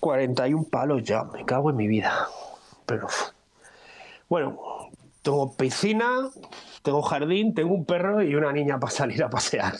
[0.00, 2.28] 41 palos ya, me cago en mi vida.
[2.86, 3.08] Pero
[4.28, 4.58] bueno,
[5.22, 6.28] tengo piscina,
[6.82, 9.74] tengo jardín, tengo un perro y una niña para salir a pasear.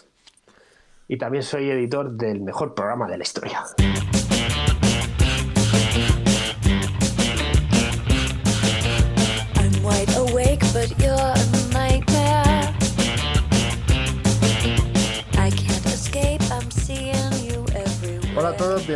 [1.06, 3.64] Y también soy editor del mejor programa de la historia.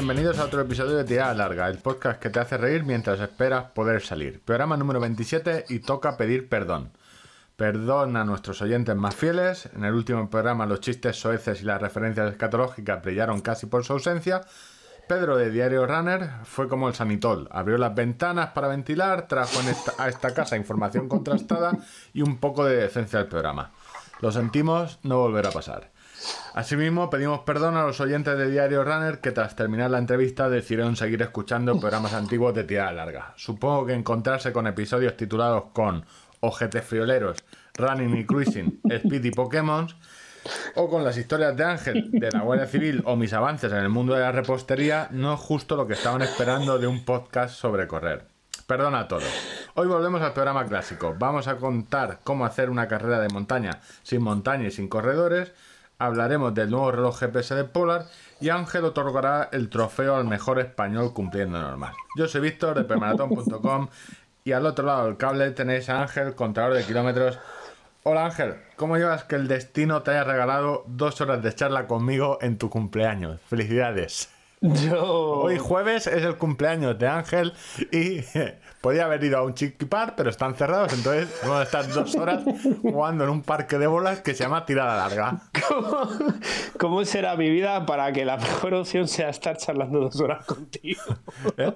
[0.05, 3.67] Bienvenidos a otro episodio de Tirada Larga, el podcast que te hace reír mientras esperas
[3.71, 4.43] poder salir.
[4.45, 6.91] Programa número 27 y toca pedir perdón.
[7.55, 9.69] Perdón a nuestros oyentes más fieles.
[9.77, 13.93] En el último programa los chistes soeces y las referencias escatológicas brillaron casi por su
[13.93, 14.41] ausencia.
[15.09, 17.47] Pedro de Diario Runner fue como el sanitol.
[17.53, 21.79] Abrió las ventanas para ventilar, trajo esta- a esta casa información contrastada
[22.13, 23.71] y un poco de decencia al programa.
[24.21, 25.92] Lo sentimos, no volverá a pasar.
[26.55, 30.97] Asimismo, pedimos perdón a los oyentes de Diario Runner que tras terminar la entrevista decidieron
[30.97, 33.33] seguir escuchando programas antiguos de tirada larga.
[33.37, 36.05] Supongo que encontrarse con episodios titulados con
[36.41, 37.39] Ojetes Frioleros,
[37.75, 39.89] Running y Cruising, Speed y Pokémon,
[40.75, 43.89] o con las historias de Ángel, de la Guardia Civil o mis avances en el
[43.89, 47.87] mundo de la repostería no es justo lo que estaban esperando de un podcast sobre
[47.87, 48.27] correr.
[48.67, 49.25] Perdona a todos.
[49.75, 51.15] Hoy volvemos al programa clásico.
[51.19, 55.53] Vamos a contar cómo hacer una carrera de montaña sin montaña y sin corredores.
[56.03, 58.07] Hablaremos del nuevo reloj GPS de Polar
[58.41, 61.93] y Ángel otorgará el trofeo al mejor español cumpliendo normal.
[62.17, 63.87] Yo soy Víctor de permaratón.com
[64.43, 67.39] y al otro lado del cable tenéis a Ángel, contador de kilómetros.
[68.03, 72.39] Hola Ángel, ¿cómo llevas que el destino te haya regalado dos horas de charla conmigo
[72.41, 73.41] en tu cumpleaños?
[73.47, 74.29] Felicidades.
[74.61, 75.05] Yo.
[75.05, 77.53] Hoy jueves es el cumpleaños de Ángel
[77.93, 78.25] y
[78.83, 82.43] podía haber ido a un chiquipar, pero están cerrados, entonces vamos a estar dos horas
[82.83, 85.41] jugando en un parque de bolas que se llama Tirada Larga.
[85.69, 86.09] ¿Cómo,
[86.79, 91.01] cómo será mi vida para que la mejor opción sea estar charlando dos horas contigo?
[91.57, 91.73] ¿eh?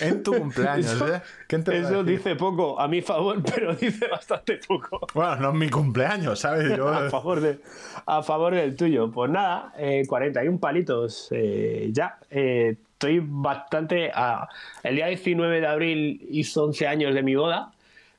[0.00, 1.22] En tu cumpleaños, Eso, ¿eh?
[1.46, 5.36] ¿Quién te va a eso dice poco a mi favor, pero dice bastante poco Bueno,
[5.36, 6.76] no es mi cumpleaños, ¿sabes?
[6.76, 7.60] Yo- a favor, de,
[8.06, 9.10] a favor del tuyo.
[9.12, 12.18] Pues nada, eh, 41 palitos eh, ya.
[12.30, 14.10] Eh, estoy bastante...
[14.82, 17.72] el día 19 de abril hizo 11 años de mi boda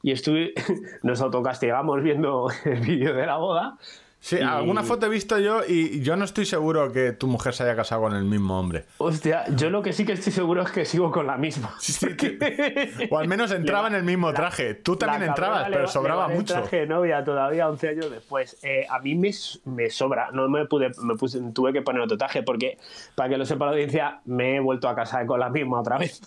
[0.03, 0.53] y estuve,
[1.03, 3.77] nos autocastigamos viendo el vídeo de la boda.
[4.19, 7.53] Sí, Y- alguna foto he visto yo y yo no estoy seguro que tu mujer
[7.53, 8.85] se haya casado con el mismo hombre.
[8.97, 11.73] Hostia, yo lo que sí que estoy seguro es que sigo con la misma.
[11.79, 14.73] Sí, sí, que- O al menos entraba en el mismo traje.
[14.73, 16.55] Tú también entrabas, pero sobraba mucho.
[16.55, 18.57] traje de novia todavía 11 años después.
[18.63, 19.31] Eh, a mí me,
[19.65, 22.77] me sobra, no me pude, me puse, tuve que poner otro traje porque,
[23.15, 25.97] para que lo sepa la audiencia, me he vuelto a casar con la misma otra
[25.99, 26.21] vez.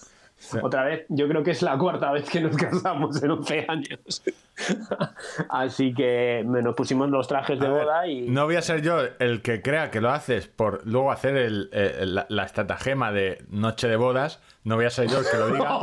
[0.62, 4.22] Otra vez, yo creo que es la cuarta vez que nos casamos en 11 años.
[5.48, 8.28] Así que nos pusimos los trajes de ver, boda y...
[8.28, 11.70] No voy a ser yo el que crea que lo haces por luego hacer el-
[11.72, 14.40] el- la, la estratagema de noche de bodas.
[14.62, 15.78] No voy a ser yo el que lo diga.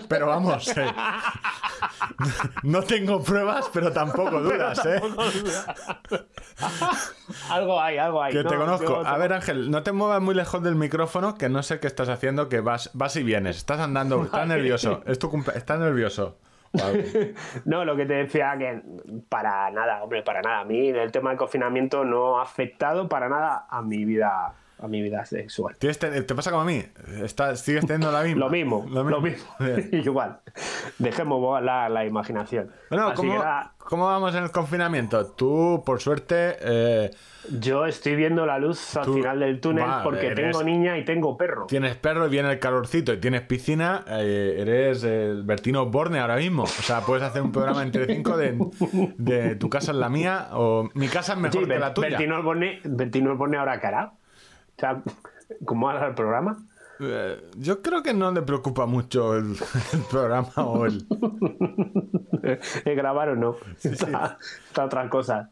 [0.08, 0.86] pero vamos, eh,
[2.64, 5.00] no tengo pruebas, pero tampoco dudas, ¿eh?
[7.50, 8.32] algo hay, algo hay.
[8.32, 9.02] Que te No, conozco.
[9.02, 11.86] yo A ver, Ángel, no te muevas muy lejos del micrófono, que no sé qué
[11.86, 13.56] estás haciendo, que vas, vas y vienes.
[13.56, 15.02] Estás andando, estás nervioso.
[15.06, 16.38] Es tu estás nervioso.
[17.64, 18.80] No, lo que te decía que
[19.28, 20.60] para nada, hombre, para nada.
[20.60, 24.88] A mí el tema del confinamiento no ha afectado para nada a mi vida, a
[24.88, 25.76] mi vida sexual.
[25.78, 26.82] ¿Tienes te, te pasa como a mí?
[27.22, 28.40] Estás, ¿Sigues teniendo la misma?
[28.46, 29.44] Lo mismo, lo mismo.
[29.92, 30.40] Igual.
[30.98, 32.70] Dejemos volar la imaginación.
[32.90, 33.42] Bueno, ¿cómo,
[33.78, 35.26] cómo vamos en el confinamiento?
[35.32, 37.10] Tú, por suerte, eh,
[37.58, 41.04] yo estoy viendo la luz al Tú- final del túnel porque eres- tengo niña y
[41.04, 41.66] tengo perro.
[41.66, 46.36] tienes perro y viene el calorcito y tienes piscina, eh, eres el Bertino Borne ahora
[46.36, 46.64] mismo.
[46.64, 48.56] O sea, puedes hacer un programa entre cinco de,
[49.18, 52.08] de tu casa es la mía o mi casa es mejor Sí, que la tuya.
[52.10, 54.12] Bertino Osborne, Bertino Osborne ahora cara.
[54.80, 55.02] Sea,
[55.64, 56.56] ¿cómo va el programa?
[57.00, 59.52] Eh, yo creo que no le preocupa mucho el,
[59.92, 61.06] el programa o el...
[62.84, 63.56] ¿El grabar o no?
[63.82, 65.48] Está, está otras cosas.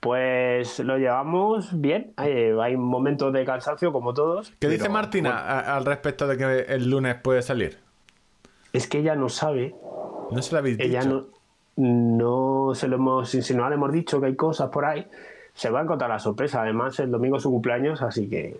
[0.00, 2.12] Pues lo llevamos bien.
[2.16, 4.52] Hay, hay momentos de cansancio, como todos.
[4.58, 7.78] ¿Qué dice Martina bueno, a- al respecto de que el lunes puede salir?
[8.72, 9.74] es que ella no sabe.
[10.30, 11.28] No se lo habéis Ella dicho.
[11.76, 15.06] no, no se lo hemos insinuado, le hemos dicho que hay cosas por ahí.
[15.52, 16.62] Se va a encontrar la sorpresa.
[16.62, 18.58] Además, el domingo es su cumpleaños, así que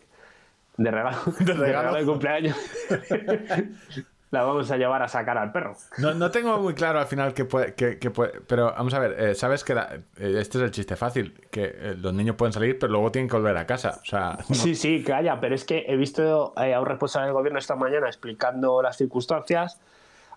[0.76, 1.94] de regalo, de regalo.
[1.94, 2.56] de cumpleaños,
[4.30, 5.74] la vamos a llevar a sacar al perro.
[5.98, 8.98] No, no tengo muy claro al final qué puede, qué- qué puede- Pero vamos a
[8.98, 12.36] ver, eh, sabes que la- eh, este es el chiste fácil, que eh, los niños
[12.36, 13.98] pueden salir, pero luego tienen que volver a casa.
[14.00, 17.26] O sea, no- Sí, sí, calla, pero es que he visto eh, a un responsable
[17.26, 19.80] del gobierno esta mañana explicando las circunstancias.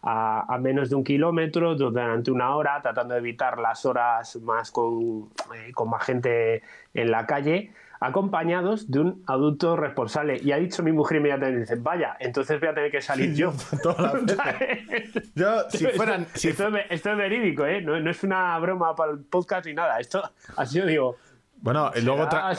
[0.07, 4.69] a, a menos de un kilómetro durante una hora, tratando de evitar las horas más
[4.69, 6.61] con, eh, con más gente
[6.93, 7.73] en la calle,
[8.07, 10.39] acompañados de un adulto responsable.
[10.43, 13.53] Y ha dicho mi mujer inmediatamente, dice, vaya, entonces voy a tener que salir yo.
[15.69, 16.27] Si fueran.
[16.33, 17.81] Si esto, es, ve- esto es verídico, ¿eh?
[17.81, 19.99] No, no es una broma para el podcast ni nada.
[19.99, 20.23] Esto
[20.55, 21.15] ha sido, digo,
[21.61, 22.51] Bueno, y luego otra,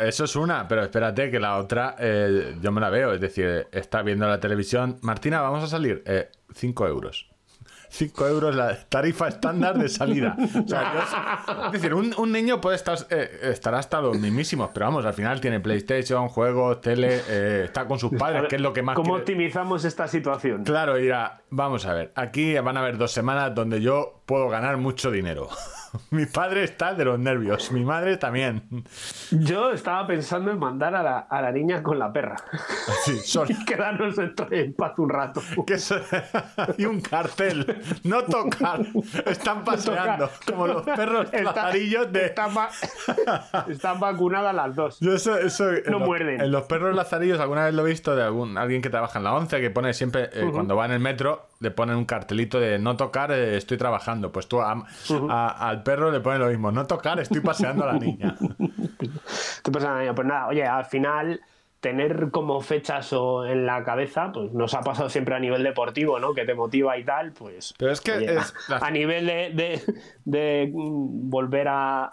[0.00, 3.12] Eso es una, pero espérate que la otra eh, yo me la veo.
[3.12, 4.98] Es decir, está viendo la televisión.
[5.02, 6.02] Martina, vamos a salir.
[6.54, 7.30] 5 euros.
[7.94, 10.34] 5 euros la tarifa estándar de salida.
[10.38, 14.70] O sea, yo- es decir, un, un niño puede estar, eh, estar hasta los mismísimos,
[14.72, 18.62] pero vamos, al final tiene PlayStation, juegos, tele, eh, está con sus padres, que es
[18.62, 19.20] lo que más ¿Cómo quiere.
[19.20, 20.64] optimizamos esta situación?
[20.64, 24.78] Claro, irá, vamos a ver, aquí van a haber dos semanas donde yo puedo ganar
[24.78, 25.48] mucho dinero.
[26.10, 28.62] Mi padre está de los nervios, mi madre también.
[29.30, 32.36] Yo estaba pensando en mandar a la, a la niña con la perra
[33.04, 35.42] Sí, son- y quedarnos en, paz un rato.
[35.66, 35.76] que
[36.78, 38.80] y un cartel, no tocar,
[39.26, 42.24] están paseando como los perros lazarillos de...
[42.24, 42.70] Están, va-
[43.68, 44.98] están vacunadas las dos.
[45.00, 46.40] Yo eso, eso en No los- muerden.
[46.40, 49.24] En los perros lazarillos alguna vez lo he visto de algún alguien que trabaja en
[49.24, 52.58] la 11 que pone siempre, eh, cuando va en el metro, le ponen un cartelito
[52.60, 54.32] de no tocar, eh, estoy trabajando.
[54.32, 54.84] Pues tú a-
[55.30, 58.36] a- al perro le pones lo mismo, no tocar, estoy paseando a la niña.
[59.62, 60.14] ¿Qué pasa, niña?
[60.14, 61.40] Pues nada, oye, al final
[61.80, 66.18] tener como fechas o en la cabeza, pues nos ha pasado siempre a nivel deportivo,
[66.20, 66.32] ¿no?
[66.34, 67.74] Que te motiva y tal, pues.
[67.78, 69.94] Pero es que oye, es la- a nivel de, de-
[70.24, 72.10] de, mm, volver a,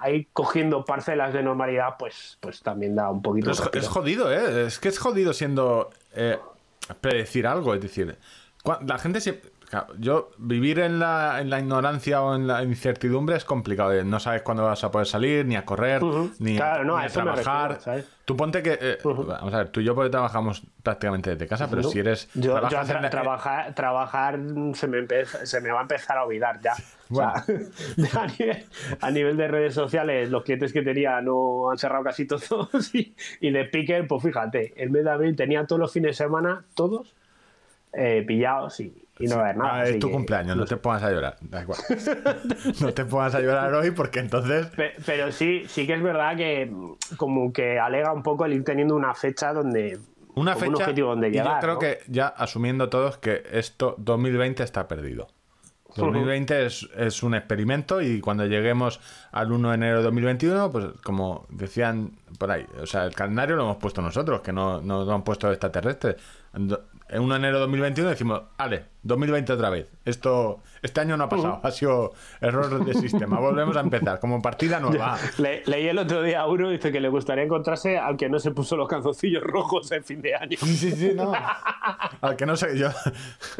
[0.00, 4.32] a ir cogiendo parcelas de normalidad, pues, pues también da un poquito es, es jodido,
[4.32, 4.66] ¿eh?
[4.66, 5.90] Es que es jodido siendo.
[6.14, 6.38] eh,
[7.00, 8.18] predecir algo, es decir.
[8.86, 9.20] La gente
[9.68, 13.92] claro, Yo, vivir en la, en la ignorancia o en la incertidumbre es complicado.
[13.92, 16.30] eh, No sabes cuándo vas a poder salir, ni a correr, Ujú.
[16.38, 17.68] ni, a- Claro, no, ni a me trabajar.
[17.72, 18.08] refiero, ¿sabes?
[18.24, 18.78] Tú ponte que.
[18.80, 21.88] eh, Vamos a ver, tú y yo porque trabajamos prácticamente desde casa, pero No.
[21.90, 22.30] si eres.
[22.32, 26.24] Yo, yo tra- la- trabajar, trabajar mm, se, me se me va a empezar a
[26.24, 26.72] olvidar ya.
[27.10, 27.34] O sea,
[28.22, 28.66] a, nivel,
[29.02, 32.70] a nivel de redes sociales, los clientes que tenía no han cerrado casi todos.
[32.94, 36.24] Y, y de Picker, pues fíjate, el mes de abril tenía todos los fines de
[36.24, 37.14] semana, todos
[37.96, 39.74] eh, pillados y, y no va a haber nada.
[39.74, 41.36] Ah, es tu que- cumpleaños, no te pongas a llorar.
[41.40, 41.78] Da igual.
[42.80, 44.66] no te pongas a llorar hoy porque entonces.
[44.68, 48.52] Pe- Pero sí, sí que es verdad que mm, como que alega un poco el
[48.54, 49.98] ir teniendo una fecha donde
[50.34, 50.68] Una fecha.
[50.68, 51.54] un objetivo donde llegar.
[51.56, 51.78] yo creo ¿no?
[51.80, 55.28] que ya asumiendo todos que esto 2020 está perdido.
[55.96, 58.98] 2020 es, es un experimento y cuando lleguemos
[59.30, 63.54] al 1 de enero de 2021, pues como decían por ahí, o sea, el calendario
[63.54, 66.16] lo hemos puesto nosotros, que no, no lo han puesto extraterrestres.
[67.08, 69.90] En do- en 1 de enero de 2021 decimos, vale, 2020 otra vez.
[70.04, 73.38] Esto, este año no ha pasado, ha sido error de sistema.
[73.38, 75.16] Volvemos a empezar, como partida nueva.
[75.38, 78.38] Le- leí el otro día a uno dice que le gustaría encontrarse al que no
[78.38, 80.56] se puso los calzoncillos rojos en fin de año.
[80.58, 81.32] Sí, sí, sí, no.
[82.20, 82.88] Al que no se, yo,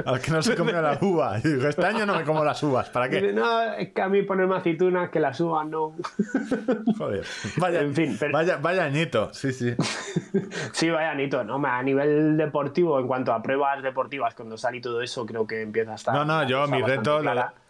[0.06, 1.43] al que no se comió las uvas.
[1.43, 2.91] Digo, este año no me como las uvas.
[2.91, 3.32] ¿Para qué?
[3.32, 5.94] no, es que a mí ponerme aceitunas que las uvas no.
[6.99, 7.25] Joder.
[7.58, 9.32] Vaya, En fin, pero- vaya, vaya añito.
[9.32, 9.75] Sí, sí.
[10.73, 11.61] sí, vaya Anito, ¿no?
[11.64, 15.63] A nivel deportivo, en cuanto a pruebas deportivas, cuando sale y todo eso, creo que
[15.63, 16.15] empieza a estar.
[16.15, 17.21] No, no, yo mi reto,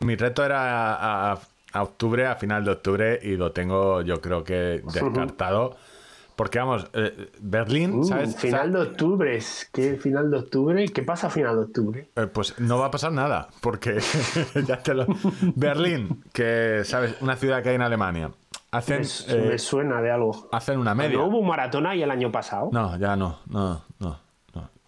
[0.00, 1.38] mi reto era a, a-
[1.72, 5.76] a octubre, a final de octubre, y lo tengo yo creo que descartado.
[6.36, 8.36] Porque vamos, eh, Berlín, Uh, ¿sabes?
[8.36, 9.38] final de octubre.
[9.72, 10.84] ¿Qué final de octubre?
[10.88, 12.10] ¿Qué pasa a final de octubre?
[12.16, 14.00] Eh, Pues no va a pasar nada, porque
[14.66, 15.06] ya te lo...
[15.54, 17.14] Berlín, que, ¿sabes?
[17.20, 18.30] Una ciudad que hay en Alemania.
[18.72, 20.48] Hacen, Me, eh, me suena de algo.
[20.50, 21.18] hacen una media.
[21.18, 22.68] ¿No hubo un maratón ahí el año pasado?
[22.72, 24.18] No, ya no, no, no.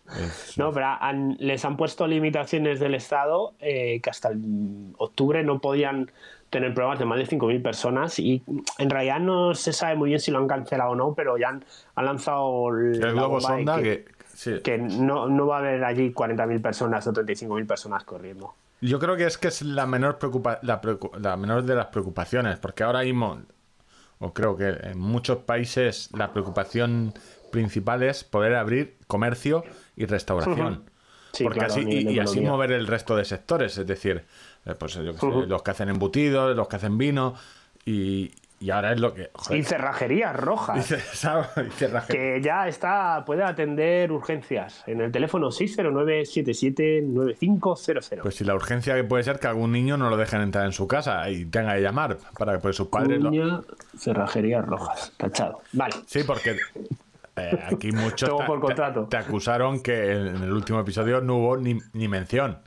[0.07, 0.25] No.
[0.27, 5.43] Es- No, pero han- les han puesto limitaciones del Estado eh, que hasta el octubre
[5.45, 6.11] no podían
[6.51, 8.43] tener pruebas de más de 5.000 personas y
[8.79, 11.49] en realidad no se sabe muy bien si lo han cancelado o no, pero ya
[11.49, 11.65] han,
[11.97, 14.61] han lanzado el la globo sonda que, que, sí.
[14.63, 18.55] que no, no va a haber allí 40.000 personas o 35.000 personas corriendo.
[18.81, 21.87] Yo creo que es que es la menor preocupa la, preocu- la menor de las
[21.87, 23.41] preocupaciones, porque ahora mismo,
[24.21, 27.13] o creo que en muchos países la preocupación
[27.51, 29.65] principal es poder abrir comercio
[29.97, 30.85] y restauración.
[31.33, 34.25] Sí, porque claro, así, y, así mover el resto de sectores, es decir,
[34.65, 37.35] eh, pues yo sé, los que hacen embutidos, los que hacen vino,
[37.85, 39.29] y, y ahora es lo que.
[39.35, 40.89] joder, Y cerrajerías rojas.
[42.09, 48.23] que ya está, puede atender urgencias en el teléfono 609-779500.
[48.23, 50.73] Pues si la urgencia que puede ser que algún niño no lo dejen entrar en
[50.73, 53.63] su casa y tenga que llamar para que pues, sus padres lo...
[53.99, 55.13] Cerrajerías rojas.
[55.19, 55.61] Tachado.
[55.73, 55.95] Vale.
[56.07, 56.57] Sí, porque
[57.37, 59.07] eh, aquí muchos Tengo te, por te- contrato.
[59.09, 62.59] te acusaron que en el último episodio no hubo ni, ni mención.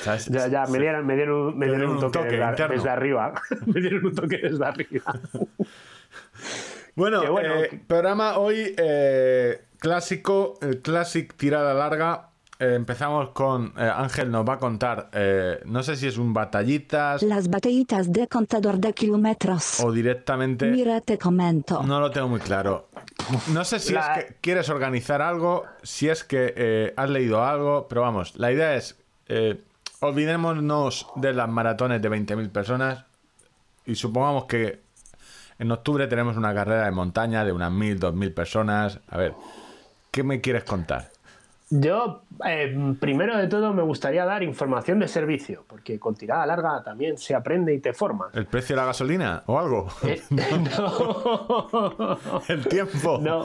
[0.00, 0.26] ¿Sabes?
[0.26, 3.34] Ya, ya, me dieron, me dieron, me dieron un un toque, desde, arriba.
[3.66, 5.04] me dieron un toque desde arriba.
[6.94, 12.27] Bueno, eh, que- programa hoy eh, clásico, el Classic tirada larga.
[12.60, 16.32] Eh, empezamos con eh, Ángel nos va a contar, eh, no sé si es un
[16.34, 19.80] batallitas Las batallitas de contador de kilómetros.
[19.80, 20.66] o directamente...
[20.66, 21.82] Mira, te comento.
[21.84, 22.88] No lo tengo muy claro.
[23.52, 27.44] No sé si La- es que quieres organizar algo, si es que eh, has leído
[27.44, 28.96] algo, pero vamos, la idea es,
[29.28, 29.60] eh,
[30.00, 33.04] olvidémonos de las maratones de 20.000 personas
[33.86, 34.80] y supongamos que
[35.58, 39.00] en octubre tenemos una carrera de montaña de unas 1.000, 2.000 personas.
[39.08, 39.34] A ver,
[40.10, 41.10] ¿qué me quieres contar?
[41.70, 46.82] Yo, eh, primero de todo, me gustaría dar información de servicio, porque con tirada larga
[46.82, 48.34] también se aprende y te formas.
[48.34, 49.88] ¿El precio de la gasolina o algo?
[50.02, 52.18] Eh, no.
[52.48, 53.18] ¿El tiempo?
[53.20, 53.44] No.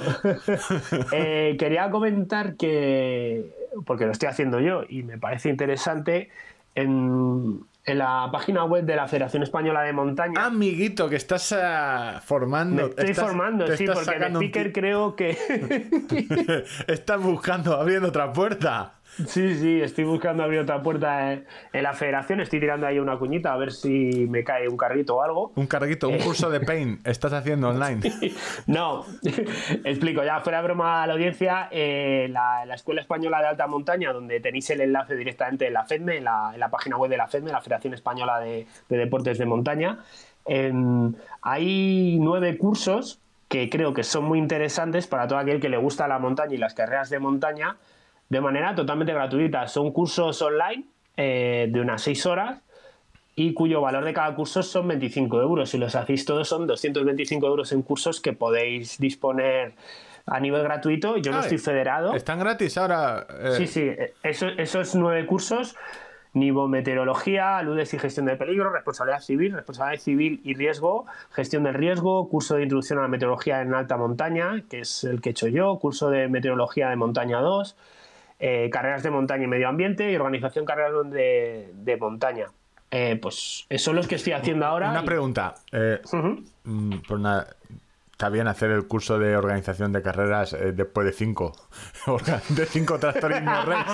[1.11, 6.29] Eh, quería comentar que, porque lo estoy haciendo yo y me parece interesante,
[6.75, 10.45] en, en la página web de la Federación Española de Montaña.
[10.45, 12.83] Amiguito, que estás ah, formando.
[12.83, 15.37] me estoy estás- formando, sí, porque speaker ti- creo que.
[16.87, 18.93] Estás buscando, abriendo otra puerta.
[19.27, 22.41] Sí, sí, estoy buscando abrir otra puerta en, la federación.
[22.41, 25.51] Estoy tirando ahí una cuñita a ver si me cae un carrito o algo.
[25.55, 28.01] Un carguito, un curso de paint estás haciendo online.
[28.67, 29.05] No,
[29.83, 34.13] explico, ya fuera broma a la audiencia, eh, la, la Escuela Española de Alta Montaña,
[34.13, 37.17] donde tenéis el enlace directamente en la FEDME, en la, en la página web de
[37.17, 39.99] la FEDME, la Federación Española de, de Deportes de Montaña,
[40.45, 43.19] em, hay nueve cursos
[43.53, 46.57] que creo que son muy interesantes para todo aquel que le gusta la montaña y
[46.57, 47.77] las carreras de montaña
[48.29, 49.67] de manera totalmente gratuita.
[49.67, 50.85] Son cursos online
[51.17, 52.59] eh, de unas seis horas
[53.35, 55.69] y cuyo valor de cada curso son 25 euros.
[55.69, 59.73] Si los hacéis todos son 225 euros en cursos que podéis disponer
[60.25, 61.17] a nivel gratuito.
[61.17, 62.13] Yo no estoy federado.
[62.13, 63.25] Están gratis ahora.
[63.29, 63.89] eh, Sí, sí,
[64.23, 65.75] eso- esos nueve cursos,
[66.33, 72.29] nivometeorología, ludes y gestión de peligro, responsabilidad civil, responsabilidad civil y riesgo, gestión del riesgo,
[72.29, 75.47] curso de introducción a la meteorología en alta montaña, que es el que he hecho
[75.47, 77.75] yo, curso de meteorología de montaña 2,
[78.45, 82.47] eh, carreras de montaña y medio ambiente y organización carreras de, de montaña.
[82.91, 84.89] Eh, pues son los que estoy haciendo ahora.
[84.91, 85.55] Una y- pregunta.
[85.71, 86.01] eh,
[86.65, 87.47] mm, pues nada,
[88.13, 91.51] está bien hacer el curso de organización de carreras eh, después de cinco.
[92.49, 93.91] De cinco tractorismo race.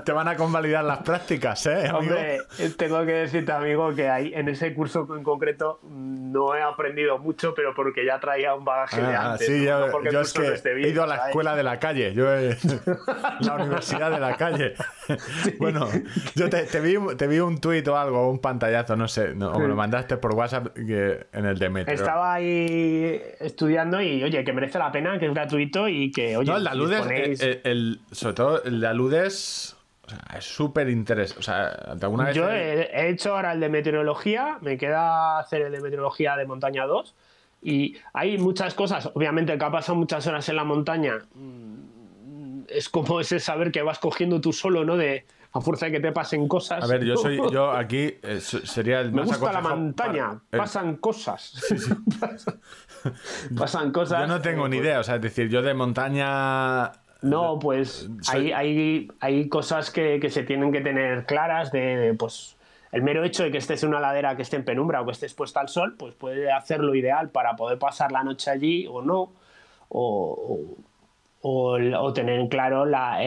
[0.04, 1.98] Te van a convalidar las prácticas, ¿eh, amigo?
[1.98, 6.54] Hombre, eh, tengo que decirte, amigo, que ahí en ese curso en concreto mm, no
[6.54, 9.46] he aprendido mucho, pero porque ya traía un bagaje de Ah, antes.
[9.46, 9.64] sí, ¿no?
[9.64, 11.28] yo, No yo es no he ido a la ¿sabes?
[11.30, 12.56] escuela de la calle, yo he-
[13.40, 14.74] la universidad de la calle.
[15.58, 15.88] Bueno,
[16.34, 19.52] yo te, te vi, te vi un tuit o algo, un pantallazo, no sé, no,
[19.52, 21.94] o me lo mandaste por WhatsApp que- en el de Metro.
[21.94, 22.51] Estaba ahí
[23.40, 26.64] estudiando y, oye, que merece la pena, que es gratuito y que, oye, No, el
[26.64, 30.88] de si Aludes, disponéis- el, el- sobre todo el de Aludes, o sea, es súper
[30.88, 31.40] interesante.
[31.40, 31.66] O sea,
[32.02, 35.80] ¿alguna vez Yo he, he hecho ahora el de meteorología, me queda hacer el de
[35.80, 37.14] meteorología de montaña 2
[37.62, 42.62] y hay muchas cosas, obviamente el que ha pasado muchas horas en la montaña mm,
[42.68, 44.96] es como ese saber que vas cogiendo tú solo, ¿no?
[44.96, 46.82] De a fuerza de que te pasen cosas.
[46.82, 50.58] A ver, yo soy yo aquí eh, sería el Me gusta la montaña, para- el-
[50.58, 51.54] pasan cosas.
[53.56, 54.20] pasan cosas.
[54.20, 56.92] Yo no tengo ni idea, o sea, es decir, yo de montaña
[57.22, 61.96] No, pues Soy- hay, hay, hay cosas que, que se tienen que tener claras de,
[61.96, 62.56] de, pues
[62.92, 65.12] el mero hecho de que estés en una ladera que esté en penumbra o que
[65.12, 69.00] estés puesta al sol, pues puede hacerlo ideal para poder pasar la noche allí o
[69.02, 69.32] no,
[69.88, 70.76] o,
[71.40, 73.22] o, o- o tener en claro la,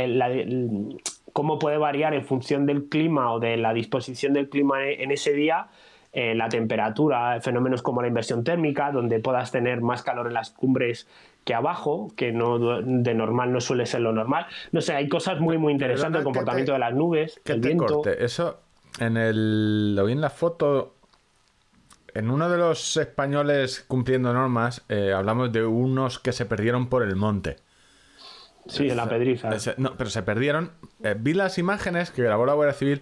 [1.36, 5.12] cómo puede variar en función del clima o de la disposición del clima en, en
[5.12, 5.68] ese día.
[6.18, 10.50] eh, la temperatura, fenómenos como la inversión térmica, donde puedas tener más calor en las
[10.52, 11.10] cumbres
[11.44, 14.46] que abajo, que no de normal no suele ser lo normal.
[14.72, 17.60] No sé, hay cosas muy muy interesantes, el comportamiento te- de las nubes, que el
[17.62, 17.86] te viento.
[17.96, 18.24] corte.
[18.24, 18.62] Eso
[19.02, 20.96] en el lo vi en la foto
[22.14, 27.04] en uno de los españoles cumpliendo normas eh, hablamos de unos que se perdieron por
[27.04, 27.58] el monte.
[28.68, 29.50] Sí, en la pedriza.
[29.78, 30.72] No, pero se perdieron.
[31.04, 33.02] Eh, vi las imágenes que grabó la Guardia Civil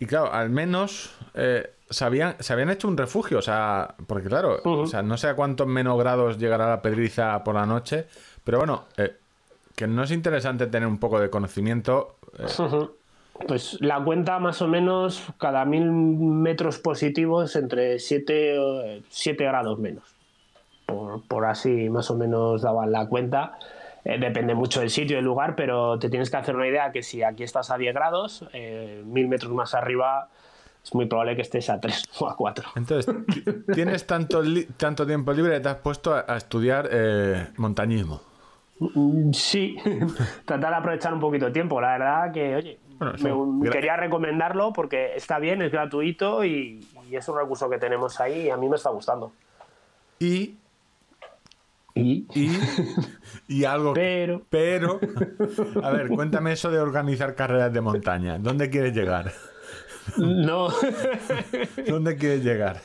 [0.00, 4.28] y claro, al menos eh, se, habían, se habían hecho un refugio, o sea, porque
[4.28, 8.06] claro, o sea, no sé a cuántos menos grados llegará la pedriza por la noche,
[8.44, 9.16] pero bueno, eh,
[9.74, 12.16] que no es interesante tener un poco de conocimiento.
[13.46, 19.06] Pues la cuenta más o menos cada mil metros positivos entre 7
[19.38, 20.04] grados menos.
[20.86, 23.58] Por, por así más o menos daban la cuenta.
[24.04, 26.92] Eh, depende mucho del sitio y del lugar, pero te tienes que hacer una idea
[26.92, 30.28] que si aquí estás a 10 grados, eh, mil metros más arriba
[30.82, 32.68] es muy probable que estés a 3 o a 4.
[32.76, 34.42] Entonces, ti- tienes tanto,
[34.76, 38.20] tanto tiempo libre que te has puesto a, a estudiar eh, montañismo.
[38.78, 39.76] Mm, Sí,
[40.46, 41.80] tratar de aprovechar un poquito de tiempo.
[41.80, 43.24] La verdad que, oye, Bueno, sí.
[43.24, 47.78] me- Gra- quería recomendarlo porque está bien, es gratuito y, y es un recurso que
[47.78, 49.32] tenemos ahí y a mí me está gustando.
[50.20, 50.54] Y
[51.98, 52.58] Y, Y,
[53.48, 53.94] y algo.
[53.94, 55.00] Pero- Pero.
[55.82, 58.38] A ver, cuéntame eso de organizar carreras de montaña.
[58.38, 59.32] ¿Dónde quieres llegar?
[60.16, 60.68] no,
[61.86, 62.80] ¿Dónde quieres llegar?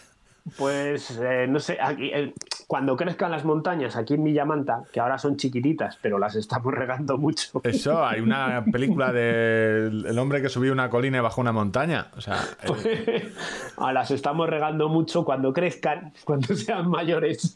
[0.57, 2.33] pues eh, no sé, aquí, eh,
[2.67, 7.17] cuando crezcan las montañas aquí en Villamanta, que ahora son chiquititas, pero las estamos regando
[7.17, 7.61] mucho.
[7.63, 12.07] Eso, hay una película del el hombre que subió una colina y bajó una montaña.
[12.17, 12.41] O sea,
[12.83, 13.31] eh,
[13.77, 17.55] Ah, las estamos regando mucho cuando crezcan, cuando sean mayores.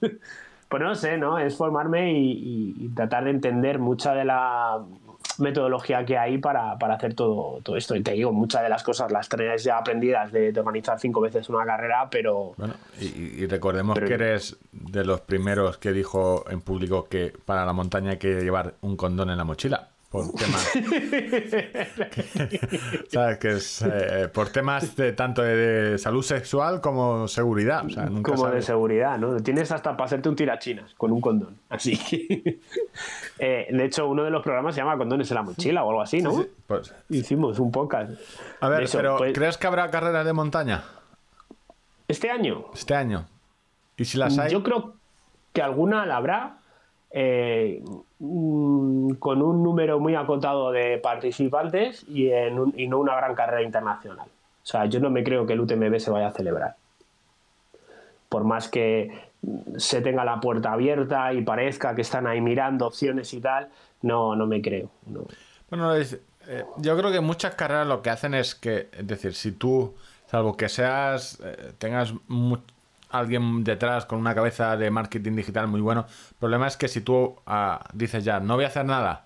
[0.69, 1.37] Pues no sé, ¿no?
[1.39, 4.83] Es formarme y, y- y tratar de entender mucha de la
[5.39, 7.95] metodología que hay para, para hacer todo, todo esto.
[7.95, 11.21] Y te digo, muchas de las cosas las traes ya aprendidas de, de organizar cinco
[11.21, 13.05] veces una carrera, pero bueno, y,
[13.43, 17.73] y recordemos Pero- que eres de los primeros que dijo en público que para la
[17.73, 19.89] montaña hay que llevar un condón en la mochila.
[20.09, 20.71] Por temas.
[23.09, 23.37] ¿Sabes?
[23.39, 27.85] Que es eh, por temas de tanto de, salud sexual como seguridad.
[27.85, 29.35] O sea, nunca como de seguridad, ¿no?
[29.41, 31.57] Tienes hasta para hacerte un tirachinas con un condón.
[31.69, 32.59] Así que.
[33.39, 36.01] Eh, de hecho, uno de los programas se llama Condones en la mochila o algo
[36.01, 36.43] así, ¿no?
[36.65, 38.13] Pues, Hicimos un podcast.
[38.59, 40.83] a ver, eso, pero pues, ¿crees que habrá carreras de montaña
[42.07, 43.27] Este año, este año?
[43.95, 44.95] Y si las hay, Yo creo
[45.53, 46.57] que alguna la habrá
[47.11, 47.83] eh,
[48.19, 53.35] mm, con un número muy acotado de participantes y, en un- y no una gran
[53.35, 54.27] carrera internacional.
[54.27, 56.75] O sea, yo no me creo que el UTMB se vaya a celebrar.
[58.29, 59.11] Por más que
[59.77, 63.69] se tenga la puerta abierta y parezca que están ahí mirando opciones y tal,
[64.01, 64.89] no, no me creo.
[65.05, 65.21] no.
[65.69, 66.09] Bueno, eh,
[66.77, 69.95] yo creo que muchas carreras lo que hacen es que, es decir, si tú,
[70.25, 72.57] salvo que seas, eh, tengas mu-
[73.09, 77.01] alguien detrás con una cabeza de marketing digital muy bueno, el problema es que si
[77.01, 79.25] tú ah, dices ya, no voy a hacer nada,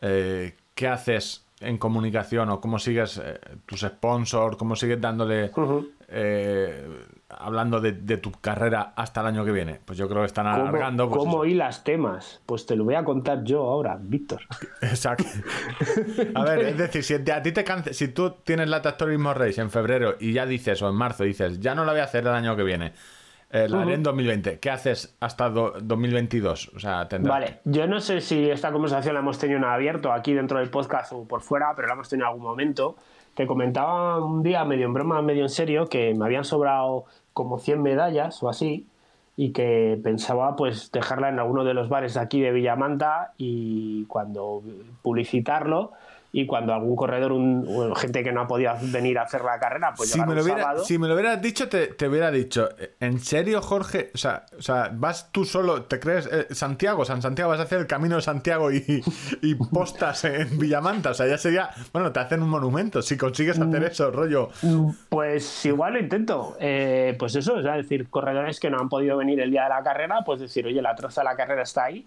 [0.00, 5.50] eh, ¿qué haces en comunicación o cómo sigues eh, tus sponsors, cómo sigues dándole,
[6.08, 7.06] eh,
[7.38, 9.80] hablando de, de tu carrera hasta el año que viene?
[9.84, 11.08] Pues yo creo que están ¿Cómo, alargando.
[11.08, 11.46] pues cómo eso.
[11.46, 12.40] hilas temas?
[12.46, 14.40] Pues te lo voy a contar yo ahora, Víctor.
[14.82, 15.24] Exacto.
[16.34, 19.60] A ver, es decir, si a ti te cance- si tú tienes la Tractorismo Race
[19.60, 22.22] en febrero y ya dices, o en marzo dices, ya no la voy a hacer
[22.24, 22.92] el año que viene,
[23.50, 26.70] eh, la haré en 2020, ¿qué haces hasta do- 2022?
[26.74, 27.34] O sea, tendrás.
[27.34, 30.70] Vale, yo no sé si esta conversación la hemos tenido en abierto aquí dentro del
[30.70, 32.96] podcast o por fuera, pero la hemos tenido en algún momento.
[33.34, 37.58] Te comentaba un día, medio en broma, medio en serio, que me habían sobrado como
[37.58, 38.86] 100 medallas o así
[39.36, 44.04] y que pensaba pues dejarla en alguno de los bares de aquí de Villamanta y
[44.04, 44.62] cuando
[45.02, 45.92] publicitarlo
[46.34, 49.58] y cuando algún corredor, un, o gente que no ha podido venir a hacer la
[49.58, 50.84] carrera, pues Si me, lo hubiera, sábado.
[50.84, 54.10] si me lo hubieras dicho, te, te hubiera dicho, ¿en serio, Jorge?
[54.14, 57.04] O sea, o sea vas tú solo, ¿te crees eh, Santiago?
[57.04, 59.02] San Santiago, vas a hacer el camino de Santiago y,
[59.42, 61.10] y postas en Villamanta.
[61.10, 63.02] O sea, ya sería, bueno, te hacen un monumento.
[63.02, 63.68] Si consigues Mm.
[63.68, 64.48] hacer eso, rollo.
[65.08, 66.56] Pues igual lo intento.
[66.60, 69.82] Eh, pues eso, es decir, corredores que no han podido venir el día de la
[69.82, 72.06] carrera, pues decir, oye, la traza de la carrera está ahí.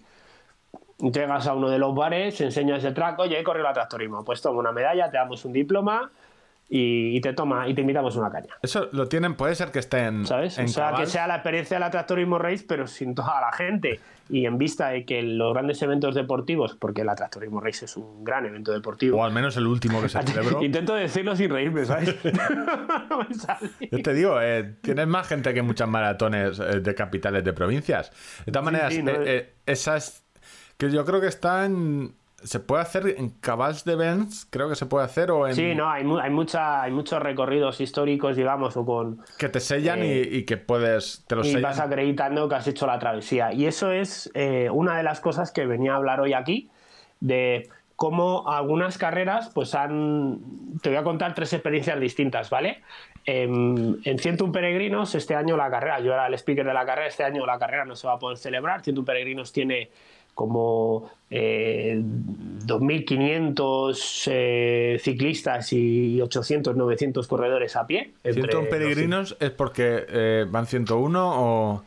[0.98, 4.24] Llegas a uno de los bares, enseñas el track, oye, he corrido la tractorismo.
[4.24, 6.10] Pues toma una medalla, te damos un diploma
[6.68, 8.54] y, te toma y te invitamos a una caña.
[8.62, 10.58] Eso lo tienen, puede ser que estén ¿Sabes?
[10.58, 11.04] en o sea, Cabal.
[11.04, 14.00] que sea la experiencia de la tractorismo race, pero sin toda la gente.
[14.28, 18.24] Y en vista de que los grandes eventos deportivos, porque la tractorismo race es un
[18.24, 19.18] gran evento deportivo.
[19.18, 20.60] O al menos el último que se celebró.
[20.64, 22.16] Intento decirlo sin reírme, ¿sabes?
[22.24, 23.70] No me sale.
[23.92, 28.10] Yo te digo, eh, tienes más gente que muchas maratones eh, de capitales de provincias.
[28.44, 29.12] De todas maneras, sí, ¿no?
[29.12, 30.25] eh, eh, esas
[30.78, 32.12] que yo creo que están.
[32.42, 35.74] Se puede hacer en cabals de Benz, creo que se puede hacer, o en Sí,
[35.74, 39.22] no, hay, mu- hay, mucha, hay muchos recorridos históricos, digamos, o con.
[39.38, 41.24] que te sellan y- Eh, y, que puedes.
[41.26, 41.62] Te los Y sellan.
[41.70, 43.52] vas acreditando que has hecho la travesía.
[43.54, 46.70] Y eso es eh, una de las cosas que venía a hablar hoy aquí,
[47.20, 50.38] de cómo algunas carreras, pues han.
[50.82, 52.82] Te voy a contar tres experiencias distintas, ¿vale?
[53.24, 57.08] En, en 101 Peregrinos, este año la carrera, yo era el speaker de la carrera,
[57.08, 58.82] este año la carrera no se va a poder celebrar.
[58.82, 59.90] 101 Peregrinos tiene
[60.36, 61.98] como eh,
[62.66, 68.12] 2.500 eh, ciclistas y 800, 900 corredores a pie.
[68.22, 71.82] entre 101 los- peregrinos es porque eh, van 101 o.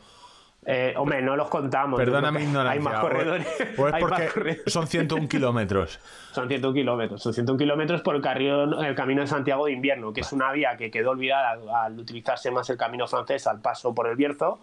[0.66, 1.98] Eh, hombre, no los contamos.
[1.98, 2.72] Perdona mi ignorancia.
[2.72, 3.46] Hay más corredores.
[3.78, 4.62] O, es porque corredores.
[4.66, 5.98] son 101 kilómetros.
[6.32, 7.22] Son 101 kilómetros.
[7.22, 10.52] Son 101 kilómetros por el, carril- el camino de Santiago de invierno, que es una
[10.52, 14.58] vía que quedó olvidada al utilizarse más el camino francés al paso por el Bierzo.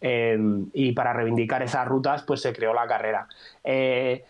[0.00, 0.38] Eh,
[0.72, 3.26] y para reivindicar esas rutas, pues se creó la carrera.
[3.62, 4.24] Eh,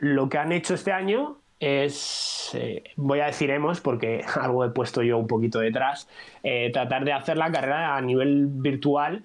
[0.00, 4.70] lo que han hecho este año es, eh, voy a decir hemos, porque algo he
[4.70, 6.08] puesto yo un poquito detrás,
[6.42, 9.24] eh, tratar de hacer la carrera a nivel virtual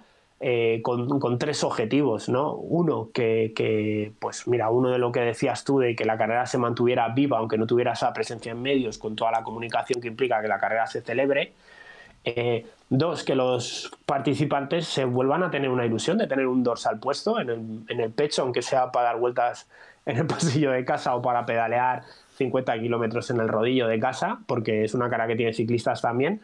[0.84, 2.54] con, tres objetivos, ¿no?
[2.54, 6.60] Uno, que, pues mira, uno de lo que decías tú, de que la carrera se
[6.60, 10.39] mantuviera viva, aunque no tuviera esa presencia en medios, con toda la comunicación que implica
[10.39, 11.54] que la carrera se celebre.
[12.29, 16.99] Eh, dos, que los participantes se vuelvan a tener una ilusión de tener un dorsal
[16.99, 19.69] puesto en el, en el pecho, aunque sea para dar vueltas
[20.05, 22.03] en el pasillo de casa o para pedalear
[22.35, 26.41] 50 kilómetros en el rodillo de casa, porque es una cara que tiene ciclistas también.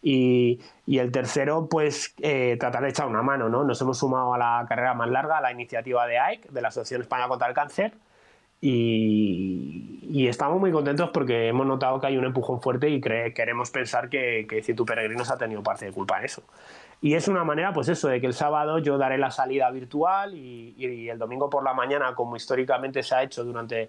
[0.00, 3.62] Y, y el tercero, pues eh, tratar de echar una mano, ¿no?
[3.62, 6.68] Nos hemos sumado a la carrera más larga, a la iniciativa de AIC, de la
[6.68, 7.92] Asociación Española contra el Cáncer,
[8.60, 14.08] y, estamos muy contentos porque hemos notado que hay un empujón fuerte y queremos pensar
[14.08, 16.42] que, que Peregrinos ha tenido parte de culpa en eso.
[17.00, 20.34] Y es una manera, pues eso, de que el sábado yo daré la salida virtual
[20.34, 23.88] y, y el domingo por la mañana, como históricamente se ha hecho durante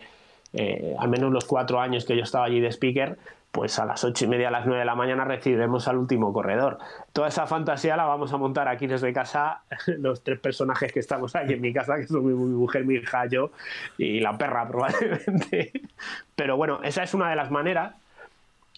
[0.54, 3.18] eh, al menos los cuatro años que yo estaba allí de speaker,
[3.52, 6.32] pues a las ocho y media, a las nueve de la mañana recibiremos al último
[6.32, 6.78] corredor.
[7.14, 9.62] Toda esa fantasía la vamos a montar aquí desde casa,
[10.00, 12.96] los tres personajes que estamos aquí en mi casa, que son mi, mi mujer, mi
[12.96, 13.52] hija, yo
[13.98, 15.72] y la perra probablemente.
[16.36, 17.96] Pero bueno, esa es una de las maneras.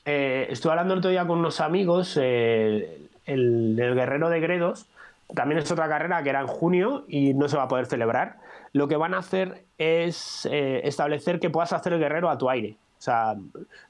[0.05, 4.87] Eh, estuve hablando el otro día con unos amigos, eh, el, Guerrero de Gredos,
[5.35, 8.37] también es otra carrera que era en junio y no se va a poder celebrar.
[8.73, 12.49] Lo que van a hacer es eh, establecer que puedas hacer el guerrero a tu
[12.49, 12.77] aire.
[12.99, 13.35] O sea,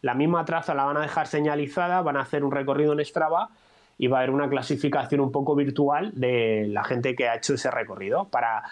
[0.01, 3.49] la misma traza la van a dejar señalizada, van a hacer un recorrido en Strava
[3.97, 7.55] y va a haber una clasificación un poco virtual de la gente que ha hecho
[7.55, 8.63] ese recorrido para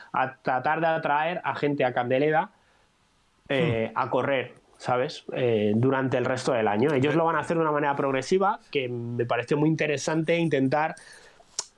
[0.44, 2.52] tratar de atraer a gente a Candeleda
[3.50, 5.26] eh, a correr, ¿sabes?
[5.34, 6.94] Eh, durante el resto del año.
[6.94, 10.96] Ellos lo van a hacer de una manera progresiva que me pareció muy interesante intentar.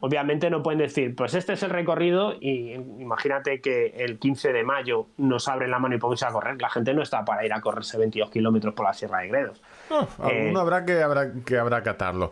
[0.02, 4.64] Obviamente no pueden decir, pues este es el recorrido y imagínate que el 15 de
[4.64, 6.62] mayo nos abren la mano y ponemos a correr.
[6.62, 9.62] La gente no está para ir a correrse 22 kilómetros por la Sierra de Gredos.
[9.90, 12.32] No, alguno Eh, habrá que habrá que habrá que atarlo.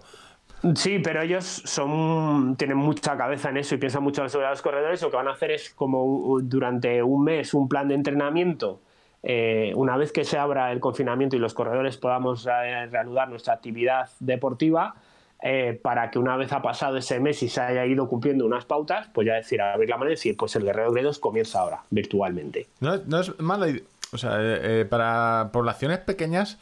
[0.75, 4.49] Sí, pero ellos son tienen mucha cabeza en eso y piensan mucho en la seguridad
[4.49, 5.01] de los corredores.
[5.01, 8.81] Lo que van a hacer es como durante un mes un plan de entrenamiento.
[9.23, 14.09] eh, una vez que se abra el confinamiento y los corredores podamos reanudar nuestra actividad
[14.19, 14.95] deportiva,
[15.41, 18.65] eh, para que una vez ha pasado ese mes y se haya ido cumpliendo unas
[18.65, 21.83] pautas, pues ya decir, abrir la mano y decir, pues el Guerrero Gredos comienza ahora,
[21.91, 22.67] virtualmente.
[22.79, 23.83] No, es- no es mala idea.
[24.13, 26.57] O sea, eh, eh, para poblaciones pequeñas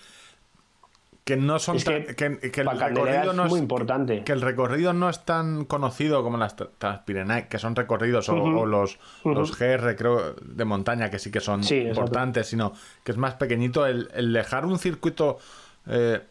[1.23, 4.23] que no son Es tan- que que, que el recorrido es no muy es importante.
[4.23, 8.65] que el recorrido no es tan conocido como las tra- Transpirenaic, que son recorridos, o,
[8.67, 12.01] los, los GR, creo, de montaña, que sí que son Sí, exacto.
[12.01, 13.87] importantes, sino que es más pequeñito.
[13.87, 15.39] El, el dejar un circuito
[15.87, 16.21] eh,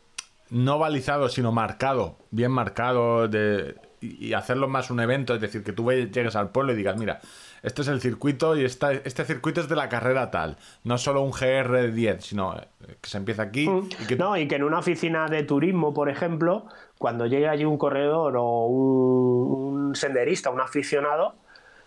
[0.54, 5.72] no balizado, sino marcado, bien marcado, de, y, hacerlo más un evento, es decir, que
[5.72, 7.18] tú llegues al pueblo y digas, mira,
[7.64, 11.22] este es el circuito y esta, este circuito es de la carrera tal, no solo
[11.22, 12.68] un GR10, sino eh,
[13.00, 13.68] que se empieza aquí
[14.00, 16.66] y que No, y que en una oficina de turismo, por ejemplo,
[16.98, 21.34] cuando llegue allí un corredor o un, un senderista, un aficionado,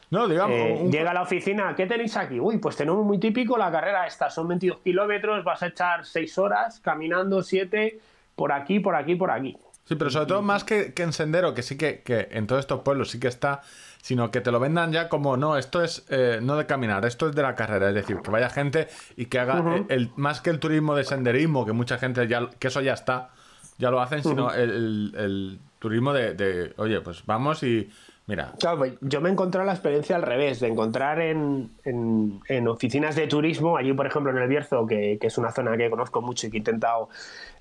[0.10, 2.38] No, digamos, eh, un- llega a la oficina, ¿qué tenéis aquí?
[2.38, 6.38] Uy, pues tenemos muy típico la carrera esta, son 22 kilómetros, vas a echar 6
[6.38, 8.00] horas caminando 7
[8.38, 9.58] por aquí, por aquí, por aquí.
[9.84, 12.60] Sí, pero sobre todo más que, que en Sendero, que sí que, que en todos
[12.62, 13.62] estos pueblos sí que está,
[14.02, 17.28] sino que te lo vendan ya como, no, esto es eh, no de caminar, esto
[17.30, 19.70] es de la carrera, es decir, que vaya gente y que haga Ujú.
[19.70, 22.94] el, el- más que el turismo de senderismo, que mucha gente ya, que eso ya
[22.94, 23.30] está,
[23.78, 27.90] ya lo hacen, sino el, el- el turismo de, de, oye, pues vamos y
[28.28, 32.40] mira, Claro, pues yo me he encontrado la experiencia al revés, de encontrar en, en-
[32.48, 35.76] en oficinas de turismo, allí por ejemplo en el Bierzo, que, que es una zona
[35.78, 37.10] que conozco mucho y que he intentado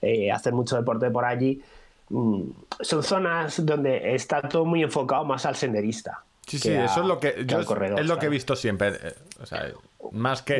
[0.03, 1.63] eh, hacer mucho deporte por allí,
[2.11, 2.43] mm,
[2.81, 6.23] son zonas donde está todo muy enfocado más al senderista.
[6.47, 8.55] sí, sí, a- eso es lo que, yo es, corredor, es lo que he visto
[8.57, 9.67] siempre, eh, o sea,
[10.13, 10.59] más que...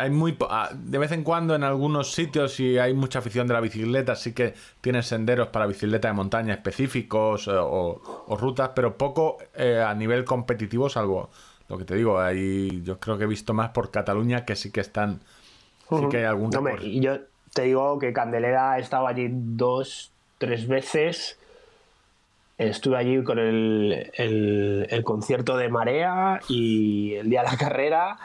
[0.00, 3.46] Hay muy po- ah, de vez en cuando en algunos sitios y hay mucha afición
[3.46, 8.36] de la bicicleta, sí que tienen senderos para bicicleta de montaña específicos eh, o, o
[8.36, 11.30] rutas, pero poco eh, a nivel competitivo, salvo
[11.68, 14.70] lo que te digo, ahí yo creo que he visto más por Cataluña que sí
[14.72, 15.20] que están,
[15.88, 16.60] sí que hay algún No,
[17.00, 17.18] yo
[17.52, 21.38] te digo que Candelera ha estado allí dos, tres veces.
[22.58, 28.18] Estuve allí con el, el- el concierto de Marea y el día de la carrera.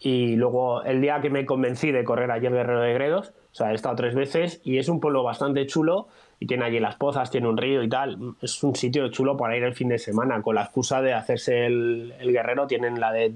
[0.00, 3.28] Y luego el día que me convencí de correr allí el Guerrero de Gredos.
[3.52, 6.08] O sea, he estado tres veces y es un pueblo bastante chulo.
[6.38, 8.34] Y tiene allí las pozas, tiene un río y tal.
[8.40, 10.40] Es un sitio chulo para ir el fin de semana.
[10.40, 13.34] Con la excusa de hacerse el, el guerrero, tienen la de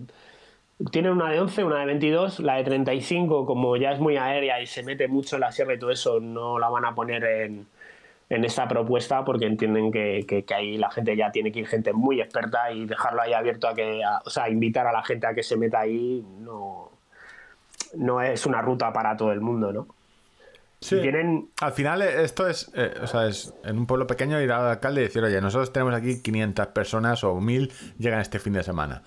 [0.90, 4.60] tienen una de 11, una de 22, la de 35, como ya es muy aérea
[4.60, 7.24] y se mete mucho en la sierra y todo eso, no la van a poner
[7.24, 7.66] en,
[8.30, 11.66] en esta propuesta porque entienden que, que- que ahí la gente ya tiene que ir
[11.66, 15.02] gente muy experta y dejarlo ahí abierto a que, a- o sea, invitar a la
[15.04, 16.90] gente a que se meta ahí no,
[17.96, 19.86] no es una ruta para todo el mundo, ¿no?
[20.80, 21.00] Sí.
[21.00, 24.52] Tienen, Al final eh, esto es, eh, o sea, es en un pueblo pequeño ir
[24.52, 28.52] al alcalde y decir, oye, nosotros tenemos aquí 500 personas o 1000, llegan este fin
[28.52, 29.02] de semana.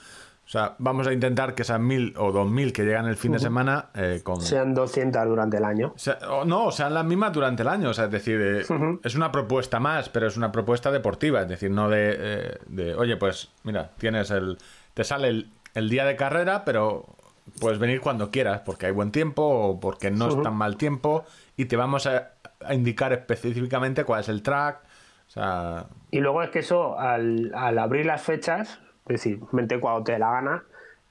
[0.48, 3.40] O sea, vamos a intentar que esas 1000 o 2000 que llegan el fin de
[3.40, 4.40] semana eh, con...
[4.40, 5.92] Sean 200 durante el año.
[5.94, 7.90] O sea, o no, sean las mismas durante el año.
[7.90, 8.66] O sea, es decir, eh,
[9.04, 11.42] es una propuesta más, pero es una propuesta deportiva.
[11.42, 14.58] Es decir, no de, eh, de, oye, pues mira, tienes el.
[14.94, 17.18] Te sale el, el día de carrera, pero
[17.60, 21.26] puedes venir cuando quieras, porque hay buen tiempo o porque no es tan mal tiempo
[21.58, 22.32] y te vamos a,
[22.66, 24.80] a indicar específicamente cuál es el track.
[25.28, 29.80] O sea, Y luego es que eso, al, al abrir las fechas, es decir, mente
[29.80, 30.64] cuando te dé la gana,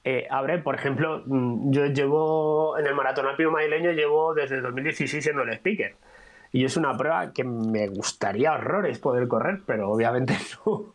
[0.03, 4.61] eh, abre, por ejemplo, mm, yo llevo en el maratón alpino madrileño, llevo desde el
[4.63, 5.95] 2016 siendo el speaker.
[6.53, 10.33] Y es una prueba que me gustaría horrores poder correr, pero obviamente
[10.65, 10.93] no.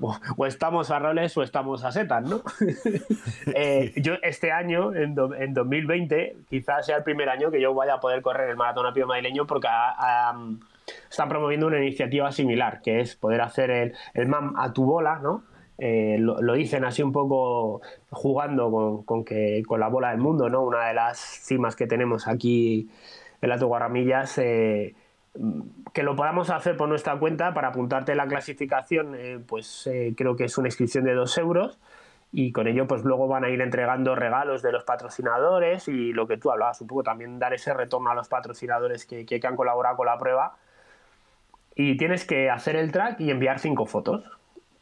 [0.00, 2.42] o, o estamos a roles o estamos a setas, ¿no?
[3.54, 7.72] Eh, yo este año, en, do- en 2020, quizás sea el primer año que yo
[7.74, 10.38] vaya a poder correr el maratón alpino madrileño porque ha- ha-
[11.08, 15.18] están promoviendo una iniciativa similar, que es poder hacer el, el MAM a tu bola,
[15.22, 15.44] ¿no?
[15.78, 20.48] Eh, lo, dicen así un poco jugando con, con que, con la bola del mundo,
[20.48, 20.62] ¿no?
[20.62, 22.88] Una de las cimas que tenemos aquí
[23.42, 24.94] en las Guarramillas, eh,
[25.92, 30.44] que lo podamos hacer por nuestra cuenta para apuntarte la clasificación, eh, pues creo que
[30.44, 31.78] es una inscripción de dos euros
[32.32, 36.26] y con ello pues luego van a ir entregando regalos de los patrocinadores y lo
[36.26, 39.56] que tú hablabas, un poco también dar ese retorno a los patrocinadores que, que han
[39.56, 40.56] colaborado con la prueba
[41.74, 44.35] y tienes que hacer el track y enviar cinco fotos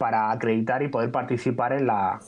[0.04, 2.20] para acreditar y poder participar en la,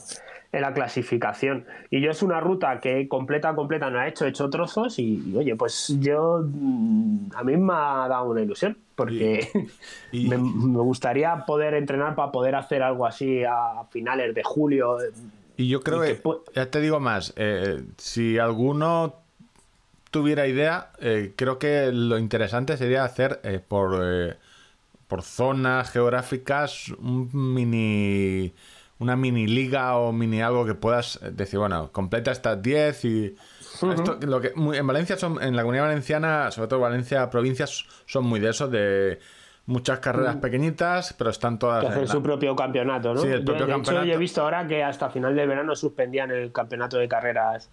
[0.51, 1.67] en la clasificación.
[1.91, 5.21] Y yo es una ruta que completa, completa no he hecho, he hecho trozos y,
[5.29, 9.47] y, oye, pues yo mm, a mí me ha dado una ilusión porque
[10.11, 14.97] Y- me, me gustaría poder entrenar para poder hacer algo así a finales de julio.
[15.55, 16.19] Y yo creo que,
[16.55, 19.17] ya te digo más, eh, si alguno
[20.09, 24.37] tuviera idea, eh, creo que lo interesante sería hacer eh, por,
[25.07, 28.53] por zonas geográficas un mini
[28.99, 33.35] una mini liga o mini algo que puedas eh, decir, bueno, completa estas 10 y
[33.93, 37.85] esto, lo que muy- en Valencia son en la comunidad valenciana, sobre todo Valencia provincias
[38.07, 39.19] son muy de eso de
[39.67, 43.21] muchas carreras pequeñitas, pero están todas que en hacer la- su propio campeonato, ¿no?
[43.21, 45.75] Sí, el Yo, propio de hecho, yo he visto ahora que hasta final de verano
[45.75, 47.69] suspendían el campeonato de carreras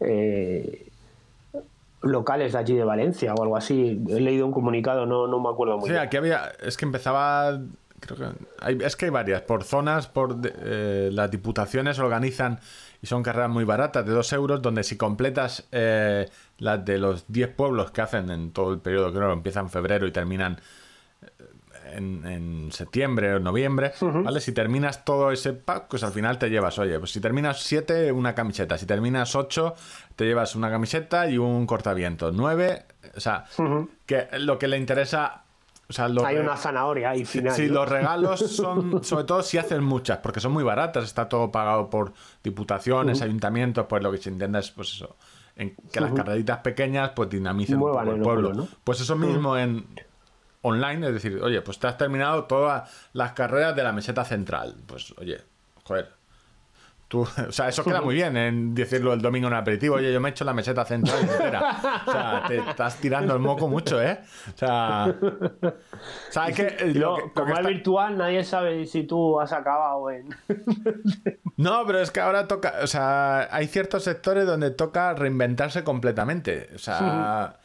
[0.00, 0.86] eh,
[2.02, 4.00] locales de allí de Valencia o algo así.
[4.08, 6.02] He leído un comunicado, no, no me acuerdo muy Sí, bien.
[6.02, 6.52] aquí había.
[6.60, 7.58] Es que empezaba.
[8.00, 8.24] Creo que.
[8.60, 9.42] hay- es que hay varias.
[9.42, 12.60] Por zonas, por de- eh, las diputaciones organizan
[13.02, 17.24] y son carreras muy baratas, de 2 euros, donde si completas eh, las de los
[17.28, 20.60] 10 pueblos que hacen en todo el periodo, creo que empiezan en febrero y terminan
[21.98, 24.40] en, en septiembre o noviembre, ¿vale?
[24.40, 28.10] Si terminas todo ese pack, pues al final te llevas, oye, pues si terminas 7,
[28.12, 28.78] una camiseta.
[28.78, 29.74] Si terminas 8,
[30.16, 32.32] te llevas una camiseta y un cortaviento.
[32.32, 33.44] 9, o sea,
[34.06, 35.44] que lo que le interesa.
[35.90, 37.54] O sea, lo Hay una zanahoria ahí final.
[37.54, 37.74] Sí, ¿no?
[37.74, 41.88] los regalos son, sobre todo si hacen muchas, porque son muy baratas, está todo pagado
[41.88, 42.12] por
[42.44, 45.16] diputaciones, ayuntamientos, pues lo que se intenta es, pues eso,
[45.56, 48.48] en que las carreritas pequeñas pues dinamicen un Muevan poco el pueblo.
[48.50, 48.68] pueblo, ¿no?
[48.84, 49.86] Pues eso mismo en
[50.62, 54.74] online, es decir, oye, pues te has terminado todas las carreras de la meseta central.
[54.86, 55.38] Pues oye,
[55.84, 56.16] joder.
[57.08, 59.94] Tú, o sea, eso queda muy bien en decirlo el domingo en el aperitivo.
[59.94, 62.02] Oye, yo me he hecho la meseta central entera.
[62.06, 64.20] O sea, te estás tirando el moco mucho, ¿eh?
[64.54, 65.72] O sea, o
[66.30, 69.52] sea, que, eh, lo que- lo como que es virtual, nadie sabe si tú has
[69.54, 70.28] acabado en.
[71.56, 76.68] No, pero es que ahora toca, o sea, hay ciertos sectores donde toca reinventarse completamente.
[76.74, 77.56] O sea,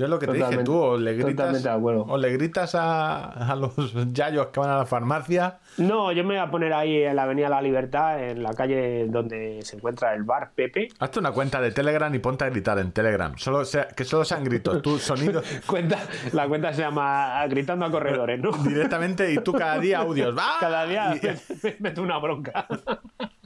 [0.00, 2.74] yo es lo que te dije, Totalmente, tú o le gritas, totalmente o le gritas
[2.74, 3.74] a, a los
[4.14, 5.58] yayos que van a la farmacia.
[5.76, 9.06] No, yo me voy a poner ahí en la Avenida La Libertad, en la calle
[9.08, 10.88] donde se encuentra el bar Pepe.
[10.98, 13.36] Hazte una cuenta de Telegram y ponte a gritar en Telegram.
[13.36, 15.98] Solo sea- que solo sean gritos, tú sonidos Cuenta,
[16.32, 18.52] la cuenta se llama Gritando a Corredores, ¿no?
[18.52, 20.36] directamente y tú cada día audios.
[20.36, 20.52] ¡Va!
[20.60, 21.26] Cada día Y-
[21.66, 22.66] me mete una bronca.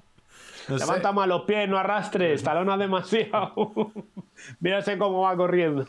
[0.68, 0.85] no sé.
[0.87, 3.72] Levanta más los pies, no arrastres, talona demasiado.
[4.61, 5.87] Mírase cómo va corriendo.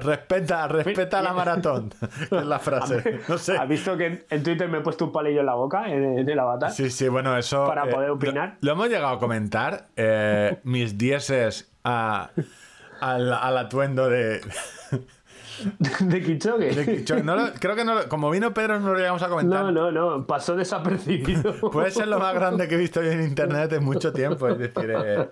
[0.00, 1.92] Respeta, respeta la maratón.
[2.20, 3.20] es la frase.
[3.28, 3.56] No sé.
[3.56, 6.38] ¿Has visto que en- Twitter me he puesto un palillo en la boca, en, el
[6.38, 6.70] avatar?
[6.70, 7.66] Sí, sí, bueno, eso.
[7.66, 8.56] Para eh, poder lo- opinar.
[8.60, 9.88] Lo, hemos llegado a comentar.
[9.96, 12.30] eh, mis dieces a,
[13.00, 14.40] al, al atuendo de.
[16.00, 16.74] ¿De Kichogue?
[16.74, 17.22] de Kichogue.
[17.22, 19.64] No lo- creo que no lo- como vino Pedro, no lo llegamos a comentar.
[19.64, 21.54] No, no, no, pasó desapercibido.
[21.72, 24.48] Puede ser lo más grande que he visto yo en internet en mucho tiempo.
[24.48, 25.28] Es decir, eh,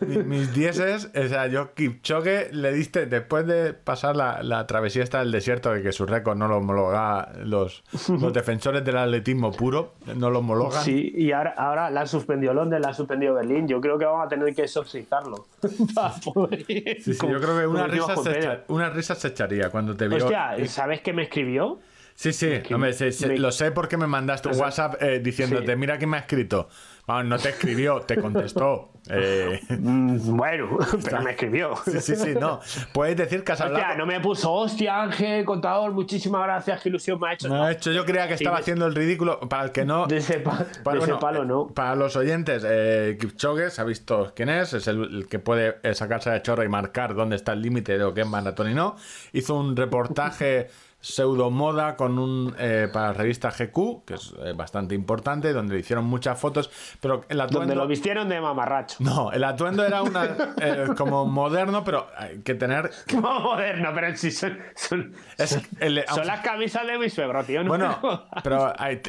[0.00, 5.20] mis dieces, o sea, yo Kipchoge le diste, después de pasar la, la travesía esta
[5.20, 9.94] del desierto, de que su récord no lo homologa los, los defensores del atletismo puro,
[10.14, 10.82] no lo homologan.
[10.84, 13.68] Sí, y ahora, ahora la ha suspendido Londres, la ha suspendido Berlín.
[13.68, 15.46] Yo creo que vamos a tener que exorcizarlo.
[15.94, 19.70] Para poder- Sí, sí, yo creo que una risa, se echa- una risa se echaría
[19.70, 20.18] cuando te vio.
[20.18, 21.78] Hostia, ¿sabes qué me escribió?
[22.14, 22.94] Sí, sí, hombre,
[23.28, 25.76] me- lo sé porque me mandaste un WhatsApp eh, diciéndote, Sí.
[25.76, 26.68] mira quién me ha escrito.
[27.06, 28.90] Vamos, no te escribió, te contestó.
[29.08, 31.76] Eh, Mm, Bueno, pero me escribió.
[31.84, 32.58] sí, sí, sí, no.
[32.92, 33.84] Puedes decir que has hablado.
[33.84, 37.48] Hostia, no me puso, hostia, Ángel, contador, muchísimas gracias, qué ilusión me ha hecho.
[37.48, 39.38] Me ha hecho, yo creía que estaba haciendo el ridículo.
[39.48, 40.08] Para el que no.
[40.08, 41.68] De ese, pa- Para, de ese bueno, palo, eh, no.
[41.68, 45.94] Para los oyentes, eh, Kipchoge, ha visto quién es, es el, el que puede eh,
[45.94, 48.74] sacarse de chorro y marcar dónde está el límite de lo que es maratón y
[48.74, 48.96] no.
[49.32, 50.66] Hizo un reportaje
[51.06, 55.74] pseudo moda con un eh, para la revista GQ, que es eh, bastante importante, donde
[55.74, 56.68] le hicieron muchas fotos,
[57.00, 57.60] pero el atuendo...
[57.60, 58.96] Donde lo vistieron de mamarracho.
[58.98, 60.24] No, el atuendo era una
[60.60, 64.58] eh, como moderno, pero hay que tener Como moderno, pero sí son.
[64.74, 67.62] Son, Es son- el- son las camisas de mi suegro, tío.
[67.62, 67.98] No Bueno,
[68.42, 69.00] pero hay-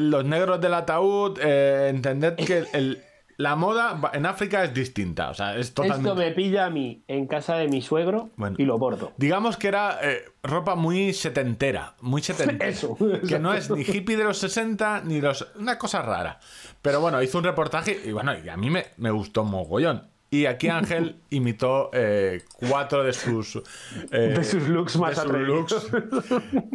[0.00, 3.02] los negros del ataúd, entended que el-
[3.36, 5.30] la moda en África es distinta.
[5.30, 6.08] O sea, es totalmente.
[6.08, 8.56] Esto me pilla a mí en casa de mi suegro Bueno.
[8.58, 9.12] y lo bordo.
[9.16, 12.66] Digamos que era eh, ropa muy setentera, muy setentera.
[12.68, 12.96] Eso,
[13.28, 15.46] Que no es ni hippie de los 60 ni los.
[15.56, 16.38] Una cosa rara.
[16.82, 20.08] Pero bueno, hizo un reportaje y bueno, y a mí me, me gustó mogollón.
[20.30, 23.56] Y aquí Ángel imitó eh, cuatro de sus.
[24.10, 25.92] eh, De sus looks más de sus atrevidos.
[25.92, 26.24] looks,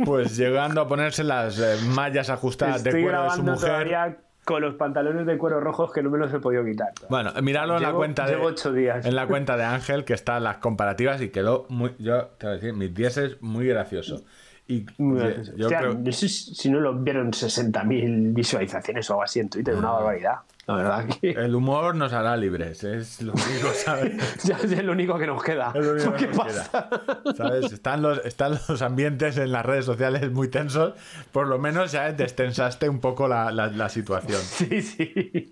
[0.06, 3.60] pues llegando a ponerse las eh, mallas ajustadas de cuero de su mujer.
[3.60, 4.18] todavía
[4.50, 6.90] con los pantalones de cuero rojos que no me los he podido quitar.
[7.08, 9.06] Bueno, mirarlo en la cuenta de llevo ocho días.
[9.06, 12.54] en la cuenta de Ángel que están las comparativas y quedó muy yo te voy
[12.54, 14.24] a decir mis 10 es muy gracioso.
[14.68, 15.52] Y Muy yo- gracioso.
[15.56, 19.40] yo Hostia, creo no sé si si no lo vieron 60.000 visualizaciones o algo así
[19.40, 20.36] en Twitter, una barbaridad.
[20.70, 24.44] La verdad que el humor nos hará libres, es lo único, ¿sabes?
[24.44, 25.72] ya es lo único que nos queda.
[25.74, 26.90] Es lo único que ¿Qué nos pasa?
[27.24, 27.72] queda, ¿Sabes?
[27.74, 30.94] Están los, están los ambientes en las redes sociales muy tensos.
[31.32, 34.40] Por lo menos ya destensaste un poco la, la- la situación.
[34.44, 35.52] Sí, sí.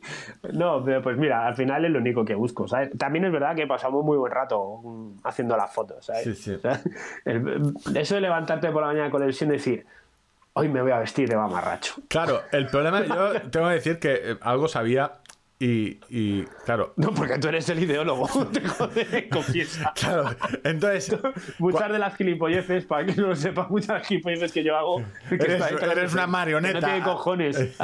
[0.54, 2.92] No, pero pues mira, al final es lo único que busco, ¿sabes?
[2.98, 4.82] También es verdad que pasamos muy buen rato
[5.24, 6.26] haciendo las fotos, ¿sabes?
[6.26, 6.52] Sí, sí.
[6.54, 6.80] O sea,
[7.26, 9.86] el- eso de levantarte por la mañana con ilusión de decir,
[10.58, 11.96] hoy me voy a vestir de mamarracho.
[12.08, 15.14] Claro, el problema, yo tengo que decir que eh, algo sabía
[15.60, 19.92] y, y claro, No, porque tú eres el ideólogo, te confiesa.
[20.00, 20.30] claro,
[20.64, 21.18] entonces...
[21.60, 24.78] Muchas de las gilipolleces, para que no lo sepa, muchas de las gilipolleces que yo
[24.78, 25.04] hago.
[25.30, 26.80] que Eres- una que marioneta.
[26.82, 27.78] No tiene cojones.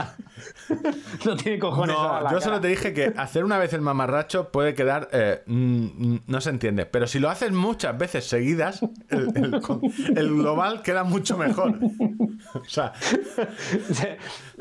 [1.26, 1.96] no tiene cojones.
[1.96, 5.10] No, yo solo te dije que hacer una vez el mamarracho puede quedar.
[5.12, 6.86] eh, mm, no se entiende.
[6.86, 9.82] Pero si lo haces muchas veces seguidas, el, el con-
[10.16, 11.80] el global queda mucho mejor.
[12.54, 12.94] O sea,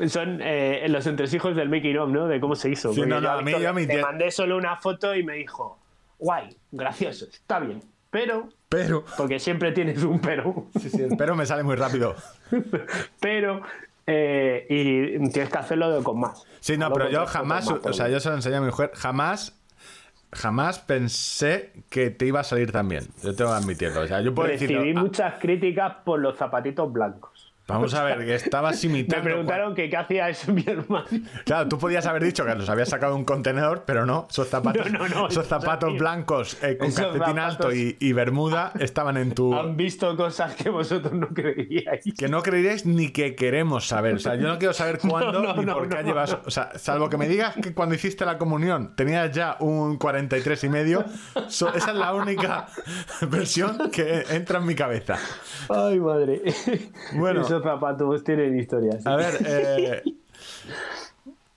[0.07, 2.27] Son eh, los entresijos del making of, ¿no?
[2.27, 2.93] De cómo se hizo.
[2.93, 4.57] Sí, Porque no, no, yo a mí- Víctor yo a mí le te- mandé solo
[4.57, 5.79] una foto y me dijo,
[6.19, 7.81] guay, gracioso, está bien.
[8.09, 9.03] Pero, pero.
[9.17, 12.15] porque siempre tienes un pero, Sí, sí, el pero me sale muy rápido.
[13.19, 13.61] pero,
[14.05, 16.43] eh, y tienes que hacerlo con más.
[16.59, 17.69] Sí, no, pero yo jamás.
[17.69, 18.91] más, O sea, yo se lo enseñé a mi mujer.
[18.93, 19.59] Jamás.
[20.35, 23.03] Jamás pensé que te iba a salir tan bien.
[23.21, 24.01] Yo tengo que admitirlo.
[24.01, 24.79] O sea, yo puedo decirlo.
[24.79, 27.32] Recibí ah, muchas críticas por los zapatitos blancos.
[27.65, 29.23] Vamos a ver, que estabas Me imitando.
[29.23, 31.05] preguntaron que qué hacía eso mi hermano.
[31.45, 34.27] Claro, tú podías haber dicho que los habías sacado de un contenedor, pero no.
[34.29, 37.95] Esos zapatos, No, no, no, esos zapatos blancos eh, con esos calcetín zapatos- alto y,
[38.01, 39.53] y bermuda estaban en tu.
[39.57, 42.03] Han visto cosas que vosotros no creíais.
[42.17, 44.15] Que no creeréis ni que queremos saber.
[44.15, 46.37] O sea, yo no quiero saber cuándo ni por qué llevas.
[46.45, 50.63] O sea, salvo que me digas que cuando hiciste la comunión tenías ya un 43
[50.65, 51.05] y medio.
[51.47, 52.67] so- esa es la única
[53.29, 55.17] versión que entra en mi cabeza.
[55.69, 56.41] Ay, madre.
[57.13, 57.52] Bueno.
[57.53, 59.05] Esos zapatos tienen historias.
[59.05, 60.03] A ver, eh,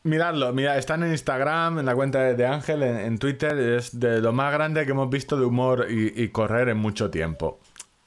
[0.03, 4.35] miradlo, mira, están en Instagram, en la cuenta de, Ángel, en, Twitter, es de lo
[4.35, 7.61] más grande que hemos visto de humor y, y correr en mucho tiempo.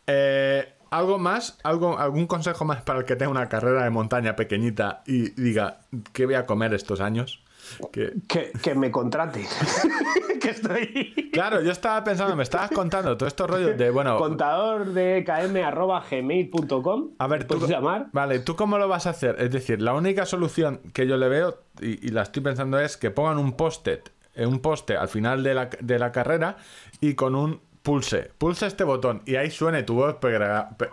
[0.05, 1.57] Eh, ¿Algo más?
[1.63, 5.79] ¿Algo, ¿Algún consejo más para el que tenga una carrera de montaña pequeñita y diga,
[6.13, 7.43] ¿qué voy a comer estos años?
[7.91, 9.45] Que, Que, que me contrate.
[10.41, 11.29] que estoy.
[11.31, 15.63] claro, yo estaba pensando, me estabas contando todo estos rollos de, bueno, Contador de km
[15.63, 17.11] arroba gmail.com.
[17.17, 18.07] A ver, tú, ¿Puedes llamar?
[18.11, 19.35] Vale, ¿tú cómo lo vas a hacer?
[19.39, 22.97] Es decir, la única solución que yo le veo, y, y la estoy pensando, es
[22.97, 26.57] que pongan un post-it, eh, un poste al final de la, de la carrera
[27.01, 30.17] y con un pulse, pulse este botón y ahí suene tu voz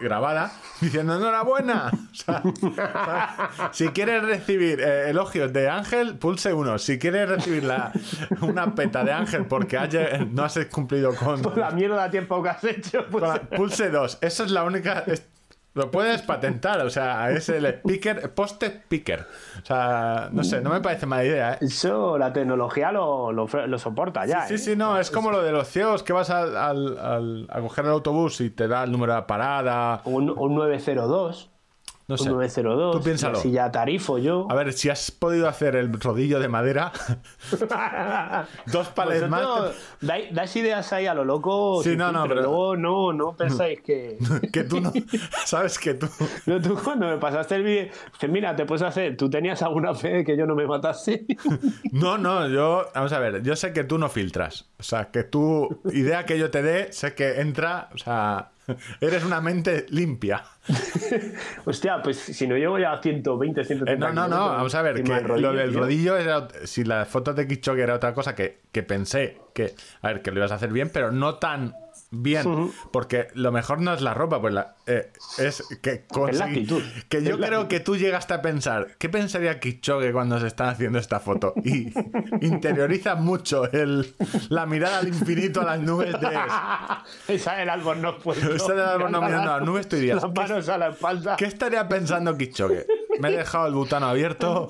[0.00, 1.90] grabada diciendo enhorabuena.
[2.10, 3.76] O sea, ¿sabes?
[3.76, 6.78] si quieres recibir eh, elogios de Ángel, pulse uno.
[6.78, 7.92] Si quieres recibir la,
[8.40, 12.42] una peta de Ángel porque ayer no has cumplido con, Por la mierda de tiempo
[12.42, 13.04] que has hecho.
[13.20, 14.18] la- pulse 2.
[14.22, 15.04] Esa es la única.
[15.06, 15.26] es-
[15.76, 19.26] lo puedes patentar, o sea, es el speaker, post-it speaker.
[19.62, 21.58] O sea, no sé, no me parece mala idea, ¿eh?
[21.60, 24.46] Eso la tecnología lo, lo, lo soporta ya.
[24.46, 24.58] Sí, ¿eh?
[24.58, 27.84] sí, no, es como lo de los ciegos que vas al, al- al- a coger
[27.84, 30.00] el autobús y te da el número de la parada.
[30.06, 31.50] Un, un 902.
[32.08, 32.30] No sé.
[32.30, 32.96] Un 902.
[32.96, 33.38] Tú piénsalo.
[33.40, 34.46] Si ya tarifo yo.
[34.48, 36.92] A ver, si has podido hacer el rodillo de madera,
[38.66, 39.46] dos palets más.
[40.00, 41.82] Dais, dais ideas ahí a lo loco.
[41.82, 44.18] Sí, no, no, pero, pero- luego no, no pensáis que.
[44.52, 44.92] Que tú no.
[45.44, 46.08] Sabes que tú.
[46.46, 49.94] No, tú cuando me pasaste el vídeo, dices, mira, te puedes hacer, tú tenías alguna
[49.94, 51.26] fe de que yo no me matase.
[51.92, 52.86] No, no, yo.
[52.94, 54.66] Vamos a ver, yo sé que tú no filtras.
[54.78, 57.88] O sea, que tu idea que yo te dé, sé que entra.
[57.94, 58.50] O sea,
[59.00, 60.44] eres una mente limpia.
[61.64, 64.82] Hostia, pues si no llego ya a 120, 130 Eh, no, no, no, vamos a
[64.82, 66.48] ver, que rodillo, lo del rodillo era.
[66.64, 69.74] Si la foto de Kichoke era otra cosa que, que pensé que.
[70.02, 71.74] A ver, que lo ibas a hacer bien, pero no tan
[72.10, 72.72] bien.
[72.92, 76.82] Porque lo mejor no es la ropa, pues la, eh, es que conseguí- actitud.
[77.08, 80.46] Que yo Es la creo que tú llegaste a pensar, ¿qué pensaría Kichoke cuando se
[80.46, 81.52] está haciendo esta foto?
[81.64, 81.92] Y
[82.40, 84.14] interioriza mucho el,
[84.48, 86.28] la mirada al infinito, a las nubes de.
[87.34, 88.54] Esa del albornoz puesto.
[88.54, 91.36] Esa del albornoz mirando a las nubes, tú dirías, Las manos a la espalda.
[91.36, 92.86] ¿Qué estaría pensando Kichoke?
[93.20, 94.68] Me he dejado el butano abierto.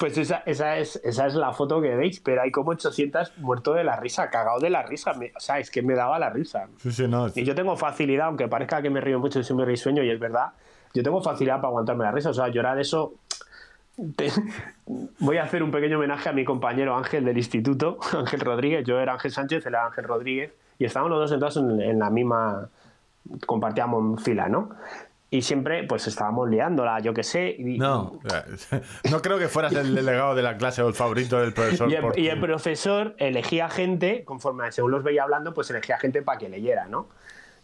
[0.00, 3.72] Pues esa, esa, es, esa es la foto que veis, pero hay como 800 muerto
[3.74, 5.14] de la risa, cagado de la risa.
[5.14, 6.68] Me- o sea, es que me daba la risa.
[6.78, 7.28] Sí, sí, no.
[7.34, 10.10] Y yo tengo facilidad, aunque parezca que me río mucho y soy muy risueño, y
[10.10, 10.52] es verdad,
[10.94, 12.30] yo tengo facilidad para aguantarme la risa.
[12.30, 13.14] O sea, llorar eso.
[14.16, 14.30] te-
[15.18, 18.84] Voy a hacer un pequeño homenaje a mi compañero Ángel del instituto, Ángel Rodríguez.
[18.86, 21.98] Yo era Ángel Sánchez, él era Ángel Rodríguez, y estábamos los dos sentados en, en
[21.98, 22.68] la misma.
[23.46, 24.70] compartíamos fila, ¿no?
[25.34, 27.56] Y siempre, pues estábamos liándola, yo qué sé.
[27.58, 28.20] y- No,
[29.10, 31.90] no creo que fueras el delegado de la clase o el favorito del profesor.
[31.90, 35.68] Y el, por y el tu- profesor elegía gente, conforme según los veía hablando, pues
[35.70, 37.08] elegía gente para que leyera, ¿no?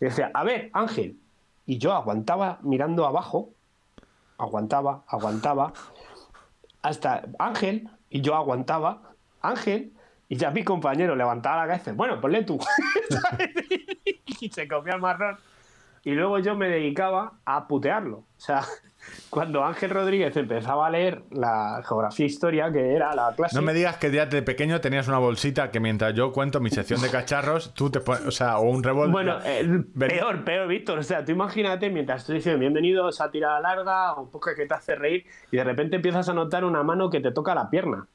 [0.00, 1.16] Y decía, a ver, Ángel.
[1.64, 3.50] Y yo aguantaba mirando abajo,
[4.36, 5.72] aguantaba, aguantaba,
[6.82, 9.12] hasta Ángel, y yo aguantaba,
[9.42, 9.92] Ángel,
[10.28, 12.58] y ya mi compañero levantaba la cabeza, bueno, ponle tú.
[14.40, 15.36] y se comía el marrón.
[16.05, 18.18] Y luego yo me dedicaba a putearlo.
[18.18, 18.62] O sea,
[19.30, 23.55] cuando Ángel Rodríguez empezaba a leer la geografía e historia, que era la clase.
[23.55, 26.70] No me digas que ya de pequeño tenías una bolsita que mientras yo cuento mi
[26.70, 29.12] sección de cacharros, tú te pones, o sea, o un revólver.
[29.12, 30.98] Bueno, eh, peor, peor, Víctor.
[30.98, 34.74] O sea, tú imagínate mientras estoy diciendo bienvenidos a tirada larga, un poco que te
[34.74, 38.07] hace reír, y de repente empiezas a notar una mano que te toca la pierna.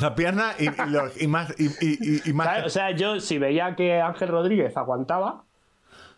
[0.00, 1.54] La pierna y, y lo- y más.
[1.58, 2.64] Y, más.
[2.64, 5.44] O sea, yo si veía que Ángel Rodríguez aguantaba,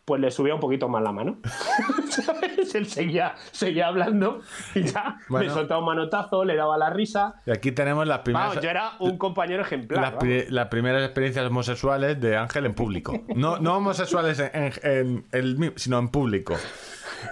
[0.05, 1.38] pues le subía un poquito más la mano.
[2.11, 2.74] ¿Sabes?
[2.74, 4.40] Él seguía, seguía hablando
[4.74, 5.46] y ya Bueno.
[5.48, 7.36] me soltaba un manotazo, le daba la risa.
[7.46, 8.48] y aquí tenemos las primeras.
[8.50, 10.00] Vamos, yo era un compañero ejemplar.
[10.02, 10.22] las, vamos.
[10.24, 13.18] pri- las primeras experiencias homosexuales de Ángel en público.
[13.34, 16.55] No, no homosexuales en, en- en el mi- sino en público.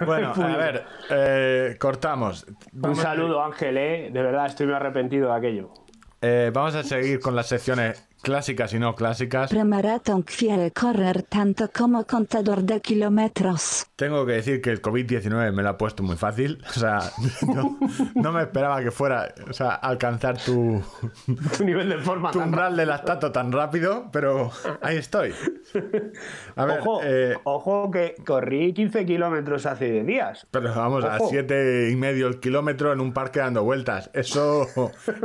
[0.05, 0.57] Bueno, a público.
[0.57, 2.45] ver, eh, cortamos.
[2.81, 4.09] Un saludo, Ángel, ¿eh?
[4.11, 5.69] De verdad, estoy muy arrepentido de aquello.
[6.21, 9.49] eh, vamos a seguir con las secciones clásicas y no clásicas.
[9.51, 13.85] Premaratón quiere correr tanto como contador de kilómetros.
[13.97, 16.63] Tengo que decir que el COVID-19 me lo ha puesto muy fácil.
[16.75, 16.99] O sea,
[17.53, 17.77] no,
[18.15, 20.81] no me esperaba que fuera o sea, alcanzar tu,
[21.57, 24.51] Tu nivel de forma tu tan umbral de lactato tan rápido, pero
[24.81, 25.33] ahí estoy.
[26.55, 30.47] A ver, ojo, eh, ojo que corrí 15 kilómetros hace 10 días.
[30.49, 31.29] pero vamos a ojo.
[31.29, 34.09] siete y medio el kilómetro en un parque dando vueltas.
[34.13, 34.67] Eso,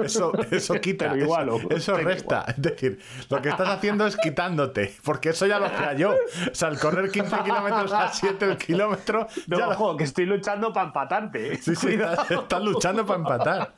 [0.03, 1.11] eso, eso quita.
[1.11, 2.45] Pero igual, eso, eso resta.
[2.49, 2.88] Es decir,
[3.31, 6.11] lo que estás haciendo es quitándote, porque eso ya lo hacía yo.
[6.13, 9.27] O sea, el correr 15 kilómetros a 7 el kilómetro.
[9.47, 11.55] No, ya lo- ojo, que estoy luchando para empatarte.
[11.55, 11.59] ¿eh?
[11.61, 13.73] Sí, sí, estás, estás luchando para empatar.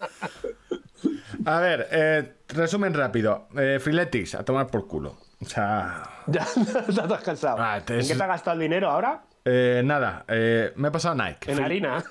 [1.46, 3.48] A ver, eh, resumen rápido.
[3.56, 5.16] Eh, Freeletics, a tomar por culo.
[5.40, 6.46] O sea, Ya
[6.88, 7.56] ya te has cansado.
[7.58, 9.22] Ah, te- ¿En qué te has gastado el dinero ahora?
[9.46, 11.50] eh, nada, eh, me he pasado Nike.
[11.50, 12.04] En Free- harina.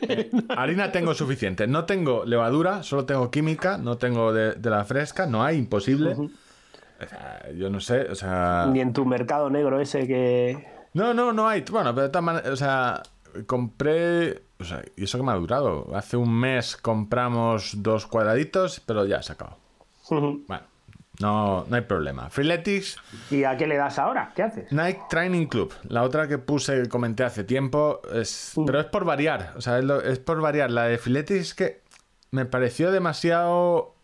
[0.56, 1.66] Harina tengo suficiente.
[1.66, 6.16] No tengo levadura, solo tengo química, no tengo de, de la fresca, no hay, imposible.
[7.04, 8.66] O sea, yo no sé, o sea...
[8.72, 10.66] Ni en tu mercado negro ese que.
[10.94, 11.62] No, no, no hay.
[11.70, 13.02] Bueno, pero de todas maneras, o sea,
[13.46, 14.42] compré.
[14.58, 15.94] O sea, y eso que me ha durado.
[15.94, 19.58] Hace un mes compramos dos cuadraditos, pero ya se acabó.
[20.08, 20.62] Bueno,
[21.20, 22.30] no, no hay problema.
[22.30, 22.96] Freeletics,
[23.30, 24.32] ¿Y a qué le das ahora?
[24.34, 24.72] ¿Qué haces?
[24.72, 25.74] Nike Training Club.
[25.88, 29.52] La otra que puse, comenté hace tiempo, es, pero es por variar.
[29.56, 30.70] O sea, es, lo- es por variar.
[30.70, 31.82] La de Freeletics que
[32.30, 33.94] me pareció demasiado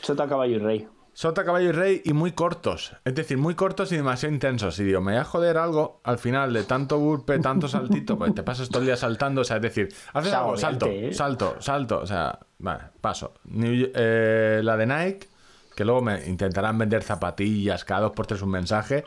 [0.00, 0.88] Sota caballo y rey.
[1.14, 2.96] Sota, caballo y rey y muy cortos.
[3.04, 4.78] Es decir, muy cortos y demasiado intensos.
[4.78, 8.34] Y digo, me voy a joder algo al final de tanto burpe, tanto saltito, pues
[8.34, 9.42] te pasas todo el día saltando.
[9.42, 11.12] O sea, es decir, haces Es algo, salto, ¿eh?
[11.12, 11.98] salto, salto.
[12.00, 13.34] O sea, vale, paso.
[13.44, 15.28] New- eh, la de Nike,
[15.76, 19.04] que luego me intentarán vender zapatillas, cada dos por tres un mensaje.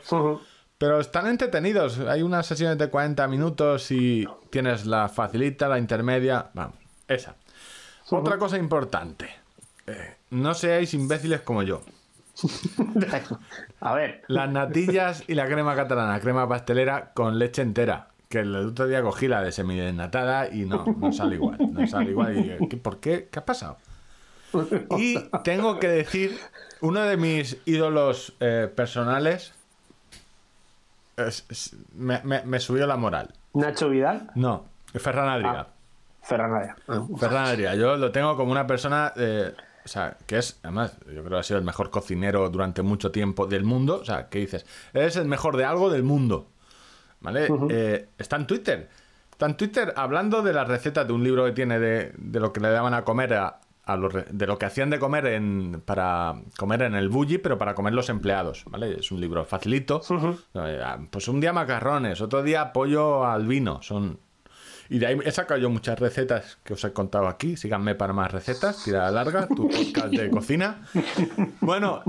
[0.78, 1.98] Pero están entretenidos.
[2.00, 6.50] Hay unas sesiones de 40 minutos y tienes la facilita, la intermedia.
[6.54, 6.76] Vamos,
[7.08, 7.34] esa.
[8.10, 9.28] Otra cosa importante.
[9.88, 11.80] Eh, no seáis imbéciles como yo.
[13.80, 14.22] A ver.
[14.28, 18.08] Las natillas y la crema catalana, crema pastelera con leche entera.
[18.28, 21.58] que el otro día cogí la de semidesnatada y no, no sale igual.
[21.72, 22.36] No sale igual.
[22.60, 23.28] Y, ¿qué- ¿Por qué?
[23.30, 23.76] ¿Qué ha pasado?
[24.98, 26.36] Y tengo que decir,
[26.80, 29.54] uno de mis ídolos eh, personales
[31.16, 33.32] es- es- me, me- me subió la moral.
[33.54, 35.66] Nacho Vidal, No, Ferran Adrià.
[36.22, 36.74] Ferran Adrià.
[36.88, 37.02] Ah.
[37.18, 39.54] Ferran Adrià, yo lo tengo como una persona, eh,
[39.86, 43.10] o sea, que es, además, yo creo que ha sido el mejor cocinero durante mucho
[43.10, 44.00] tiempo del mundo.
[44.02, 44.66] O sea, ¿qué dices?
[44.92, 46.48] Eres el mejor de algo del mundo.
[47.20, 47.48] ¿Vale?
[47.70, 48.88] Eh, está en Twitter.
[49.30, 52.52] Está en Twitter hablando de las recetas de un libro que tiene de, de lo
[52.52, 55.82] que le daban a comer a, a los de lo que hacían de comer en,
[55.84, 58.98] para comer en el bully, pero para comer los empleados, ¿vale?
[58.98, 60.00] Es un libro facilito.
[60.54, 63.80] Eh, Pues un día macarrones, otro día pollo al vino.
[63.82, 64.18] Son
[64.88, 67.56] y de ahí he sacado yo muchas recetas que os he contado aquí.
[67.56, 68.84] Síganme para más recetas.
[68.84, 70.86] Tira larga, tu podcast de cocina.
[71.60, 72.02] Bueno,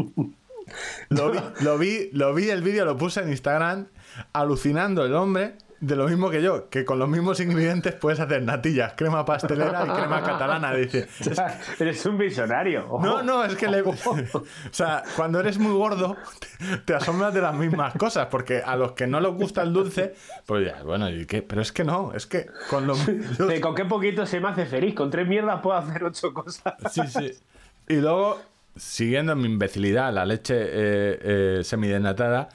[1.10, 3.88] lo vi, lo vi, lo vi el vídeo, lo puse en Instagram,
[4.34, 8.42] alucinando el hombre de lo mismo que yo, que con los mismos ingredientes puedes hacer
[8.42, 10.74] natillas, crema pastelera y crema catalana.
[10.74, 12.88] Dice, O sea, eres un visionario.
[13.02, 13.82] no, no, es que le...
[13.88, 18.76] O sea, cuando eres muy gordo, te, te asombras de las mismas cosas, porque a
[18.76, 20.16] los que no les gusta el dulce,
[20.46, 21.42] pues ya, bueno, ¿y qué?
[21.42, 23.06] Pero es que no, es que con los...
[23.38, 24.96] De con qué poquito se me hace feliz.
[24.96, 26.74] Con tres mierdas puedo hacer ocho cosas.
[26.92, 27.32] Sí, sí.
[27.88, 28.40] Y luego,
[28.76, 32.50] siguiendo mi imbecilidad, la leche eh, eh, semidesnatada,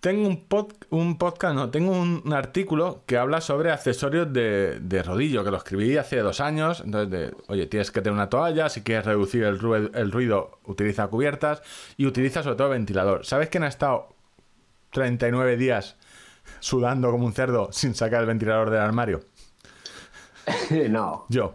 [0.00, 4.80] tengo un, pod- un podcast, no, tengo un, un artículo que habla sobre accesorios de,
[4.80, 6.80] de rodillo, que lo escribí hace dos años.
[6.84, 10.58] Entonces, de, oye, tienes que tener una toalla, si quieres reducir el, rue- el ruido,
[10.64, 11.62] utiliza cubiertas
[11.96, 13.26] y utiliza sobre todo ventilador.
[13.26, 14.08] ¿Sabes quién ha estado
[14.92, 15.96] 39 días
[16.60, 19.20] sudando como un cerdo sin sacar el ventilador del armario?
[20.88, 21.54] No, Yo.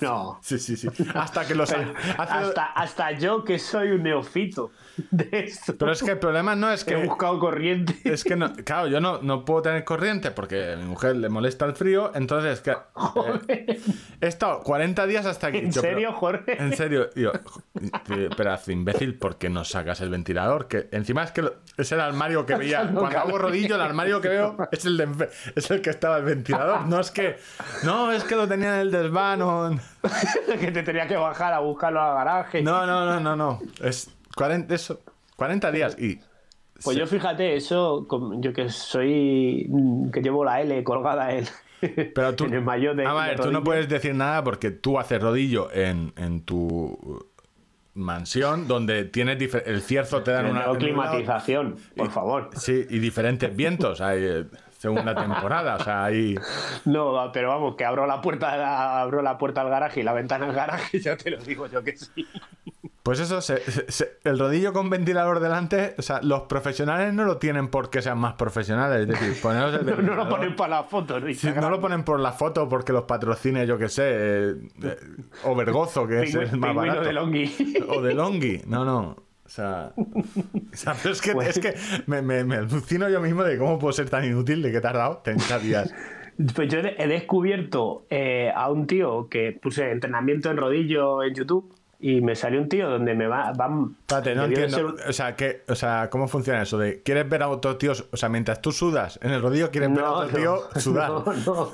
[0.00, 0.38] no.
[0.42, 0.88] Sí, sí, sí.
[1.14, 1.70] Hasta que los...
[1.70, 1.86] hace-
[2.18, 4.70] Hasta, hasta yo que soy un neofito
[5.10, 5.74] de esto.
[5.78, 6.94] Pero es que el problema no es que...
[6.94, 7.94] He buscado corriente.
[8.04, 11.28] Es que, no, claro, yo no, no puedo tener corriente porque a mi mujer le
[11.28, 12.76] molesta el frío, entonces que,
[13.48, 13.80] eh,
[14.20, 15.58] he estado 40 días hasta que...
[15.58, 16.62] ¿En yo, pero- serio, Jorge?
[16.62, 17.32] En serio, yo,
[18.36, 20.68] pedazo imbécil, ¿por qué no sacas el ventilador?
[20.68, 24.20] Que encima es que lo- es el armario que veía, cuando hago rodillo, el armario
[24.20, 27.36] que veo es el, de es el que estaba el ventilador, no es que,
[27.84, 29.36] no, es que lo tenía en el desván
[30.60, 32.62] que te tenía que bajar a buscarlo al garaje.
[32.62, 35.00] No, no, no, no, no, es 40, eso,
[35.34, 36.20] 40 días y...
[36.84, 38.06] Pues yo fíjate, eso,
[38.38, 41.46] yo que soy, mm, que llevo la L colgada en,
[42.14, 43.06] Pero tú, en el maillot de...
[43.06, 47.26] a de ver, tú no puedes decir nada porque tú haces rodillo en, en tu
[47.94, 52.50] mansión donde tienes el cierzo te dan una un lado- climatización, por favor.
[52.54, 54.02] Sí, y diferentes vientos.
[54.02, 54.44] Hay eh,
[54.86, 56.34] segunda temporada, o sea, hay
[56.84, 60.46] No, pero vamos, que abro la puerta abro la puerta al garaje y la ventana
[60.46, 62.26] al garaje, ya te lo digo yo que sí.
[63.02, 63.58] Pues eso, se-
[63.92, 68.18] se- el rodillo con ventilador delante, o sea, los profesionales no lo tienen porque sean
[68.18, 71.32] más profesionales, es decir, poneros el No, no lo ponen para la foto, ¿no?
[71.32, 74.96] Sí, no lo ponen por la foto porque los patrocine, yo que sé, eh, eh,
[75.44, 77.02] o Vergozo, que es el más barato.
[77.02, 77.76] de Longhi.
[77.88, 79.16] O de Longhi, no, no.
[79.46, 81.74] O sea, o sea, pero es que, Pues- es que
[82.06, 84.80] me, me, me alucino yo mismo de cómo puedo ser tan inútil de que he
[84.80, 85.94] tardado 30 días.
[86.54, 91.72] Pues yo he descubierto eh, a un tío que puse entrenamiento en rodillo en YouTube
[91.98, 93.96] y me salió un tío donde me va, van.
[94.00, 94.96] Espérate, no entiendo.
[94.96, 96.78] ser O sea, que, o sea, ¿cómo funciona eso?
[96.78, 97.92] de ¿Quieres ver a otro tío?
[98.10, 101.10] O sea, mientras tú sudas en el rodillo, ¿quieres ver a otro tío sudar?
[101.10, 101.72] No, no.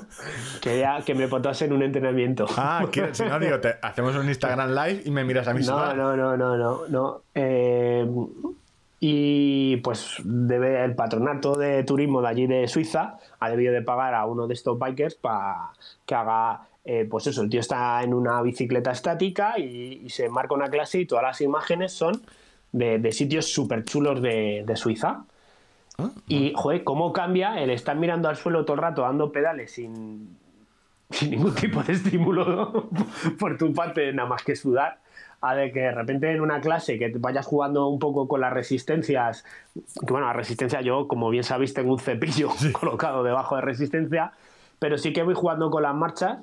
[0.61, 2.45] Quería que me en un entrenamiento.
[2.57, 3.17] Ah, ¿quieres?
[3.17, 5.97] Si no, digo, te, hacemos un Instagram live y me miras a mí No, sudar.
[5.97, 7.21] no, no, no, no, no.
[7.35, 8.07] Eh,
[9.05, 14.13] y pues debe el patronato de turismo de allí de Suiza ha debido de pagar
[14.13, 15.71] a uno de estos bikers para
[16.05, 20.29] que haga, eh, pues eso, el tío está en una bicicleta estática y, y se
[20.29, 22.21] marca una clase y todas las imágenes son
[22.71, 25.25] de, de sitios súper chulos de, de Suiza.
[25.97, 29.71] Ah, Y, joder, cómo cambia el estar mirando al suelo todo el rato dando pedales
[29.73, 30.39] sin,
[31.09, 32.89] sin ningún tipo de estímulo
[33.39, 35.01] por tu parte, nada más que sudar,
[35.41, 38.53] a de que de repente en una clase que vayas jugando un poco con las
[38.53, 43.61] resistencias, que bueno, la resistencia yo, como bien sabéis, tengo un cepillo colocado debajo de
[43.61, 44.33] resistencia,
[44.79, 46.39] pero sí que voy jugando con las marchas.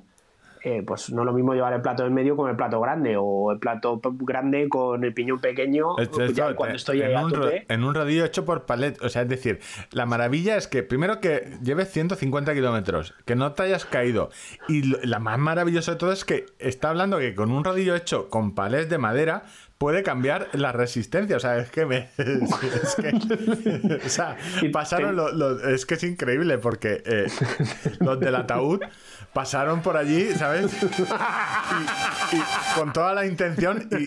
[0.63, 3.17] Eh, pues no es lo mismo llevar el plato en medio con el plato grande
[3.19, 7.33] o el plato grande con el piñón pequeño Esto- ya cuando estoy ahí en, un,
[7.33, 7.67] tope.
[7.69, 9.01] en un rodillo hecho por palet.
[9.03, 9.61] O sea, es decir,
[9.93, 14.31] la maravilla es que primero que lleves 150 kilómetros, que no te hayas caído.
[14.69, 17.95] Y lo, la más maravillosa de todo es que está hablando que con un rodillo
[17.95, 19.45] hecho con palés de madera
[19.79, 21.37] puede cambiar la resistencia.
[21.37, 22.09] O sea, es que me.
[22.19, 24.37] Es que, o sea,
[24.73, 25.33] pasaron los.
[25.33, 27.27] Lo, es que es increíble porque eh,
[28.01, 28.81] los del ataúd
[29.33, 30.73] pasaron por allí, ¿sabes?
[32.33, 32.43] Y, y
[32.75, 34.05] con toda la intención y,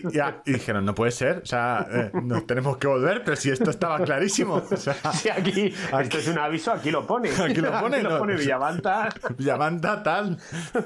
[0.50, 3.70] y, dijeron, no puede ser, o sea, eh, nos tenemos que volver, pero si esto
[3.70, 4.62] estaba clarísimo.
[4.70, 7.30] O sea, Sí, aquí, esto es un aviso, aquí lo pone.
[7.44, 8.10] Aquí lo pone, Aquí no.
[8.10, 9.08] lo pone Villamanta.
[9.36, 10.36] Villamanta tal,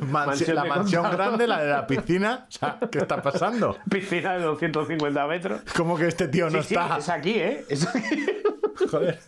[0.01, 3.77] mansi- Mansión la mansión grande, la de la piscina, o sea, ¿qué está pasando?
[3.91, 5.61] Piscina de 250 metros.
[5.77, 6.99] Como que este tío no Sí, sí, está.
[6.99, 7.65] es aquí, ¿eh?
[7.69, 8.27] Es aquí.
[8.91, 9.19] Joder.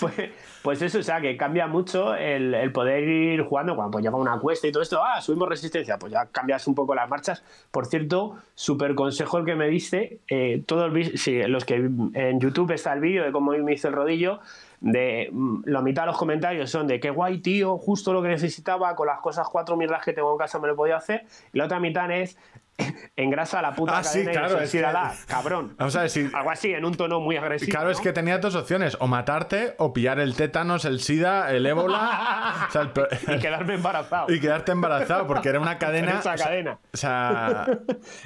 [0.00, 0.30] Pues,
[0.62, 4.38] pues eso, o sea, que cambia mucho el, poder ir jugando cuando pues llega una
[4.38, 5.02] cuesta y todo esto.
[5.02, 7.42] Ah, subimos resistencia, pues ya cambias un poco las marchas.
[7.70, 10.20] Por cierto, súper consejo el que me diste.
[10.28, 13.94] Eh, todos sí, los que en YouTube está el vídeo de cómo me hice el
[13.94, 14.40] rodillo.
[14.80, 18.28] De mm, la mitad de los comentarios son de qué guay, tío, justo lo que
[18.28, 21.26] necesitaba, con las cosas cuatro mierdas que tengo en casa me lo podía hacer.
[21.52, 22.38] Y la otra mitad es
[23.16, 24.82] engrasa la puta Ah, sí, cadena claro, y es que-
[25.26, 25.74] cabrón.
[25.78, 26.28] Vamos a ver si.
[26.32, 27.70] Algo así, en un tono muy agresivo.
[27.70, 31.64] Claro, es que tenía dos opciones: o matarte, o pillar el tétanos, el SIDA, el
[31.66, 32.66] ébola.
[32.68, 34.26] o sea, el pe- y quedarme embarazado.
[34.32, 36.18] y quedarte embarazado, porque era una cadena.
[36.20, 36.78] Esa o sea- cadena.
[36.92, 37.66] O sea,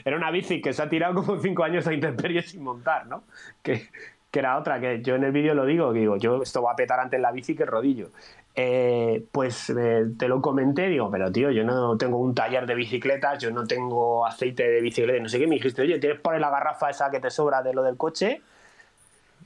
[0.04, 3.24] Era una bici que se ha tirado como cinco años a intemperie sin montar, ¿no?
[3.62, 3.88] Que,
[4.30, 6.72] que era otra, que yo en el vídeo lo digo, que digo, yo esto va
[6.72, 8.10] a petar antes la bici que el rodillo.
[8.56, 12.74] Eh, pues eh, te lo comenté, digo, pero tío, yo no tengo un taller de
[12.74, 16.20] bicicletas, yo no tengo aceite de bicicleta, y no sé qué, me dijiste, oye, tienes
[16.20, 18.42] por ahí la garrafa esa que te sobra de lo del coche,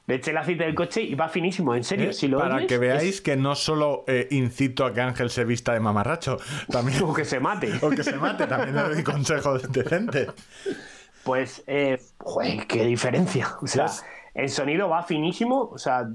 [0.06, 2.42] le eché el aceite del coche y va finísimo, en serio, si lo ¿Eh?
[2.42, 5.72] para oyes, que veáis es- que no solo eh, incito a que Ángel se vista
[5.74, 6.38] de mamarracho,
[6.70, 7.02] también.
[7.04, 7.72] o que se mate.
[7.82, 10.28] o que se mate, también le doy consejos decentes.
[11.22, 13.56] Pues, eh, joder, qué diferencia.
[13.62, 14.04] O sea, ¿Ves?
[14.34, 16.06] el sonido va finísimo, o sea,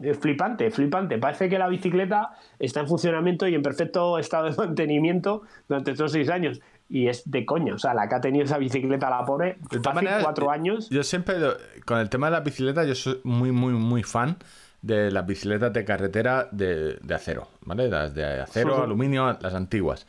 [0.00, 1.18] es flipante, flipante.
[1.18, 6.12] Parece que la bicicleta está en funcionamiento y en perfecto estado de mantenimiento durante estos
[6.12, 6.60] seis años.
[6.88, 9.80] Y es de coña, o sea, la que ha tenido esa bicicleta, la pobre, De
[9.88, 10.88] hace cuatro eh, años.
[10.88, 11.34] Yo siempre,
[11.84, 14.36] con el tema de las bicicletas, yo soy muy, muy, muy fan
[14.82, 17.88] de las bicicletas de carretera de, de acero, ¿vale?
[17.88, 20.06] Las de acero, aluminio, las antiguas.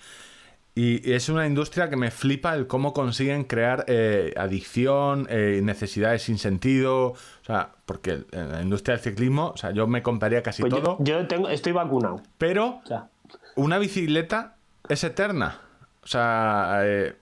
[0.78, 6.22] Y es una industria que me flipa el cómo consiguen crear eh, adicción, eh, necesidades
[6.22, 7.14] sin sentido.
[7.14, 10.74] O sea, porque en la industria del ciclismo, o sea, yo me compraría casi Pues
[10.74, 12.22] todo, yo tengo, estoy vacunado.
[12.38, 13.08] pero O sea,
[13.56, 14.58] una bicicleta
[14.90, 15.62] es eterna.
[16.04, 17.16] O sea, eh,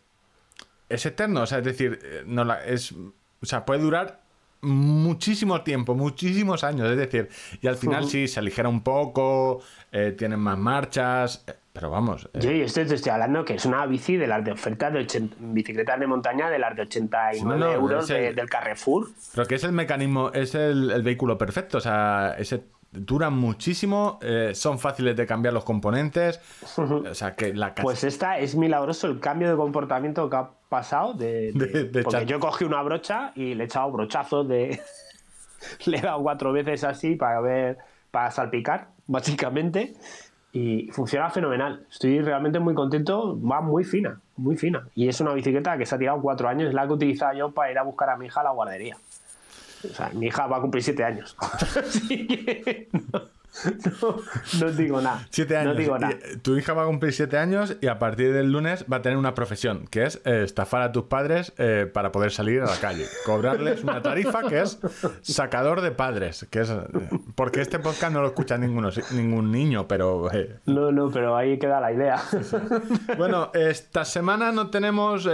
[0.89, 1.43] es eterno.
[1.43, 4.21] O sea, es decir, eh, no la, es, o sea, puede durar
[4.61, 6.89] muchísimo tiempo, muchísimos años.
[6.89, 7.29] Es decir,
[7.61, 8.09] y al final Ujú.
[8.11, 9.61] sí, se aligera un poco,
[9.91, 11.45] eh, tienen más marchas,
[11.75, 12.27] pero vamos.
[12.33, 14.89] eh, yo y esto te estoy hablando que es una bici de las de oferta
[14.89, 18.49] de 80, bicicletas de montaña de las de 89 No, no, euros el- de- del
[18.49, 19.09] Carrefour.
[19.35, 21.77] Pero que es el mecanismo, es el, el vehículo perfecto.
[21.77, 26.39] O sea, ese, duran muchísimo, eh, son fáciles de cambiar los componentes.
[26.77, 27.75] O sea, que la.
[27.75, 32.03] Pues esta es milagroso el cambio de comportamiento que ha pasado de, de- De- de
[32.03, 32.27] porque chat.
[32.27, 34.79] yo cogí una brocha y le he echado brochazos de
[35.85, 37.77] le he dado cuatro veces así para ver
[38.11, 39.93] para salpicar básicamente
[40.55, 41.85] y funciona fenomenal.
[41.91, 44.87] Estoy realmente muy contento va muy fina muy fina.
[44.95, 47.71] Y es una bicicleta que se ha tirado cuatro años la que utilizaba yo para
[47.71, 48.97] ir a buscar a mi hija a la guardería.
[49.83, 51.35] O sea, mi hija va a cumplir siete años.
[51.39, 52.89] Así que
[54.01, 54.21] no-
[54.59, 55.73] no digo nada Siete años.
[55.73, 58.51] no digo nada Y, tu hija va a cumplir siete años y a partir del
[58.51, 62.11] lunes va a tener una profesión, que es eh, estafar a tus padres eh, para
[62.11, 63.05] poder salir a la calle.
[63.25, 64.79] Cobrarles una tarifa que es
[65.21, 66.45] sacador de padres.
[66.49, 66.81] Que es, eh,
[67.35, 70.31] porque este podcast no lo escucha ninguno, ningún niño, pero...
[70.33, 72.21] eh, No, no, pero ahí queda la idea.
[73.17, 75.25] Bueno, esta semana no tenemos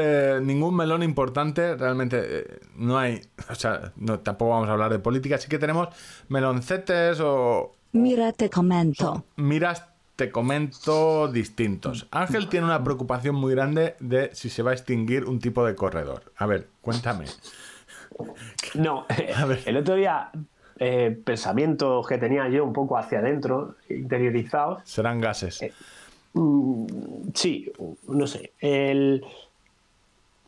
[0.41, 1.75] ningún melón importante.
[1.75, 3.21] Realmente no hay...
[3.49, 5.37] O sea, no, tampoco vamos a hablar de política.
[5.37, 5.89] Sí que tenemos
[6.29, 9.25] meloncetes o, Mira te comento.
[9.35, 9.85] miras,
[10.15, 12.07] te comento, distintos.
[12.11, 15.75] Ángel tiene una preocupación muy grande de si se va a extinguir un tipo de
[15.75, 16.31] corredor.
[16.37, 17.25] A ver, cuéntame.
[18.75, 19.61] No, A ver.
[19.65, 20.29] el otro día,
[20.77, 24.81] eh, pensamientos que tenía yo un poco hacia adentro, interiorizados.
[24.85, 25.59] Serán gases.
[26.33, 26.85] Mm,
[27.33, 27.71] Sí,
[28.07, 28.51] no sé.
[28.59, 29.23] El...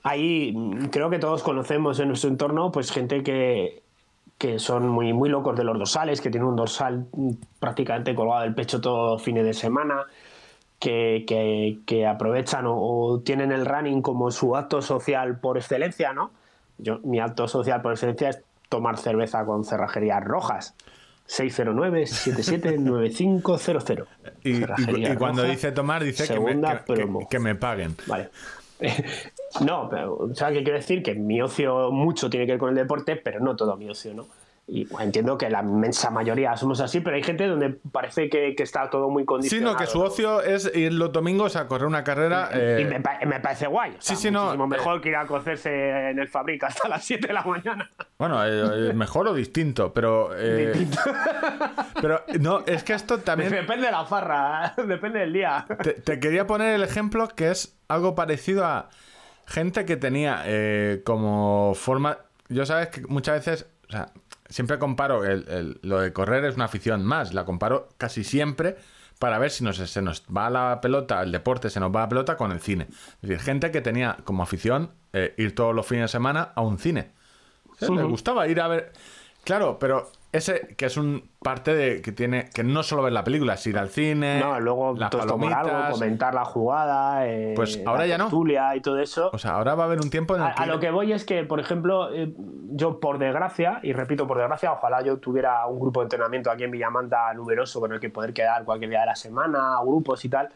[0.04, 0.54] Ahí
[0.92, 3.82] creo que todos conocemos en nuestro entorno pues gente que,
[4.44, 7.06] que son muy, muy locos de los dorsales, que tienen un dorsal
[7.60, 10.02] prácticamente colgado del pecho todo fines de semana,
[10.80, 16.12] que, que- que aprovechan o, o tienen el running como su acto social por excelencia,
[16.12, 16.32] ¿no?
[16.78, 20.76] Yo, mi acto social por excelencia es tomar cerveza con cerrajerías rojas.
[21.30, 24.06] 609-779500.
[24.44, 24.64] Y, y-
[25.14, 26.52] y cuando Roja, dice tomar, dice que me,
[26.96, 27.96] que- que me paguen.
[28.08, 28.30] Vale.
[29.62, 32.76] No, pero, sea, que quiero decir que mi ocio mucho tiene que ver con el
[32.76, 34.28] deporte, pero no todo mi ocio, ¿no?
[34.66, 38.56] Y bueno, entiendo que la inmensa mayoría somos así, pero hay gente donde parece que,
[38.56, 39.74] que está todo muy Sí, condicionado.
[39.74, 42.50] no, que su ocio es ir los domingos a correr una carrera.
[42.54, 43.92] Y eh, me, pa- me parece guay.
[43.92, 46.88] o sea, sí, sí, no, eh, mejor que ir a cocerse en el Fabrica hasta
[46.88, 47.92] las 7 de la mañana.
[48.18, 50.30] Bueno, eh, mejor o distinto, pero.
[50.34, 50.88] eh,
[52.02, 53.52] pero no, es que esto también.
[53.52, 55.66] Depende de la farra, depende del día.
[55.84, 58.90] Te, te quería poner el ejemplo que es algo parecido a
[59.46, 60.44] gente que tenía
[61.04, 62.18] como forma.
[62.50, 63.68] Yo sabes que muchas veces.
[63.90, 64.08] O sea,
[64.54, 67.34] siempre comparo el- el- lo de correr es una afición más.
[67.34, 68.78] La comparo casi siempre
[69.20, 72.10] para ver si nos, se nos va la pelota, el deporte se nos va la
[72.10, 72.88] pelota con el cine.
[72.90, 76.62] Es decir, gente que tenía como afición eh, ir todos los fines de semana a
[76.62, 77.12] un cine.
[77.80, 77.86] ¿Sí?
[77.94, 78.92] Le gustaba ir a ver.
[79.44, 83.24] Claro, pero ese que es un parte de que tiene que no solo ver la
[83.24, 87.78] película, es ir al cine, No, luego las tomar algo, comentar la jugada, eh, Pues
[87.78, 88.30] la ahora ya no.
[88.76, 89.30] y todo eso.
[89.32, 91.14] O sea, ahora va a haber un tiempo en el A, a lo que voy
[91.14, 92.34] es que, por ejemplo, eh,
[92.72, 96.64] yo por desgracia, y repito por desgracia, ojalá yo tuviera un grupo de entrenamiento aquí
[96.64, 100.30] en Villamanta numeroso con el que poder quedar cualquier día de la semana, grupos y
[100.30, 100.50] tal.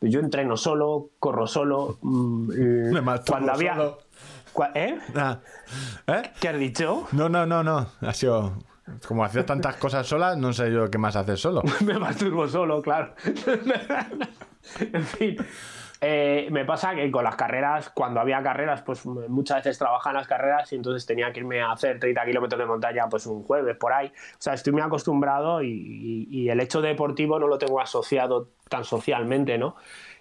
[0.00, 1.96] Yo entreno solo, corro solo.
[2.02, 2.48] mm,
[2.92, 3.74] Me masturbo cuando había.
[3.76, 3.98] solo.
[4.74, 4.98] ¿Eh?
[5.16, 5.38] Ah,
[6.06, 6.22] ¿Eh?
[6.40, 7.06] ¿Qué has dicho?
[7.12, 7.86] No, no, no, no.
[8.02, 8.52] Ha sido.
[9.06, 11.62] Como hacías tantas cosas solas, no sé yo qué más haces solo.
[11.84, 13.14] me masturbo solo, claro.
[14.92, 15.36] en fin.
[16.00, 20.16] eh, me pasa que con las carreras, cuando había carreras, pues muchas veces trabajaba en
[20.16, 23.44] las carreras y entonces tenía que irme a hacer 30 kilómetros de montaña pues un
[23.44, 24.08] jueves por ahí.
[24.08, 28.48] O sea, estoy muy acostumbrado y, y- y el hecho deportivo no lo tengo asociado
[28.68, 29.76] tan socialmente, ¿no?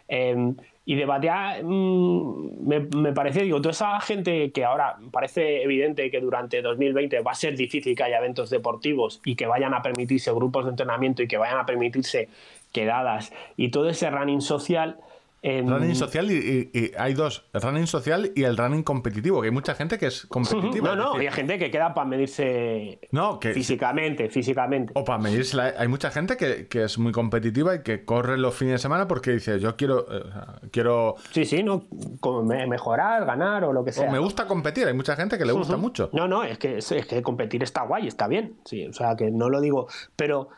[0.07, 0.53] Eh,
[0.86, 6.10] y de batear, mm, me, me parece, digo, toda esa gente que ahora parece evidente
[6.10, 9.82] que durante 2020 va a ser difícil que haya eventos deportivos y que vayan a
[9.82, 12.30] permitirse grupos de entrenamiento y que vayan a permitirse
[12.72, 14.98] quedadas y todo ese running social.
[15.44, 19.48] Running social y, y- y hay dos, el running social y el running competitivo, que
[19.48, 20.89] hay mucha gente que es competitiva.
[20.89, 24.94] No, no, decir, y hay gente que queda para medirse No, que- físicamente, físicamente.
[24.96, 28.38] O para medirse, la- hay mucha gente que, que es muy competitiva y que corre
[28.38, 30.24] los fines de semana porque dice, yo quiero, eh,
[30.66, 31.86] o quiero, Sí, sí, no,
[32.20, 34.12] como mejorar, ganar o lo que o sea.
[34.12, 36.10] me gusta competir, hay mucha gente que le gusta mucho.
[36.14, 38.58] No, no, es que, es, que competir está guay, está bien.
[38.66, 39.88] Sí, o sea, que no lo digo.
[40.16, 40.50] Pero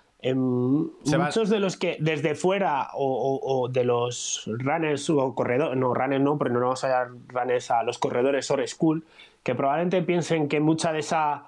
[1.18, 5.94] muchos de los que desde fuera o, o- o de los runners o corredores, no,
[5.94, 9.04] runners no, pero no vamos a llamar runners a los corredores or school,
[9.44, 11.48] que probablemente piensen que mucha de esa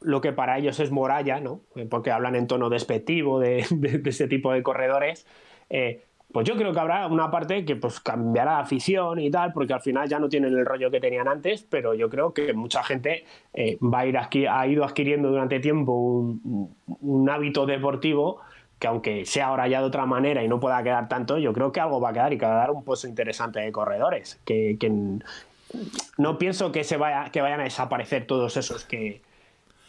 [0.00, 1.60] lo que para ellos es moralla, ¿no?
[1.90, 5.26] Porque hablan en tono despectivo de, de- de ese tipo de corredores.
[5.70, 9.52] eh, pues yo creo que habrá una parte que pues cambiará la afición y tal,
[9.52, 12.52] porque al final ya no tienen el rollo que tenían antes, pero yo creo que
[12.52, 13.24] mucha gente
[13.54, 14.18] eh, va a ir
[14.48, 18.40] ha ido adquiriendo durante tiempo un, un hábito deportivo
[18.78, 21.72] que aunque sea ahora ya de otra manera y no pueda quedar tanto, yo creo
[21.72, 24.40] que algo va a quedar y que va a dar un puesto interesante de corredores.
[24.44, 24.76] Que
[26.16, 29.20] no pienso que se vaya, que vayan a desaparecer todos esos que,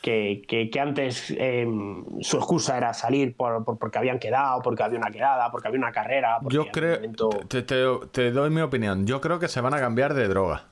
[0.01, 1.67] que, que- que antes eh,
[2.21, 5.79] su excusa era salir por, por- porque habían quedado, porque había una quedada, porque había
[5.79, 6.37] una carrera.
[6.49, 9.79] Yo creo, momento te, te- te doy mi opinión, yo creo que se van a
[9.79, 10.63] cambiar de droga.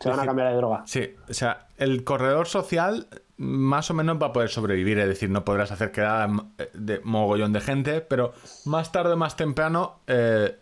[0.00, 0.82] se van a cambiar de droga.
[0.86, 3.06] Sí, o sea, el corredor social
[3.38, 7.00] más o menos va a poder sobrevivir, es decir, no podrás hacer quedada eh, de
[7.04, 8.34] mogollón de gente, pero
[8.66, 10.56] más tarde o más temprano, eh,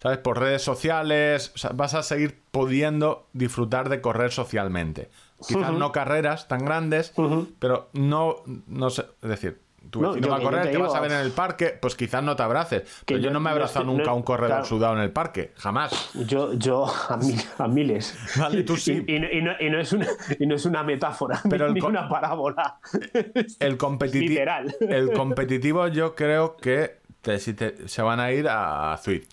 [0.00, 0.18] ¿sabes?
[0.18, 5.08] Por redes sociales, o sea, vas a seguir pudiendo disfrutar de correr socialmente.
[5.46, 7.12] Quizás no carreras tan grandes,
[7.58, 9.60] pero no, no sé, es decir,
[9.90, 11.78] tu No, vecino yo va a correr, te te vas a ver en el parque,
[11.80, 12.82] pues quizás no te abraces.
[13.06, 14.64] Pero yo, yo- no me he abrazado nunca a no- un corredor claro.
[14.64, 16.10] sudado en el parque, jamás.
[16.26, 18.16] Yo, yo a, mi- a miles.
[18.36, 19.04] Vale, tú sí.
[19.06, 20.06] Y, y no- y no, y no es una,
[20.40, 22.80] y no es una metáfora, Pero el ni co- una parábola.
[23.60, 24.28] El competitivo.
[24.30, 24.74] Literal.
[24.80, 29.30] El competitivo, yo creo que te- si te- se van a ir a Zwift.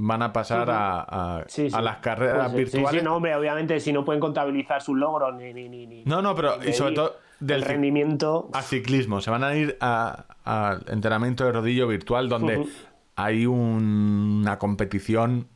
[0.00, 1.00] Van a pasar a,
[1.40, 1.76] a- Sí, sí.
[1.76, 3.00] a las carreras Pues, virtuales.
[3.00, 5.52] Sí, no, hombre, obviamente si no pueden contabilizar sus logros ni.
[5.52, 8.48] ni, ni, ni- No, no, pero y sobre todo del rendimiento.
[8.52, 9.20] a ciclismo.
[9.20, 12.64] Se van a ir a- al entrenamiento de rodillo virtual donde
[13.16, 15.48] hay un- una competición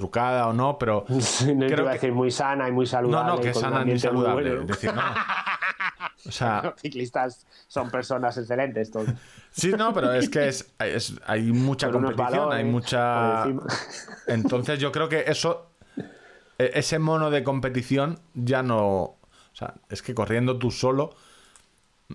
[0.00, 2.90] trucada o no, pero no creo iba a que- decir muy sana y muy no,
[2.90, 3.30] saludable.
[3.36, 4.50] no, que con un sana ni saludable.
[4.50, 4.62] bueno.
[4.62, 5.02] Es decir, no.
[6.28, 9.08] O sea, Los ciclistas son personas excelentes todos.
[9.50, 13.44] sí, no, pero es que es, es- hay mucha Con competición, hay mucha.
[14.26, 15.70] Entonces yo creo que eso,
[16.58, 19.18] e- ese mono de competición ya no, o
[19.54, 21.14] sea, es que corriendo tú solo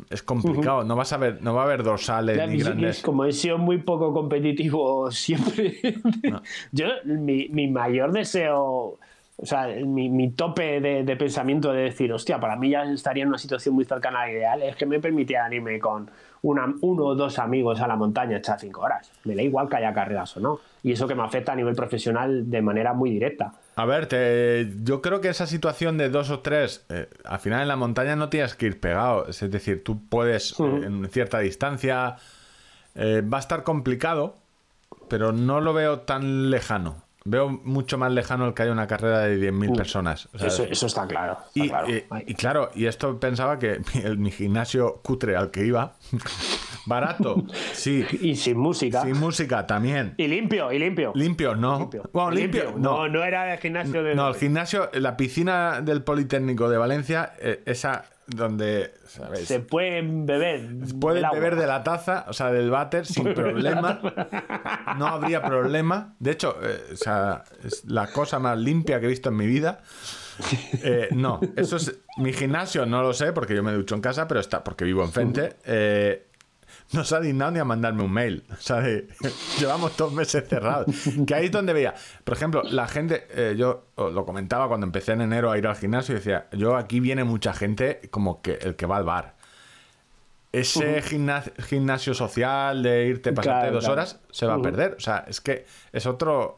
[0.09, 0.83] es complicado.
[0.83, 3.01] No vas a ver, no va a haber dorsales Ya, ni grandes.
[3.01, 5.79] Como he sido muy poco competitivo siempre,
[6.71, 8.99] yo mi, mi mayor deseo,
[9.37, 13.23] o sea, mi, mi tope de, de pensamiento de decir, hostia, para mí ya estaría
[13.23, 16.09] en una situación muy cercana al ideal, es que me permitieran irme con
[16.41, 19.11] una, uno o dos amigos a la montaña echar cinco horas.
[19.23, 20.59] Me da igual que haya carreras o no.
[20.83, 23.53] Y eso que me afecta a nivel profesional de manera muy directa.
[23.77, 27.61] A ver, te- yo creo que esa situación de dos o tres, eh, al final
[27.61, 29.27] en la montaña no tienes que ir pegado.
[29.27, 32.15] Es decir, tú puedes, eh, en cierta distancia,
[32.95, 34.37] eh, va a estar complicado,
[35.09, 37.04] pero no lo veo tan lejano.
[37.27, 40.29] Veo mucho más lejano el que haya una carrera de 10.000 personas.
[40.33, 41.37] O sea, Eso, eso está claro.
[41.47, 41.87] está y, claro.
[41.89, 45.95] eh, y claro, y esto pensaba que mi, el- mi gimnasio cutre al que iba,
[46.85, 49.01] barato, sí, Y sin música.
[49.01, 50.13] sin música también.
[50.17, 51.13] Y limpio, y limpio.
[51.15, 51.79] Limpio, no.
[51.79, 52.03] Limpio.
[52.13, 53.07] Bueno, limpio, No, no.
[53.09, 54.13] no era el gimnasio de.
[54.15, 59.47] No, el gimnasio, la piscina del Politécnico de Valencia, eh, esa donde, ¿sabéis?
[59.47, 60.67] Se pueden beber.
[60.99, 61.37] Pueden agua.
[61.39, 63.99] beber de la taza, o sea, del váter sin problema.
[64.97, 66.15] No habría problema.
[66.19, 69.47] De hecho, eh, o sea, es la cosa más limpia que he visto en mi
[69.47, 69.81] vida.
[70.83, 71.95] Eh, no, eso es.
[72.17, 75.01] Mi gimnasio no lo sé porque yo me ducho en casa, pero está porque vivo
[75.03, 75.55] enfrente.
[75.63, 76.24] Eh,
[76.95, 78.43] no se ha dignado ni a mandarme un mail.
[78.51, 79.07] O sea, de-
[79.59, 80.87] llevamos dos meses cerrados.
[81.27, 81.93] Que ahí es donde veía.
[82.23, 85.75] Por ejemplo, la gente, eh, yo lo comentaba cuando empecé en enero a ir al
[85.75, 89.35] gimnasio y decía, yo aquí viene mucha gente como que el que va al bar.
[90.51, 93.93] Ese gimna- gimnasio social de irte, pasarte Claro, dos claro.
[94.01, 94.95] horas, se va a perder.
[94.97, 96.55] O sea, es que es otro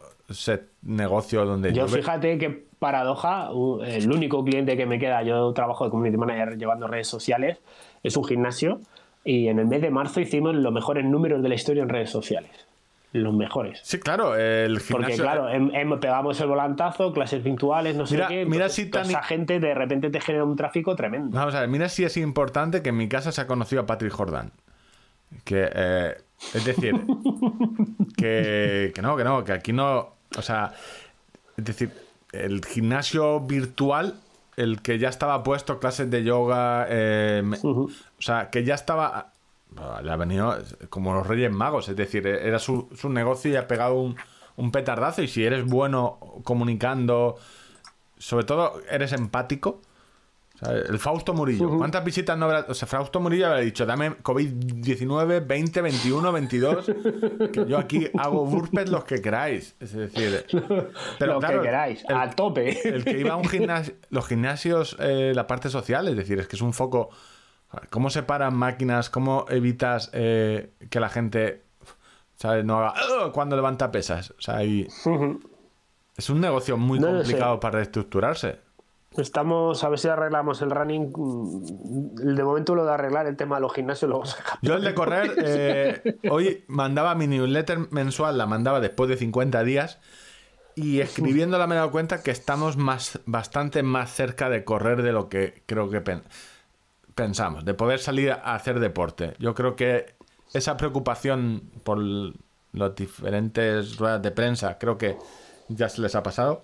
[0.84, 3.50] negocio donde Yo fíjate que paradoja,
[3.86, 7.58] el único cliente que me queda, yo trabajo de community manager llevando redes sociales,
[8.04, 8.82] es un gimnasio
[9.30, 12.10] y en el mes de marzo hicimos los mejores números de la historia en redes
[12.10, 12.52] sociales.
[13.14, 13.80] Los mejores.
[13.84, 15.24] Sí, claro, el Porque gimnasio...
[15.24, 18.46] claro, em- em- pegamos el volantazo, clases virtuales, no sé qué.
[18.46, 21.36] mira entonces, si toda tan- esa gente de repente te genera un tráfico tremendo.
[21.38, 23.86] Vamos a ver, mira si es importante que en mi casa se ha conocido a
[23.86, 24.52] Patrick Jordan.
[25.44, 26.16] Que, eh,
[26.54, 26.94] es decir,
[28.18, 30.10] que, que no, que no, que aquí no.
[30.38, 30.74] O sea,
[31.58, 31.92] es decir,
[32.34, 34.16] el gimnasio virtual,
[34.58, 37.58] el que ya estaba puesto, clases de yoga, eh, me-
[38.18, 39.32] o sea, que ya estaba.
[39.78, 40.58] ah, Le ha venido
[40.90, 44.16] como los Reyes Magos, es decir, era su, su negocio y ha pegado un,
[44.58, 45.22] un petardazo.
[45.22, 47.38] Y si eres bueno comunicando,
[48.18, 49.82] sobre todo eres empático.
[50.60, 51.78] O sea, el Fausto Murillo.
[51.78, 52.66] ¿Cuántas visitas no habrá?
[52.68, 56.86] O sea, Fausto Murillo habrá dicho, dame COVID-19, 20, 21, 22.
[57.54, 59.76] Que yo aquí hago burpees los que queráis.
[59.80, 60.46] Es decir,
[61.20, 62.90] pero Lo claro, que queráis, el- a tope.
[62.90, 66.48] el que iba a un gimnasio, los gimnasios, eh, la parte social, es decir, es
[66.48, 67.10] que es un foco.
[67.90, 69.10] ¿Cómo separan máquinas?
[69.10, 71.64] ¿Cómo evitas eh, que la gente
[72.36, 72.64] ¿sabes?
[72.64, 72.94] no haga
[73.26, 74.32] "Ugh", cuando levanta pesas?
[74.32, 74.88] O sea, y-
[76.16, 78.66] es un negocio muy No complicado para reestructurarse.
[79.18, 81.12] Estamos, a ver si arreglamos el running.
[81.16, 84.60] mm, De momento lo de arreglar el tema de los gimnasios lo vamos a.
[84.62, 89.64] Yo el de correr, eh, hoy mandaba mi newsletter mensual, la mandaba después de 50
[89.64, 90.00] días.
[90.76, 95.12] Y escribiéndola me he dado cuenta que estamos más, bastante más cerca de correr de
[95.12, 96.22] lo que creo que pen-
[97.16, 99.34] pensamos, de poder salir a hacer deporte.
[99.40, 100.14] Yo creo que
[100.54, 105.18] esa preocupación por las diferentes ruedas de prensa, creo que
[105.68, 106.64] ya se les ha pasado.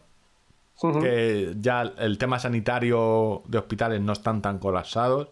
[1.02, 5.30] Que ya el tema sanitario de hospitales no están tan colapsados.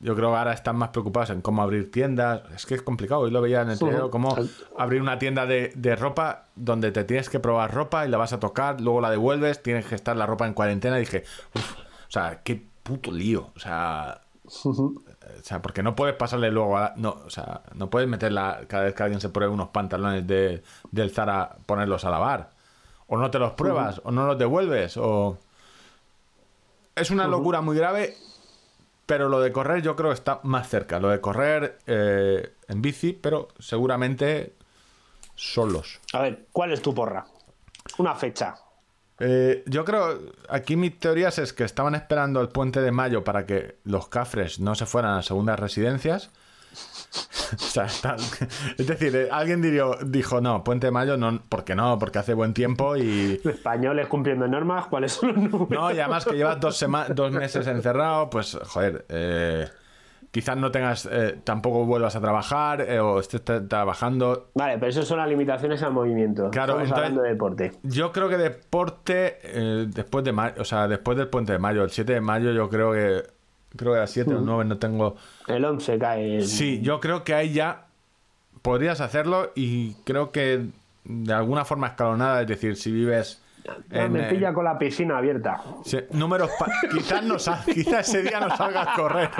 [0.00, 2.42] Yo creo que ahora están más preocupados en cómo abrir tiendas.
[2.54, 3.22] Es que es complicado.
[3.22, 4.36] Hoy lo veía en el telediario, cómo
[4.76, 8.32] abrir una tienda de, de ropa donde te tienes que probar ropa y la vas
[8.32, 10.96] a tocar, luego la devuelves, tienes que estar la ropa en cuarentena.
[10.98, 11.24] Y dije,
[11.54, 13.50] "Uf, o sea, qué puto lío.
[13.56, 14.20] O sea,
[15.40, 16.92] o sea, porque no puedes pasarle luego a...
[16.96, 20.62] No, o sea, no puedes meterla cada vez que alguien se pruebe unos pantalones de,
[20.90, 22.50] del Zara, ponerlos a lavar.
[23.06, 25.38] O no te los pruebas, o no los devuelves, o...
[26.96, 28.16] Es una locura muy grave,
[29.06, 31.00] pero lo de correr yo creo que está más cerca.
[31.00, 34.54] Lo de correr eh, en bici, pero seguramente
[35.34, 36.00] solos.
[36.12, 37.26] A ver, ¿cuál es tu porra?
[37.98, 38.54] Una fecha.
[39.18, 43.46] Eh, yo creo, aquí mis teorías es que estaban esperando el puente de mayo para
[43.46, 46.30] que los cafres no se fueran a segundas residencias.
[47.54, 48.16] O sea, están-
[48.78, 51.98] es decir, eh, alguien diría, dijo, no, puente de mayo, no, ¿por qué no?
[51.98, 53.40] Porque hace buen tiempo y...
[53.44, 55.70] Españoles cumpliendo normas, ¿cuáles son los números?
[55.70, 56.84] No, y además que llevas dos,
[57.14, 59.68] dos meses encerrado, pues, joder, eh,
[60.32, 64.50] quizás no tengas, eh, tampoco vuelvas a trabajar eh, o estés tra- trabajando.
[64.54, 66.50] Vale, pero eso son las limitaciones al movimiento.
[66.50, 67.72] Claro, Estamos entonces- hablando de deporte.
[67.84, 71.84] Yo creo que deporte, eh, después de mayo, o sea, después del puente de mayo,
[71.84, 73.22] el 7 de mayo, yo creo que,
[73.76, 75.16] creo que a 7 o 9 no tengo...
[75.48, 76.34] El 11 cae.
[76.36, 77.86] en- Sí, yo creo que ahí ya
[78.62, 80.66] podrías hacerlo y creo que
[81.04, 83.40] de alguna forma escalonada, es decir, si vives...
[83.66, 85.58] Ah, me eh, con la piscina abierta.
[85.84, 86.50] Sí, números
[86.90, 89.30] quizás no quizás ese día no salgas a correr.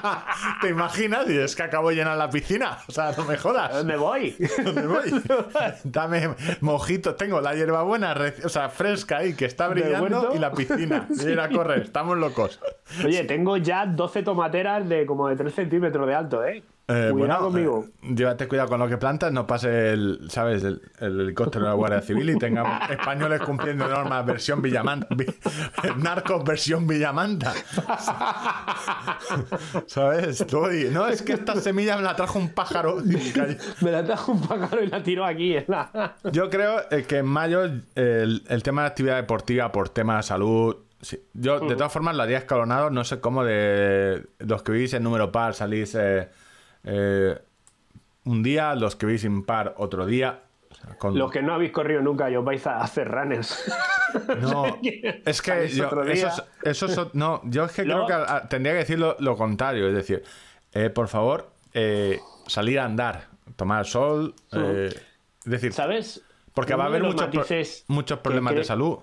[0.60, 1.28] ¿Te imaginas?
[1.28, 2.78] Y es que acabo de llenar la piscina.
[2.88, 3.72] O sea, no me jodas.
[3.72, 4.36] ¿Dónde voy?
[4.64, 5.22] ¿Dónde voy?
[5.84, 7.16] Dame mojitos.
[7.16, 8.14] Tengo la hierbabuena,
[8.44, 11.08] o sea, fresca ahí, que está brillando, y la piscina.
[11.10, 11.82] Y ir a correr.
[11.82, 12.60] Estamos locos.
[13.04, 16.62] Oye, tengo ya 12 tomateras de como de 3 centímetros de alto, ¿eh?
[16.86, 17.84] Eh, Cuidado bueno, conmigo.
[18.02, 20.62] eh, llévate cuidado con lo que plantas, no pase el, ¿sabes?
[20.64, 25.06] El, el helicóptero de la Guardia Civil y tengamos españoles cumpliendo normas versión Villamanta.
[25.16, 25.24] Vi-
[25.96, 27.54] narcos versión Villamanta.
[29.86, 30.44] ¿Sabes?
[30.92, 32.96] No, es que esta semilla me la trajo un pájaro.
[33.80, 35.56] Me la trajo un pájaro y la tiró aquí.
[35.56, 39.88] en la- Yo creo eh, que en mayo el, el tema de actividad deportiva por
[39.88, 40.76] tema de salud.
[41.00, 41.18] sí.
[41.32, 42.90] Yo, de todas formas, lo haría escalonado.
[42.90, 46.28] No sé cómo de los que vivís en número par salís eh,
[46.84, 47.38] eh,
[48.24, 50.40] un día, los que vivís impar otro día.
[50.70, 53.70] O sea, con- Los que no habéis corrido nunca y os vais a hacer runners.
[54.40, 54.66] No,
[55.24, 56.42] es que yo, eso, es-
[56.86, 58.14] eso es- no, yo es que creo que
[58.48, 60.22] tendría que decir lo, lo contrario, es decir,
[60.72, 63.24] eh, por favor, eh, salir a andar,
[63.56, 64.90] tomar sol, eh,
[65.44, 66.22] es decir, ¿Sabes?
[66.54, 67.44] porque va a haber muchos, pro-
[67.88, 68.98] muchos problemas de salud.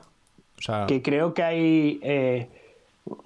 [0.58, 2.50] O sea, que creo que hay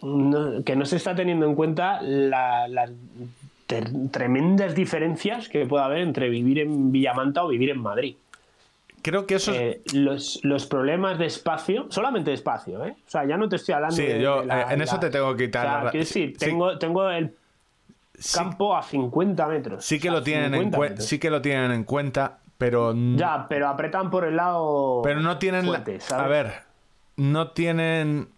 [0.02, 2.68] no- que no se está teniendo en cuenta la-
[3.68, 8.16] tremendas diferencias que puede haber entre vivir en Villamanta o vivir en Madrid.
[9.02, 9.58] creo que eso es...
[9.60, 12.96] Eh, los, los problemas de espacio, solamente de espacio, ¿eh?
[13.08, 14.96] O sea, ya no te estoy hablando Sí, de, yo, de la- eh, en eso
[14.96, 17.36] la- te tengo que quitar O sea, la decir, sí, tengo, tengo el
[18.18, 19.86] sí- campo a 50 metros.
[19.86, 21.06] sí que O sea, lo tienen en 50 cuen- metros.
[21.08, 25.02] sí que lo tienen en cuenta, pero Ya, pero apretan por el lado.
[25.04, 25.68] pero no tienen
[26.12, 26.52] a ver,
[27.18, 28.30] no tienen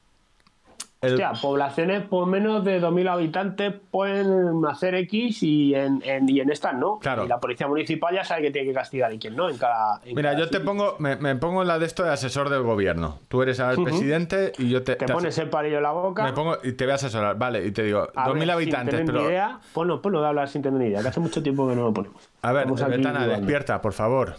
[1.01, 6.39] el- Hostia, poblaciones por menos de 2.000 habitantes pueden hacer X y en, en- y
[6.39, 6.97] en estas no.
[6.99, 7.25] Claro.
[7.25, 10.01] Y la policía municipal ya sabe que tiene que castigar y quién no en cada.
[10.03, 12.63] en Mira, cada yo te pongo, me, me pongo la de esto de asesor del
[12.63, 13.19] gobierno.
[13.27, 16.23] Tú eres el presidente y yo te, Te te pones el palillo en la boca.
[16.23, 18.95] Me pongo y te voy a asesorar, vale, y te digo, a 2.000 ver, habitantes,
[18.97, 19.21] sin tener pero...
[19.21, 21.75] Ni idea, ponlo, ponlo de hablar sin tener ni idea, que hace mucho tiempo que
[21.75, 22.27] no lo ponemos.
[22.41, 22.89] A ver, Betana,
[23.23, 23.27] dudando.
[23.37, 24.35] despierta, por favor.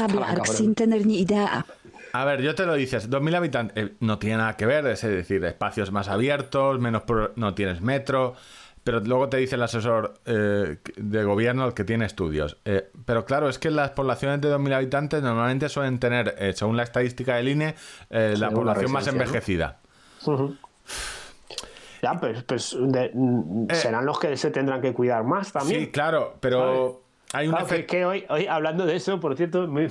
[0.00, 1.64] Hablar sin tener ni idea.
[2.20, 5.02] A ver, yo te lo dices, 2.000 habitantes, eh, no tiene nada que ver, es
[5.02, 8.34] decir, espacios más abiertos, menos pro- no tienes metro,
[8.84, 12.56] pero luego te dice el asesor eh, de gobierno el que tiene estudios.
[12.64, 16.84] Eh, pero claro, es que las poblaciones de 2.000 habitantes normalmente suelen tener, según la
[16.84, 17.74] estadística del INE,
[18.08, 19.78] la población más envejecida.
[22.02, 25.80] Ya, pues, pues de- mm, serán los que se tendrán que cuidar más también.
[25.84, 27.02] Sí, claro, pero
[27.32, 29.88] hay un Claro, que, hoy, hoy, hablando de eso, por cierto, muy,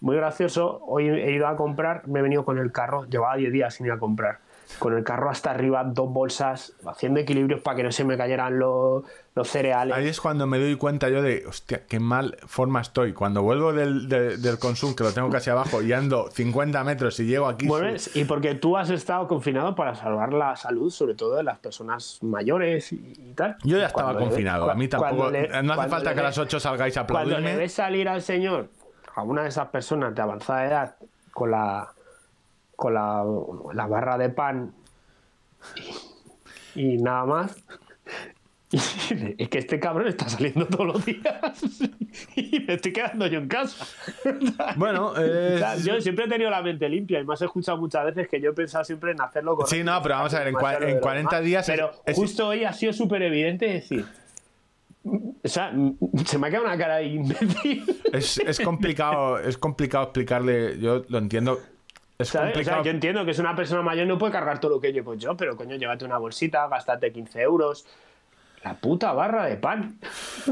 [0.00, 3.52] muy gracioso, hoy he ido a comprar, me he venido con el carro, llevaba 10
[3.52, 4.38] días sin ir a comprar,
[4.78, 8.58] con el carro hasta arriba, dos bolsas, haciendo equilibrios para que no se me cayeran
[8.58, 9.02] los,
[9.34, 9.94] los cereales.
[9.96, 13.12] Ahí es cuando me doy cuenta yo de, hostia, qué mal forma estoy.
[13.12, 17.18] Cuando vuelvo del, de- del consumo, que lo tengo casi abajo, y ando 50 metros
[17.18, 17.66] y llego aquí...
[17.66, 21.58] Vuelves, y porque tú has estado confinado para salvar la salud, sobre todo de las
[21.58, 23.56] personas mayores y, y tal.
[23.64, 25.30] Yo ya estaba Cuando le- confinado, a mí tampoco...
[25.30, 27.58] le- no hace falta le que a las 8 salgáis a Cuando le aplaudirme.
[27.60, 28.68] ves salir al señor,
[29.14, 30.96] a una de esas personas de avanzada edad,
[31.32, 31.88] con la
[32.76, 33.22] con la,
[33.74, 34.72] la barra de pan
[36.74, 37.56] y, y nada más.
[38.70, 41.24] Y es que este cabrón está saliendo todos los días
[42.36, 43.84] y me estoy quedando yo en casa.
[44.76, 47.78] Bueno, O sea, es- yo siempre he tenido la mente limpia y me has escuchado
[47.78, 49.74] muchas veces que yo he pensado siempre en hacerlo correcto.
[49.74, 51.44] Sí, no, pero vamos a ver, en en de los 40 demás.
[51.44, 54.06] días es- Pero es- justo hoy ha sido súper evidente decir.
[55.04, 55.72] O sea,
[56.26, 57.84] se me ha quedado una cara de imbécil.
[58.12, 61.58] es, es complicado, es complicado explicarle, yo lo entiendo.
[62.18, 62.50] Es ¿Sabes?
[62.50, 62.84] O sea, complicado.
[62.84, 65.36] yo entiendo que es una persona mayor no puede cargar todo lo que llevo yo,
[65.36, 67.86] pero coño, llévate una bolsita, gástate 15 euros.
[68.62, 69.98] La puta barra de pan.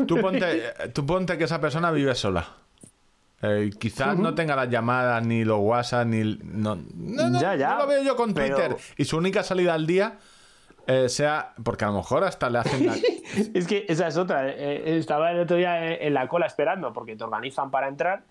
[0.06, 0.62] Tú ponte,
[0.94, 2.48] tú ponte que esa persona vive sola.
[3.42, 6.38] Eh, quizás no tenga las llamadas, ni los WhatsApp, ni.
[6.42, 8.76] No, no, no, Ya, ya, no lo veo yo con pero- Twitter.
[8.96, 10.18] Y su única salida al día
[10.88, 11.54] eh, sea.
[11.62, 12.86] Porque a lo mejor hasta le hacen.
[12.86, 12.96] la-
[13.54, 14.48] Es que esa es otra.
[14.48, 18.22] eh, Estaba el otro día en la cola esperando porque te organizan para entrar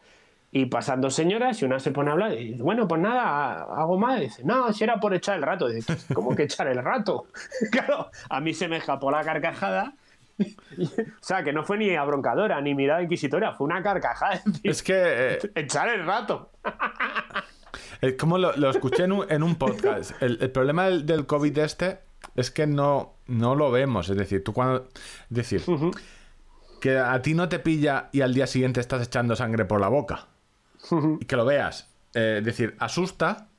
[0.52, 3.64] y pasan dos señoras y una se pone a hablar y dice, bueno, pues nada,
[3.64, 4.00] hago.
[4.18, 5.70] Y dice, no, si era por echar el rato.
[5.70, 7.28] Y dice, ¿cómo que echar el rato?
[7.72, 9.94] claro, a mí se me escapó la carcajada.
[10.40, 10.84] o
[11.22, 14.42] sea, que no fue ni abroncadora ni mirada inquisitoria, fue una carcajada.
[14.64, 14.94] Es que.
[14.96, 16.52] eh, echar el rato.
[18.02, 20.12] Es como lo, lo escuché en un, en un podcast.
[20.22, 22.00] El, el problema del, del COVID este
[22.38, 24.10] es que no, no lo vemos.
[24.10, 24.88] Es decir, tú cuando.
[25.30, 25.64] Es decir,
[26.80, 29.90] que a ti no te pilla y al día siguiente estás echando sangre por la
[29.90, 30.28] boca.
[31.20, 31.90] Y que lo veas.
[32.14, 33.50] Eh, es decir, asusta,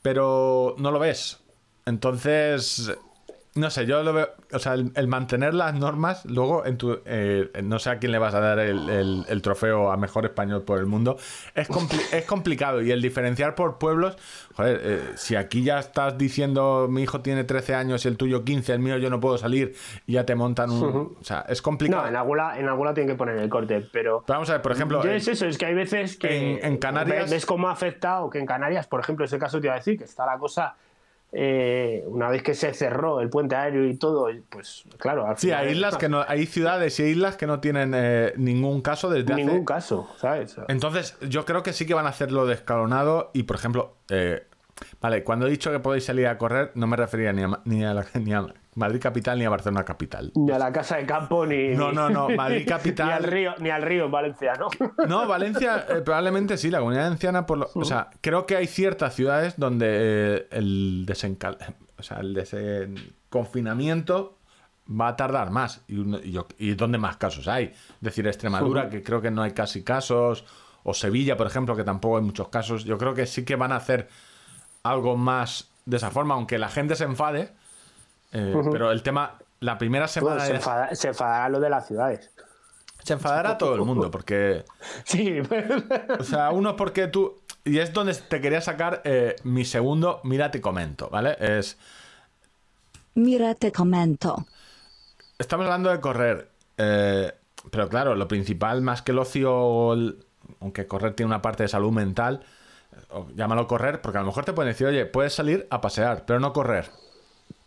[0.00, 1.40] pero no lo ves.
[1.84, 2.96] Entonces.
[3.56, 4.28] No sé, yo lo veo.
[4.52, 7.00] O sea, el, el mantener las normas, luego en tu.
[7.06, 10.24] eh, no sé a quién le vas a dar el, el- el trofeo a mejor
[10.26, 11.16] español por el mundo.
[11.54, 12.82] Es, compli- es complicado.
[12.82, 14.16] Y el diferenciar por pueblos.
[14.54, 18.44] Joder, eh, si aquí ya estás diciendo mi hijo tiene 13 años y el tuyo
[18.44, 19.74] 15, el mío yo no puedo salir,
[20.06, 21.16] y ya te montan un.
[21.20, 22.02] O sea, es complicado.
[22.02, 24.22] No, en alguna, en alguna tienen que poner el corte, pero.
[24.26, 25.02] Pero vamos a ver, por ejemplo.
[25.02, 28.28] Yo es eso, es que hay veces que en- en Canarias- ves cómo ha afectado,
[28.30, 30.74] que en Canarias, por ejemplo, ese caso te iba a decir, que está la cosa
[31.32, 35.48] eh, una vez que se cerró el puente aéreo y todo, pues claro, al Sí,
[35.48, 39.10] final hay islas que no, hay ciudades y islas que no tienen eh, ningún caso
[39.10, 39.44] desde hace.
[39.44, 40.56] ningún caso, ¿sabes?
[40.68, 44.46] Entonces, yo creo que sí que van a hacerlo de escalonado y, por ejemplo, eh,
[45.00, 47.62] vale, cuando he dicho que podéis salir a correr, no me refería ni a, Ma-
[47.64, 50.30] ni a, la- ni a Madrid capital ni a Barcelona capital.
[50.34, 53.06] Ni a la casa de campo ni No, no, no, Madrid capital.
[53.06, 54.68] ni al río, ni al río en Valencia, ¿no?
[55.08, 58.66] No, Valencia eh, probablemente sí, la comunidad valenciana, por lo- o sea, creo que hay
[58.66, 61.56] ciertas ciudades donde eh, el desencal,
[61.98, 64.34] o sea, el desenconfinamiento
[64.88, 67.64] va a tardar más y, un- y yo- y donde más casos hay.
[67.66, 70.44] Es decir, Extremadura, que creo que no hay casi casos,
[70.84, 72.84] o Sevilla, por ejemplo, que tampoco hay muchos casos.
[72.84, 74.08] Yo creo que sí que van a hacer
[74.90, 77.52] algo más de esa forma, aunque la gente se enfade,
[78.32, 81.70] eh, pero el tema, la primera semana Bueno, se, es- enfada- se enfadará lo de
[81.70, 82.30] las ciudades.
[83.02, 84.64] se enfadará todo el mundo, porque...
[85.04, 85.40] Sí,
[86.18, 87.40] O sea, uno porque tú.
[87.64, 90.20] Y es donde te quería sacar eh, mi segundo.
[90.24, 91.36] Mira, te comento, ¿vale?
[91.40, 91.76] Es.
[93.14, 94.46] Mira te comento.
[95.38, 96.50] Estamos hablando de correr.
[96.78, 97.32] eh,
[97.70, 100.24] pero claro, lo principal, más que el ocio, el-
[100.60, 102.44] aunque correr tiene una parte de salud mental,
[103.10, 106.24] o llámalo correr, porque a lo mejor te pueden decir, oye, puedes salir a pasear,
[106.26, 106.90] pero no correr.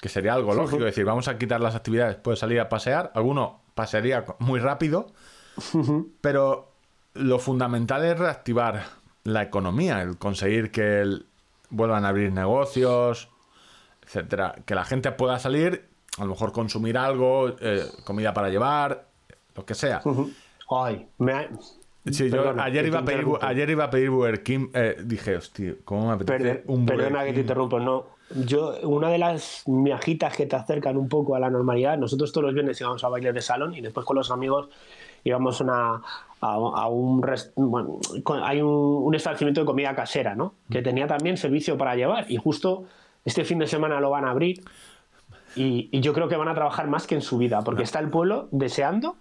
[0.02, 3.12] Que sería algo lógico, decir, vamos a quitar las actividades, puedes salir a pasear.
[3.16, 5.08] Alguno pasearía muy rápido,
[6.22, 6.72] pero
[7.14, 8.84] lo fundamental es reactivar
[9.24, 11.26] la economía, el conseguir que el-
[11.70, 13.30] vuelvan a abrir negocios,
[14.04, 19.08] etcétera, que la gente pueda salir, a lo mejor consumir algo, eh, comida para llevar,
[19.56, 20.02] lo que sea.
[20.72, 21.50] Ay, me ha-
[22.12, 25.76] Sí, yo ayer iba, a pedir, ayer iba a pedir Burger King, eh, dije, hostia,
[25.86, 28.06] ¿cómo me apetece Perdón- un Burger perdona que te interrumpo, no.
[28.46, 32.46] Yo, una de las miajitas que te acercan un poco a la normalidad, nosotros todos
[32.46, 34.70] los viernes íbamos a bailes de salón y después con los amigos
[35.24, 36.02] íbamos una, a,
[36.54, 38.00] a un, rest- bueno,
[38.44, 40.54] hay un, un establecimiento de comida casera, ¿no?
[40.70, 42.84] Que tenía también servicio para llevar y justo
[43.26, 44.62] este fin de semana lo van a abrir
[45.56, 47.98] y, y yo creo que van a trabajar más que en su vida, porque está
[48.00, 49.16] el pueblo deseando,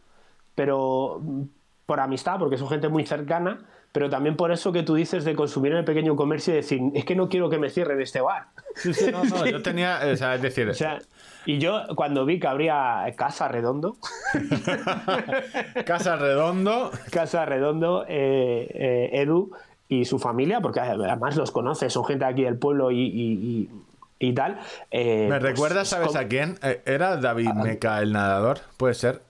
[0.55, 1.43] pero mm,
[1.89, 3.61] por amistad, porque son gente muy cercana,
[3.93, 6.82] pero también por eso que tú dices de consumir en el pequeño comercio y decir,
[6.93, 8.49] es que no quiero que me cierren este bar.
[8.74, 10.99] Sí, sí, no, no, yo tenía, o sea, es decir, O sea,
[11.47, 13.97] y yo cuando vi que habría Casa Redondo,
[15.86, 19.51] Casa Redondo, Casa Redondo, eh, eh, Edu
[19.89, 23.70] y su familia, porque además los conoce, son gente aquí del pueblo y, y- y-
[24.20, 24.59] y tal.
[24.91, 26.59] eh, me pues, recuerda, ¿sabes com- a quién?
[26.62, 28.59] Eh, ¿Era David Meca el nadador?
[28.76, 29.22] ¿Puede ser?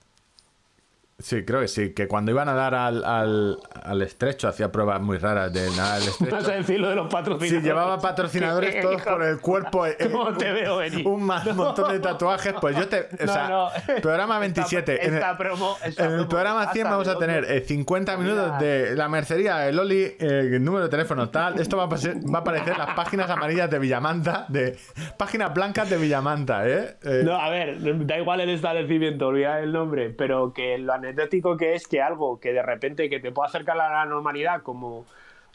[1.21, 5.01] Sí, creo que sí, que cuando iban a dar al, al, al estrecho hacía pruebas
[5.01, 6.37] muy raras de nadar al Vas estrecho.
[6.53, 7.65] a decir lo de los Sí, patrocinadores.
[7.65, 9.85] llevaba patrocinadores todos por el cuerpo.
[9.85, 11.05] eh, ¿Cómo te veo venir?
[11.09, 12.55] Un montón de tatuajes.
[12.61, 13.09] Pues yo te.
[13.21, 13.69] O sea, no.
[14.01, 14.93] programa 27.
[14.95, 17.45] Esta- en el, esta promo- esta en el promo programa hasta 100 vamos a tener
[17.51, 21.59] eh, 50 minutos de la mercería, el Oli, eh, el número de teléfono tal.
[21.59, 24.79] Esto va a, pasar- va a aparecer las páginas amarillas de Villamanta, de
[25.17, 26.97] páginas blancas de Villamanta, ¿eh?
[27.03, 31.57] Eh, No, a ver, da igual el establecimiento, olvidar el nombre, pero que lo anecdótico
[31.57, 35.05] que es que algo que de repente que te pueda acercar a la normalidad, como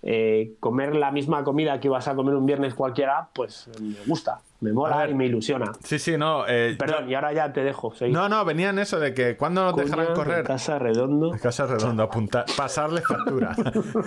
[0.01, 4.41] eh, comer la misma comida que ibas a comer un viernes cualquiera, pues me gusta,
[4.59, 5.71] me mola y me ilusiona.
[5.83, 6.45] Sí, sí, no.
[6.47, 7.93] eh, Perdón, y ahora ya te dejo.
[7.95, 8.11] seguí.
[8.11, 10.43] No, no, venían eso de que cuando nos dejarán correr.
[10.43, 11.31] Casa Redondo.
[11.41, 13.55] Casa Redondo, apuntar, pasarle factura.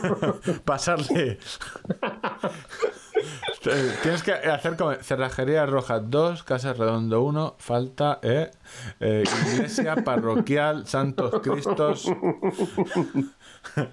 [0.65, 1.39] pasarle.
[4.03, 8.51] Tienes que hacer como Cerrajería Roja 2, Casa Redondo 1, falta eh,
[9.01, 12.11] eh, Iglesia Parroquial Santos Cristos,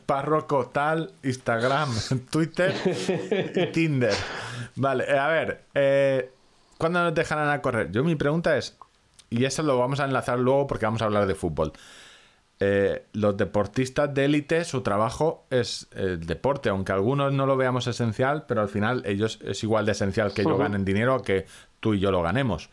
[0.06, 1.90] Párroco tal, Instagram,
[2.30, 2.74] Twitter
[3.56, 4.16] y Tinder.
[4.76, 6.32] Vale, eh, a ver,
[6.78, 7.92] ¿cuándo nos dejarán a correr?
[7.92, 8.78] Yo mi pregunta es,
[9.30, 11.74] y eso lo vamos a enlazar luego porque vamos a hablar de fútbol.
[12.60, 17.88] Eh, los deportistas de élite, su trabajo es el deporte, aunque algunos no lo veamos
[17.88, 21.45] esencial, pero al final ellos es igual de esencial que ellos ganen dinero que
[21.80, 22.70] tú y yo lo ganemos.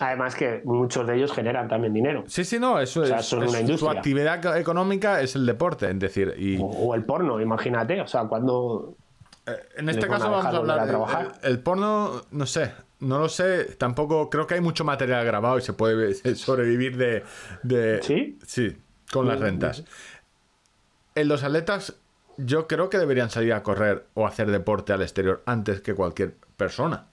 [0.00, 2.24] Además que muchos de ellos generan también dinero.
[2.26, 3.92] Sí, sí, no, eso sea, es, son es- una su industria.
[3.92, 8.00] actividad co- económica es el deporte, es decir, y O, o el porno, imagínate.
[8.00, 8.96] O sea, cuando...
[9.46, 11.32] eh, en este caso vamos a hablar a de- trabajar.
[11.42, 15.58] el, el porno, no sé, no lo sé, tampoco creo que hay mucho material grabado
[15.58, 17.24] y se puede sobrevivir de,
[17.62, 18.38] de ¿Sí?
[18.46, 18.76] sí,
[19.12, 19.84] con las rentas.
[21.14, 21.94] En los atletas
[22.38, 26.34] yo creo que deberían salir a correr o hacer deporte al exterior antes que cualquier
[26.56, 27.08] persona.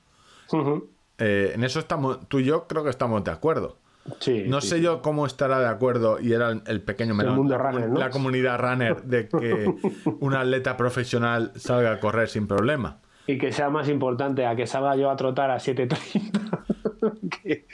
[1.18, 3.78] Eh, en eso estamos, tú y yo creo que estamos de acuerdo.
[4.20, 4.82] Sí, No sí, sé sí.
[4.82, 8.00] yo cómo estará de acuerdo, y era el pequeño melón, mundo la, comu- runner, ¿no?
[8.00, 9.72] la comunidad runner, de que
[10.20, 12.98] un atleta profesional salga a correr sin problema.
[13.28, 17.30] Y que sea más importante a que salga yo a trotar a 7.30.
[17.44, 17.66] que-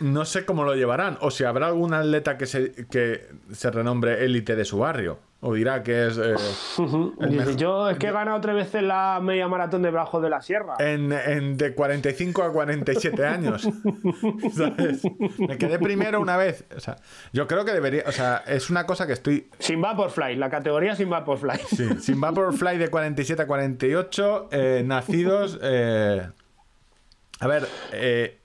[0.00, 4.24] No sé cómo lo llevarán, o si habrá algún atleta que se, que se renombre
[4.24, 5.18] élite de su barrio.
[5.40, 6.18] O dirá que es...
[6.18, 6.34] eh,
[7.20, 10.20] el Dice, mejor- yo es que he ganado tres veces la media maratón de Brajo
[10.20, 10.74] de la Sierra.
[10.80, 13.62] en, en de 45 a 47 años.
[14.52, 15.02] ¿Sabes?
[15.38, 16.64] Me quedé primero una vez.
[16.76, 16.96] O sea,
[17.32, 18.02] yo creo que debería.
[18.06, 19.48] O sea, es una cosa que estoy.
[19.60, 21.58] Sin Vaporfly, la categoría sin Vaporfly.
[21.68, 25.58] Sí, sin Vaporfly de 47 a 48, eh, nacidos.
[25.62, 26.26] eh,
[27.40, 28.37] a ver, eh,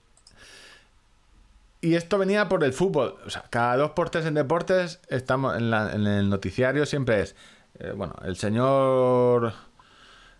[1.84, 3.16] y esto venía por el fútbol.
[3.26, 7.20] O sea, cada dos por tres en deportes, estamos en, la- en el noticiario siempre
[7.22, 7.36] es,
[7.78, 9.52] eh, bueno, el señor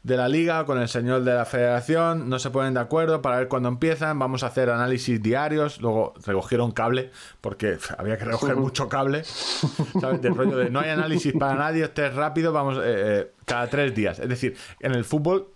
[0.02, 3.38] de la liga con el señor de la federación no se ponen de acuerdo para
[3.38, 7.10] ver cuándo empiezan, vamos a hacer análisis diarios, luego recogieron cable,
[7.40, 10.20] porque había que recoger mucho cable, ¿sabes?
[10.20, 13.68] Del rollo de no hay análisis para nadie, este es rápido, vamos, eh, eh, cada
[13.68, 14.18] tres días.
[14.18, 15.48] Es decir, en el fútbol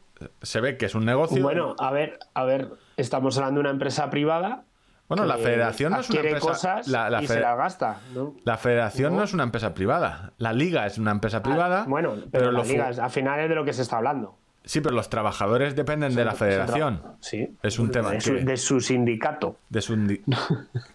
[0.43, 1.43] se ve que es un negocio.
[1.43, 4.65] Bueno, a ver, a ver, estamos hablando de una empresa privada.
[5.09, 6.47] Bueno, la federación no es una empresa.
[6.47, 8.01] cosas la, la y se las gasta.
[8.15, 8.35] ¿no?
[8.45, 9.19] la federación no.
[9.19, 9.25] No.
[9.25, 10.33] es una empresa privada.
[10.39, 11.83] La liga es una empresa privada.
[11.83, 14.37] Ah, bueno, pero, las fu- ligas, al final es de lo que se está hablando.
[14.65, 17.01] Sí, pero los trabajadores dependen de la federación.
[17.21, 17.57] Sí.
[17.63, 19.57] Es un tema De su, que- de su sindicato.
[19.71, 19.97] De su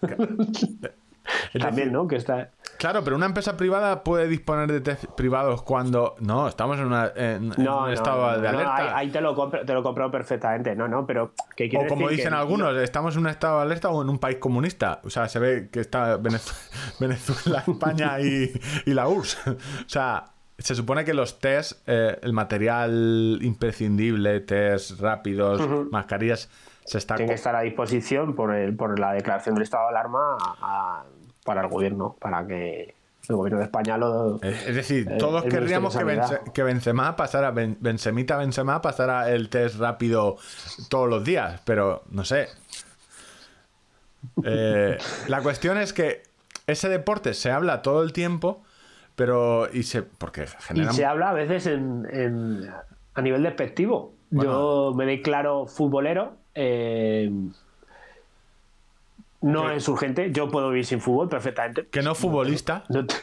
[1.58, 2.06] También, ¿no?
[2.06, 2.50] Que está.
[2.78, 6.16] Claro, pero una empresa privada puede disponer de test privados cuando.
[6.20, 8.76] No, estamos en, una- en- un no, estado no, de no, alerta.
[8.76, 10.74] ahí, ahí te lo compro, te lo compro perfectamente.
[10.76, 13.62] No, no, pero quiero o como decir dicen que- algunos, estamos en un estado de
[13.62, 15.00] alerta o en un país comunista.
[15.04, 16.52] O sea, se ve que está Venez-
[17.00, 18.52] Venezuela, España y,
[18.86, 19.46] y la URSS.
[19.48, 19.56] O
[19.88, 20.24] sea,
[20.58, 25.60] se supone que los test, eh, el material imprescindible, test rápidos,
[25.90, 26.48] mascarillas,
[26.84, 27.16] se está...
[27.16, 31.02] tiene que estar a disposición por, el, por la declaración del estado de alarma a-
[31.44, 32.94] para el gobierno, para que
[33.28, 34.36] el gobierno de España lo.
[34.42, 36.42] Eh, Es decir, el- todos el querríamos que, Sanidad.
[36.52, 40.36] que Benzema pasara, Ben- Benzemita Benzema pasara el test rápido
[40.88, 42.48] todos los días, pero no sé.
[44.44, 44.98] Eh,
[45.28, 46.22] la cuestión es que
[46.66, 48.62] ese deporte se habla todo el tiempo,
[49.16, 52.70] pero y se porque Y genera se habla a veces en, en-
[53.14, 54.14] a nivel despectivo.
[54.30, 54.50] Bueno.
[54.50, 56.36] Yo me declaro futbolero.
[56.54, 57.30] eh,
[59.44, 59.76] no ¿Qué?
[59.76, 60.30] es urgente.
[60.32, 61.86] Yo puedo vivir sin fútbol perfectamente.
[61.86, 62.84] que no futbolista.
[62.88, 63.14] No, te-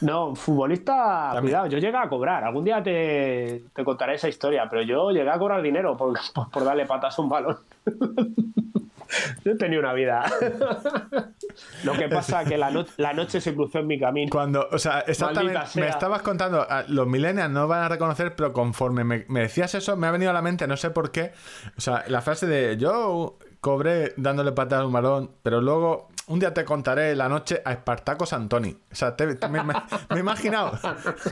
[0.00, 1.42] no, futbolista, También.
[1.42, 2.42] cuidado, yo llegué a cobrar.
[2.42, 6.50] Algún día te, te contaré esa historia, pero yo llegué a cobrar dinero por, por,
[6.50, 7.56] por darle patas a un balón.
[9.44, 10.24] yo tenía una vida.
[11.84, 14.30] Lo que pasa es que la, no- la noche se cruzó en mi camino.
[14.30, 19.04] Cuando, o sea, exactamente, me estabas contando, los millennials no van a reconocer, pero conforme
[19.04, 21.32] me, me decías eso, me ha venido a la mente, no sé por qué,
[21.76, 26.38] o sea, la frase de yo cobré dándole patadas a un balón, pero luego un
[26.40, 28.70] día te contaré la noche a Espartaco Santoni.
[28.70, 29.72] O sea, te- me- me
[30.14, 30.78] he imaginado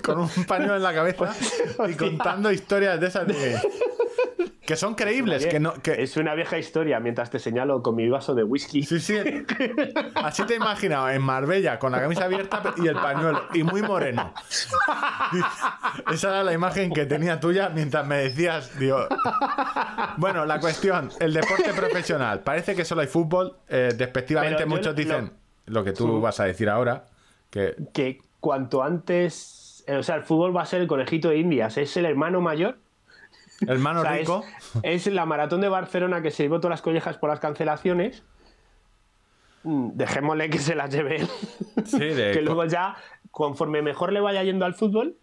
[0.03, 1.33] con un pañuelo en la cabeza
[1.89, 3.61] y contando historias de esas de-
[4.65, 5.73] que son creíbles, que no...
[5.75, 8.83] Que, Es una vieja historia mientras te señalo con mi vaso de whisky.
[8.83, 9.17] Sí, sí.
[10.15, 13.83] Así te he imaginado, en Marbella, con la camisa abierta y el pañuelo, y muy
[13.83, 14.33] moreno.
[16.13, 19.07] Esa era la imagen que tenía tuya mientras me decías, digo...
[20.17, 22.41] Bueno, la cuestión, el deporte profesional.
[22.41, 23.57] Parece que solo hay fútbol.
[23.69, 25.33] eh, despectivamente muchos lo- dicen
[25.67, 27.05] lo que tú vas a decir ahora,
[27.51, 27.75] que...
[27.93, 29.85] Que cuanto antes.
[29.87, 31.77] eh, O sea, el fútbol va a ser el conejito de Indias.
[31.79, 32.79] Es el hermano mayor.
[33.67, 34.45] Hermano O sea, rico...
[34.83, 38.23] Es, la maratón de Barcelona que se llevó todas las collejas por las cancelaciones.
[39.63, 41.29] Mm, Dejémosle que se las lleve él.
[41.85, 42.97] Sí, de- que luego ya,
[43.31, 45.17] conforme mejor le vaya yendo al fútbol,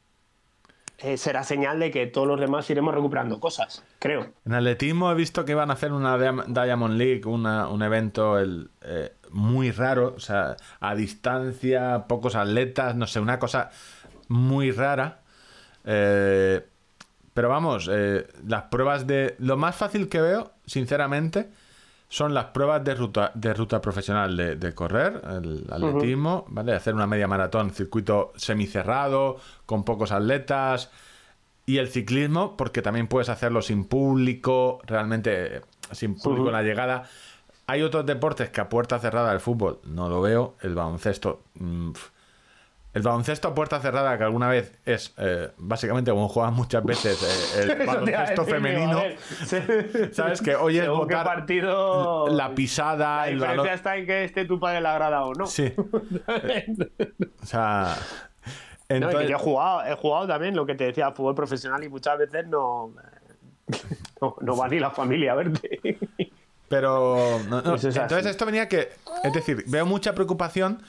[1.00, 4.34] eh, será señal de que todos los demás iremos recuperando cosas, creo.
[4.46, 8.38] En atletismo he visto que iban a hacer una Diam- Diamond League, una- un evento
[8.40, 13.70] el, eh, muy raro, o sea, a distancia, pocos atletas, no sé, una cosa
[14.28, 15.22] muy rara.
[15.86, 16.66] Eh,
[17.38, 19.36] pero vamos, eh, las pruebas de...
[19.38, 21.52] Lo más fácil que veo, sinceramente,
[22.10, 26.74] son las pruebas de ruta, de ruta profesional de, de correr, el atletismo, ¿vale?
[26.74, 29.38] Hacer una media maratón, circuito semicerrado,
[29.68, 30.90] con pocos atletas.
[31.68, 35.62] Y el ciclismo, porque también puedes hacerlo sin público, realmente
[35.92, 37.04] sin público en la llegada.
[37.68, 40.56] Hay otros deportes que a puerta cerrada el fútbol no lo veo.
[40.62, 41.44] El baloncesto.
[41.54, 41.92] mm.
[42.98, 47.22] El baloncesto a puerta cerrada, que alguna vez es eh, básicamente como juegan muchas veces
[47.56, 49.04] eh, el baloncesto femenino.
[50.12, 50.42] ¿Sabes?
[50.42, 52.28] Que hoy es botar partido.
[52.28, 55.46] la pisada, La el diferencia está en que esté tu padre la grada o no.
[55.46, 55.74] Sí.
[57.42, 57.96] O sea.
[58.90, 61.90] No, que yo he jugado, he jugado también lo que te decía, fútbol profesional y
[61.90, 62.94] muchas veces no,
[64.22, 65.98] no, no va ni la familia a verte.
[66.68, 67.40] Pero.
[67.48, 68.90] no, no, Entonces, esto venía que.
[69.24, 70.82] Es decir, veo mucha preocupación.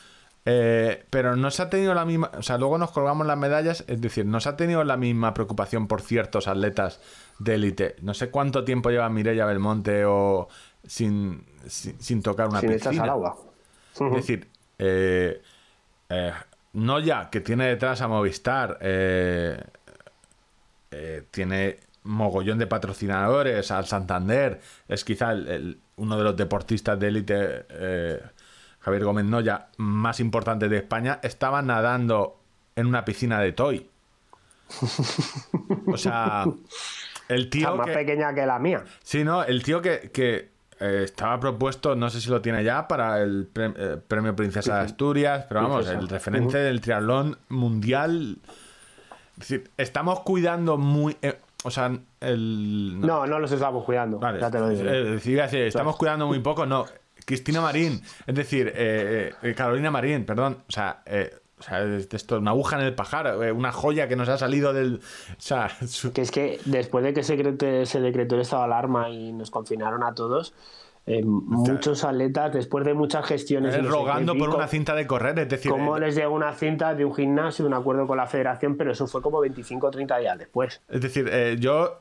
[0.51, 2.31] Eh, pero no se ha tenido la misma.
[2.39, 3.85] O sea, luego nos colgamos las medallas.
[3.87, 7.01] Es decir, no se ha tenido la misma preocupación por ciertos atletas
[7.39, 7.97] de élite.
[8.01, 10.49] No sé cuánto tiempo lleva Mireia Belmonte o.
[10.87, 13.03] Sin, sin, sin tocar una Sin piscina.
[13.03, 13.37] al agua.
[13.93, 14.49] Es decir,
[14.79, 15.43] eh,
[16.09, 16.33] eh,
[16.73, 19.63] Noya, que tiene detrás a Movistar, eh,
[21.31, 27.09] tiene mogollón de patrocinadores, al Santander, es quizá el- el- uno de los deportistas de
[27.09, 27.67] élite,
[28.89, 32.41] Javier Gómez Noya, más importante de España, estaba nadando
[32.75, 33.87] en una piscina de toy.
[35.87, 36.45] O sea,
[37.29, 38.85] el tío sea, más que- pequeña que la mía.
[39.03, 40.51] Sí, no, el tío que, que,
[40.81, 44.77] eh, estaba propuesto, no sé si lo tiene ya, para el pre- eh, premio Princesa
[44.77, 45.99] de Asturias, pero vamos, Princesa.
[46.01, 48.39] el referente del triatlón mundial.
[49.33, 51.17] Es decir, estamos cuidando muy.
[51.23, 51.91] eh, o sea,
[52.21, 53.01] el.
[53.01, 54.19] No, no los estamos cuidando.
[54.19, 54.89] Vale, Ya te lo digo.
[54.89, 56.87] a decir, estamos cuidando muy poco, no.
[57.29, 62.39] Cristina Marín, es decir, eh, eh, Carolina Marín, perdón, o sea, eh, o sea, esto,
[62.39, 64.95] una aguja en el pajar, eh, una joya que nos ha salido del.
[64.97, 68.63] O sea, su- Que es que después de que se, decretó- se decretó el estado
[68.63, 70.55] de alarma y nos confinaron a todos,
[71.07, 73.75] eh, muchos atletas, después de muchas gestiones.
[73.75, 76.95] eh, rogando por una cinta de correr, es decir, Cómo eh, les llegó una cinta
[76.95, 79.91] de un gimnasio, de un acuerdo con la federación, pero eso fue como 25 o
[79.91, 80.81] 30 días después.
[80.89, 82.01] Es decir, eh, yo,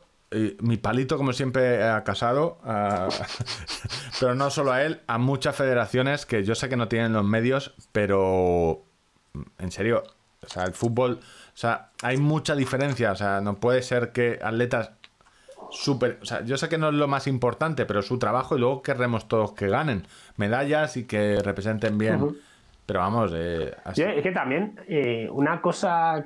[0.60, 3.08] mi palito, como siempre, ha casado, a-
[4.20, 7.24] pero no solo a él, a muchas federaciones que yo sé que no tienen los
[7.26, 8.84] medios, pero
[9.60, 10.04] en serio,
[10.46, 14.40] o sea, el fútbol, o sea, hay mucha diferencia, o sea, no puede ser que
[14.42, 14.92] atletas
[15.72, 18.60] súper, o sea, yo sé que no es lo más importante, pero su trabajo y
[18.60, 22.36] luego querremos todos que ganen medallas y que representen bien.
[22.86, 26.26] Pero vamos, eh, así- Yo, es que también eh, una cosa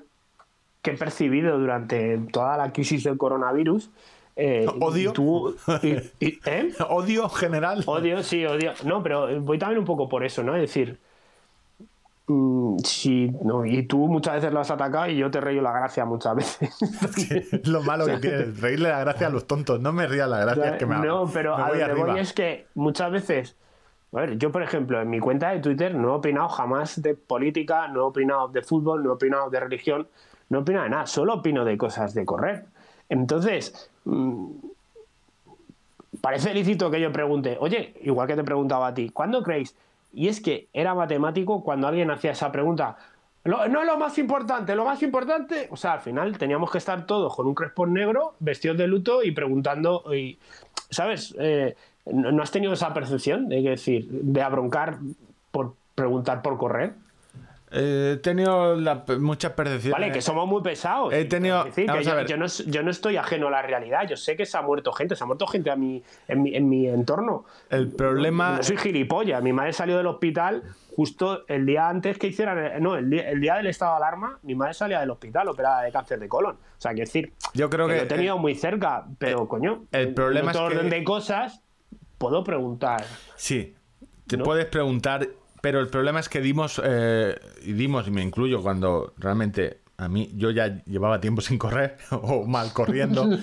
[0.82, 3.90] que he percibido durante toda la crisis del coronavirus.
[4.36, 5.12] eh, Odio.
[5.14, 6.74] tú- y- y- ¿eh?
[6.90, 7.84] odio general.
[7.86, 8.72] Odio, sí, odio.
[8.86, 10.56] No, pero voy también un poco por eso, ¿no?
[10.56, 10.98] Es decir,
[12.28, 15.74] mm, sí, no, y tú muchas veces lo has atacado y yo te reío la
[15.74, 16.78] gracia muchas veces.
[17.52, 19.80] Es lo malo que tienes, reírle la gracia a los tontos.
[19.82, 22.12] No me rías la gracia, es que me no, pero me a voy donde arriba.
[22.14, 23.56] voy es que muchas veces.
[24.14, 27.14] A ver, yo, por ejemplo, en mi cuenta de Twitter no he opinado jamás de
[27.16, 30.08] política, no he opinado de fútbol, no he opinado de religión,
[30.52, 32.66] no he opinado de nada, solo opino de cosas de correr.
[33.08, 34.48] Entonces, mm,
[36.20, 39.78] parece lícito que yo pregunte, oye, igual que te preguntaba a ti, ¿cuándo creéis?
[40.12, 42.98] Y es que era matemático cuando alguien hacía esa pregunta.
[43.46, 45.70] No es lo más importante, lo más importante.
[45.72, 49.24] O sea, al final teníamos que estar todos con un crespón negro, vestidos de luto
[49.24, 50.04] y preguntando.
[50.90, 51.34] ¿Sabes?
[51.40, 51.76] Eh,
[52.06, 55.00] ¿no, has tenido esa percepción de decir, de abroncar
[55.52, 56.94] por preguntar por correr?
[57.74, 60.00] Eh, he tenido la- muchas percepciones.
[60.00, 61.14] Vale, que somos muy pesados.
[61.14, 64.06] He tenido- Es decir, que yo, no, yo no estoy ajeno a la realidad.
[64.10, 66.56] Yo sé que se ha muerto gente, se ha muerto gente a mi, en, mi,
[66.56, 67.46] en mi entorno.
[67.70, 68.58] El problema.
[68.58, 69.42] No soy gilipollas.
[69.42, 70.64] Mi madre salió del hospital
[70.96, 72.58] justo el día antes que hicieran.
[72.58, 75.48] el- No, el día, el día del estado de alarma, mi madre salía del hospital
[75.48, 76.56] operada de cáncer de colon.
[76.56, 80.14] O sea, que decir, Yo creo que- lo he tenido muy cerca, pero coño, el
[80.14, 81.62] problema en es otro que- orden de cosas,
[82.18, 83.04] puedo preguntar.
[83.36, 83.74] Sí,
[84.28, 84.44] te ¿No?
[84.44, 85.28] puedes preguntar,
[85.62, 90.10] pero el problema es que dimos, eh, y dimos, y me incluyo cuando realmente a
[90.10, 93.30] mí yo ya llevaba tiempo sin correr o mal corriendo.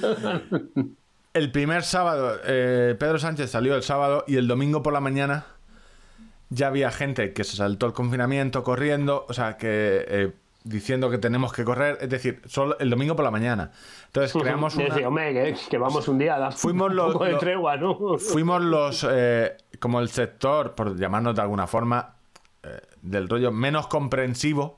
[1.34, 5.46] El primer sábado, eh, Pedro Sánchez salió el sábado y el domingo por la mañana
[6.48, 10.32] ya había gente que se saltó el confinamiento corriendo, o sea, que eh,
[10.68, 13.70] diciendo que tenemos que correr, es decir, solo el domingo por la mañana.
[14.06, 14.94] Entonces creamos una...
[15.06, 18.18] hombre, que, que vamos un día a Fuimos un los- poco de tregua, ¿no?
[18.18, 22.14] fuimos los eh, como el sector por llamarnos de alguna forma
[22.62, 24.76] eh, del rollo menos comprensivo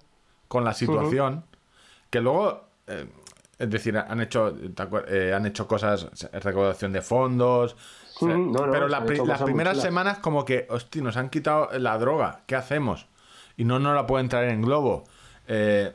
[0.48, 1.44] con la situación
[2.10, 3.06] que luego eh,
[3.58, 7.76] es decir han hecho ¿te acuer- eh, han hecho cosas recaudación de fondos
[8.16, 11.16] o sea, Ujú, no, no, pero la pri- las primeras semanas como que hostia nos
[11.16, 13.06] han quitado la droga ¿qué hacemos?
[13.56, 15.04] y no nos la pueden traer en globo
[15.50, 15.92] eh,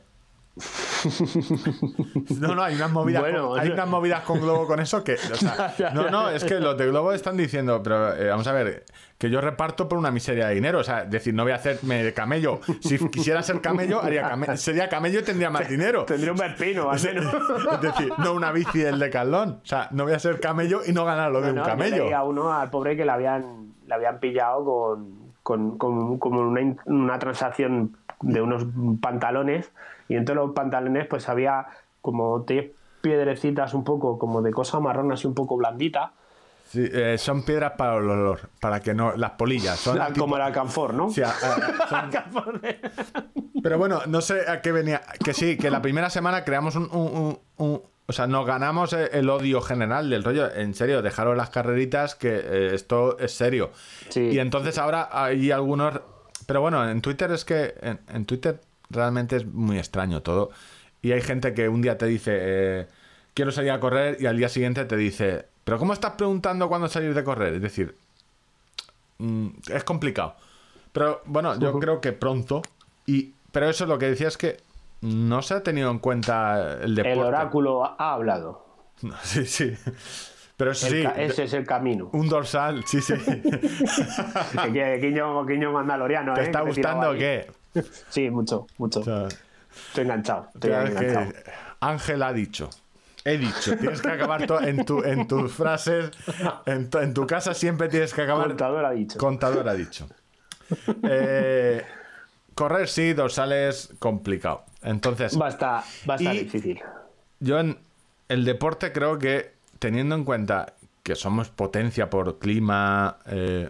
[2.39, 5.13] no, no, hay unas movidas, Bueno, con, hay unas movidas con Globo con eso que.
[5.15, 8.53] o sea, no, no, es que los de Globo están diciendo, pero eh, vamos a
[8.53, 8.85] ver,
[9.17, 10.79] que yo reparto por una miseria de dinero.
[10.79, 12.59] O sea, es decir, no voy a hacerme de camello.
[12.81, 16.05] Si quisiera ser camello, haría came- sería camello y tendría más dinero.
[16.05, 17.25] Tendría un pepino, al menos.
[17.73, 19.59] Es decir, no una bici del decalón.
[19.63, 22.05] O sea, no voy a ser camello y no ganar lo de un No, camello.
[22.05, 26.39] leí a uno, al pobre, que le habían, le habían pillado con, con, con- como
[26.41, 28.65] una, una transacción de unos
[29.01, 29.71] pantalones
[30.09, 31.65] y entre los pantalones pues había
[32.01, 32.71] como 10
[33.01, 36.11] piedrecitas un poco como de cosa marrón así un poco blandita
[36.67, 39.15] Sí, eh, son piedras para el olor, para que no.
[39.15, 39.77] Las polillas.
[39.79, 41.11] Son la- tipo- como el alcanfor, ¿no?
[41.11, 42.61] Sí, a- a- son-
[43.61, 45.01] Pero bueno, no sé a qué venía.
[45.23, 46.89] Que sí, que la primera semana creamos un.
[46.91, 50.51] un- un- un- o sea, nos ganamos eh, el odio general del rollo.
[50.53, 53.69] En serio, dejaros las carreritas, que eh, esto es serio.
[54.09, 54.21] Sí.
[54.31, 56.01] Y entonces ahora hay algunos.
[56.45, 57.75] Pero bueno, en Twitter es que.
[57.81, 60.51] En, en Twitter realmente es muy extraño todo.
[61.01, 62.31] Y hay gente que un día te dice.
[62.35, 62.87] eh,
[63.33, 66.87] Quiero salir a correr y al día siguiente te dice, pero ¿cómo estás preguntando cuándo
[66.87, 67.55] salir de correr?
[67.55, 67.97] Es decir,
[69.17, 70.35] mm, es complicado.
[70.93, 72.61] Pero bueno, yo creo que pronto.
[73.05, 74.57] Y pero eso lo que decía es que
[75.01, 77.19] no se ha tenido en cuenta el deporte.
[77.19, 78.65] El oráculo ha hablado.
[79.23, 79.75] Sí, sí.
[80.57, 82.09] Pero sí, ese es el camino.
[82.13, 83.13] un dorsal, sí, sí.
[85.01, 86.45] Quiño, Quiño mandaloriano, ¿Te ¿eh?
[86.45, 87.51] está gustando o qué?
[88.09, 89.01] Sí, mucho, mucho.
[89.01, 89.27] O sea,
[89.87, 90.47] Estoy enganchado.
[90.53, 91.31] Estoy enganchado.
[91.31, 91.43] que
[91.81, 92.69] Ángel ha dicho.
[93.25, 96.11] He dicho, tienes que acabar en, tu, en tus frases,
[96.67, 98.47] en tu, en tu casa siempre tienes que acabar.
[98.49, 99.17] Contador ha dicho.
[99.17, 100.07] Contador ha dicho.
[101.03, 101.83] Eh,
[102.53, 104.63] correr sí, dorsales complicado.
[104.83, 106.79] Entonces, Va a estar, va a estar difícil.
[107.39, 107.79] yo en
[108.29, 109.54] el deporte creo que
[109.85, 113.69] teniendo en cuenta que somos potencia por clima, eh,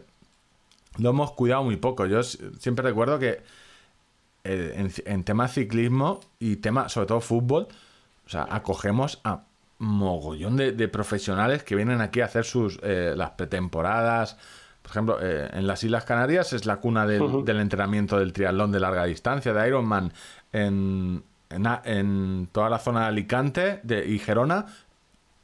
[0.98, 2.06] lo hemos cuidado muy poco.
[2.06, 3.42] Yo siempre recuerdo que
[4.46, 7.68] eh, en, en temas ciclismo y tema, sobre todo fútbol,
[8.26, 9.42] o sea, acogemos a
[9.80, 14.38] mogollón de, de profesionales que vienen aquí a hacer sus eh, las pretemporadas.
[14.82, 18.72] Por ejemplo, eh, en las Islas Canarias es la cuna del, del entrenamiento del triatlón
[18.72, 20.14] de larga distancia, de Ironman.
[20.54, 24.66] En, en, en toda la zona de Alicante de, y Gerona,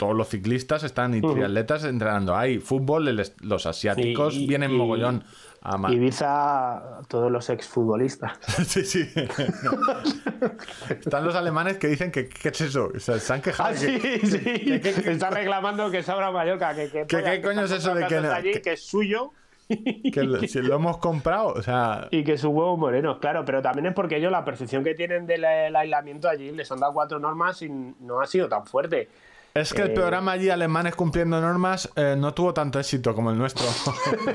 [0.01, 2.35] todos los ciclistas están y triatletas entrenando.
[2.35, 5.23] Hay fútbol, el los asiáticos Y- y- vienen y- mogollón
[5.61, 8.39] a ma- Ibiza, todos los exfutbolistas.
[8.65, 9.07] Sí, sí.
[10.89, 12.89] Están los alemanes que dicen que ¿qué es eso?
[12.97, 13.69] Se han quejado.
[13.69, 14.39] Ah, sí, que- sí.
[14.39, 16.73] que- que- que- Está reclamando que sobra Mallorca.
[16.73, 19.33] Que, que, ¿Qué- coño es están eso de que allí, que- es suyo
[19.69, 23.61] que lo, si lo hemos comprado, o sea, y que su huevo moreno, claro, pero
[23.61, 26.91] también es porque ellos la percepción que tienen del el aislamiento allí les han dado
[26.93, 29.09] cuatro normas y no ha sido tan fuerte.
[29.53, 33.31] Es que el Eh, programa allí alemanes cumpliendo normas eh, no tuvo tanto éxito como
[33.31, 33.65] el nuestro.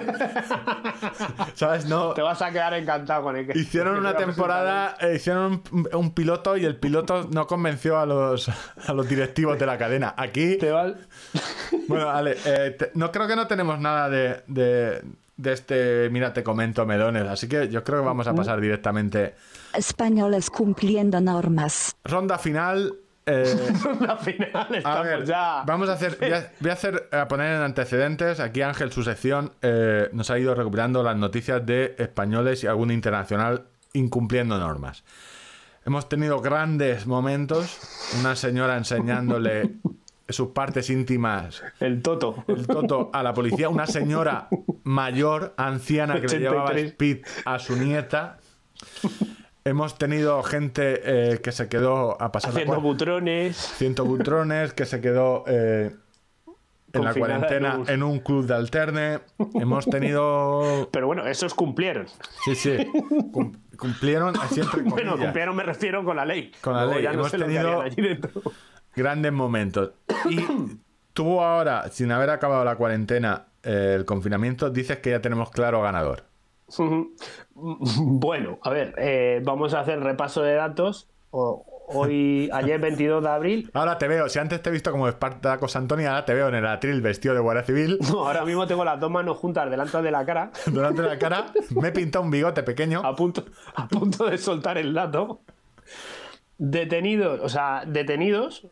[1.55, 1.87] ¿Sabes?
[1.87, 2.13] No.
[2.15, 5.63] Te vas a quedar encantado con el que Hicieron que una va temporada, eh, hicieron
[5.73, 9.79] un, un piloto y el piloto no convenció a los, a los directivos de la
[9.79, 10.15] cadena.
[10.17, 10.57] Aquí.
[10.59, 10.95] Te vas-
[11.89, 15.03] bueno, Ale, eh, te- no creo que no tenemos nada de, de,
[15.37, 19.35] de este, mira, te comento melones, así que yo creo que vamos a pasar directamente.
[19.75, 21.95] Españoles cumpliendo normas.
[22.05, 22.95] Ronda final.
[23.27, 23.45] Eh,
[24.21, 25.63] final A estamos ver, ya.
[25.67, 28.41] vamos a hacer, voy a, voy a hacer, a poner en antecedentes.
[28.41, 32.91] Aquí Ángel, su sección, eh, nos ha ido recuperando las noticias de españoles y algún
[32.91, 35.05] internacional incumpliendo normas.
[35.85, 37.79] Hemos tenido grandes momentos.
[38.21, 39.75] Una señora enseñándole
[40.29, 42.45] sus partes íntimas, El Toto.
[42.49, 43.69] el toto, a la policía.
[43.69, 44.49] Una señora
[44.83, 46.91] mayor, anciana, que le llevaba 83.
[46.93, 48.39] speed a su nieta.
[49.67, 51.01] Hemos tenido gente
[51.33, 53.57] eh, que se quedó a pasar la Haciendo cua- butrones.
[53.57, 55.95] Ciento butrones que se quedó eh,
[56.93, 59.19] en la cuarentena en un- club de alterne.
[59.55, 60.89] Hemos tenido.
[60.93, 62.07] Pero bueno, esos cumplieron.
[62.45, 62.77] Sí, sí.
[63.33, 66.53] cum- cumplieron siempre Bueno, cumplieron me refiero con la ley.
[66.61, 67.03] Con la Luego ley.
[67.05, 67.83] Ya Hemos tenido-
[68.95, 69.91] grandes momentos.
[70.31, 70.39] Y
[71.13, 75.83] tú ahora, sin haber acabado la cuarentena, eh, el confinamiento, dices que ya tenemos claro
[75.83, 76.23] ganador.
[77.55, 81.09] Bueno, a ver, eh, vamos a hacer repaso de datos.
[81.31, 83.71] Hoy, ayer 22 de abril.
[83.75, 86.57] Ahora te veo, si antes te he visto como Espartaco Antonio, ahora te veo en
[86.57, 87.99] el atril vestido de guardia civil.
[88.11, 91.53] No, ahora mismo tengo las dos manos juntas delante de la cara, Durante la cara
[91.71, 93.01] me he pintado un bigote pequeño.
[93.05, 93.45] a punto,
[93.75, 95.41] a punto de soltar el dato.
[96.59, 98.67] Detenidos, o sea, detenidos.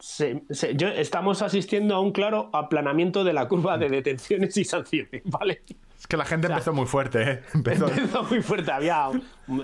[0.00, 4.64] se- se- yo, estamos asistiendo a un claro aplanamiento de la curva de detenciones y
[4.64, 5.62] sanciones, ¿vale?
[6.08, 7.40] Que la gente empezó muy fuerte, ¿eh?
[7.54, 9.10] Empezó, Empezó muy fuerte, había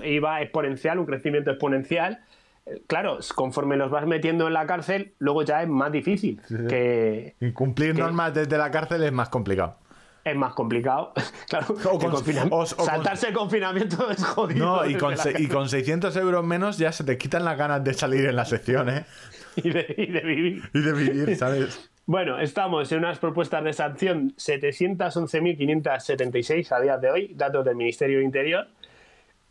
[0.04, 2.20] iba exponencial, un crecimiento exponencial.
[2.66, 7.34] Eh, Claro, conforme los vas metiendo en la cárcel, luego ya es más difícil, que
[7.40, 9.78] Y cumplir normas desde la cárcel es más complicado.
[10.24, 11.12] es más complicado.
[11.48, 14.64] Claro, O con- o- o con- saltarse el confinamiento es jodido.
[14.82, 15.48] No, y con, se- y cárcel.
[15.50, 18.88] con 600 euros menos ya se te quitan las ganas de salir en la sección,
[18.90, 19.04] ¿eh?
[19.56, 20.62] y de, y de vivir.
[20.72, 21.90] Y de vivir, ¿sabes?
[22.06, 28.18] Bueno, estamos en unas propuestas de sanción 711.576 a día de hoy, datos del Ministerio
[28.18, 28.66] de Interior,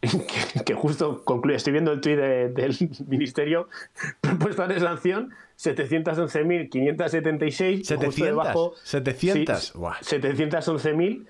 [0.02, 0.10] que,
[0.66, 2.76] que justo concluye, estoy viendo el tuit de- del
[3.08, 3.70] Ministerio,
[4.22, 8.74] propuestas de sanción 711.576, justo 700, debajo...
[8.84, 9.94] 700, Sí, guau.
[10.02, 11.26] 711.000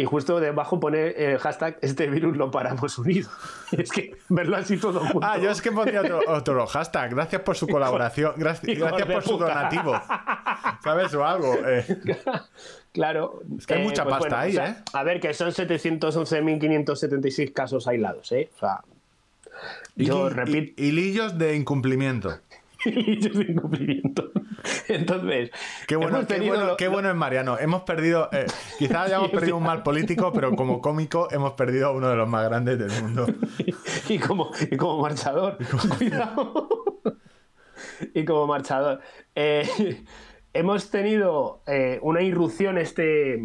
[0.00, 3.30] y justo debajo pone el hashtag este virus lo paramos unidos.
[3.72, 5.20] Es que verlo así todo junto.
[5.26, 7.10] Ah, yo es que pondría otro, otro hashtag.
[7.14, 8.32] Gracias por su colaboración.
[8.36, 10.00] Gracias, por su donativo.
[10.82, 11.14] ¿Sabes?
[11.14, 11.54] O algo.
[11.66, 11.84] eh.
[12.92, 13.40] Claro.
[13.58, 14.74] Es que hay mucha pasta ahí, ¿eh?
[14.92, 18.50] A ver, que son 711.576 casos aislados, ¿eh?
[18.54, 18.80] O sea,
[19.96, 22.38] yo Y- repito, hilillos de incumplimiento.
[22.84, 24.30] Hilillos de incumplimiento.
[24.88, 25.50] Entonces,
[25.86, 27.58] Qué bueno, qué bueno, lo- qué bueno es Mariano.
[27.58, 28.46] Hemos perdido, eh,
[28.78, 32.28] quizás hayamos perdido un mal político, pero como cómico hemos perdido a uno de los
[32.28, 33.26] más grandes del mundo.
[34.08, 35.58] y como, y como marchador.
[35.98, 36.78] Cuidado.
[38.14, 39.00] y como marchador.
[39.34, 40.02] Eh,
[40.52, 43.40] hemos tenido eh, una irrupción este,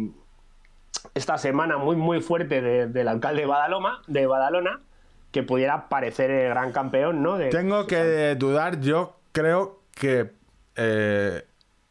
[1.14, 4.80] esta semana muy, muy fuerte de- del alcalde de Badaloma, de Badalona,
[5.30, 7.36] que pudiera parecer el gran campeón, ¿no?
[7.38, 10.32] De- Tengo que dudar, yo creo que...
[10.76, 11.44] eh,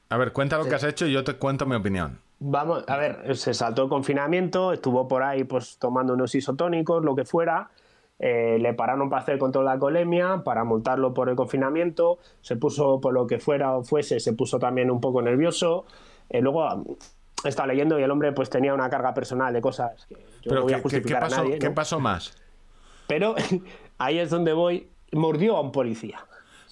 [0.09, 2.19] a ver, cuenta lo que has hecho y yo te cuento mi opinión.
[2.39, 7.15] Vamos, a ver, se saltó el confinamiento, estuvo por ahí pues tomando unos isotónicos, lo
[7.15, 7.69] que fuera.
[8.17, 12.17] eh, le pararon para hacer control de la colemia, para multarlo por el confinamiento.
[12.41, 15.85] Se puso, por lo que fuera o fuese, se puso también un poco nervioso.
[16.29, 16.83] Eh, luego
[17.43, 20.41] estado leyendo y el hombre pues tenía una carga personal de cosas que yo no
[20.49, 21.59] Pero voy a ¿qué, qué- qué justificar pasó, a nadie.
[21.59, 21.75] qué ¿no?
[21.75, 22.33] pasó más?
[23.07, 23.35] Pero
[23.97, 24.87] ahí es donde voy.
[25.11, 26.19] Mordió a un policía.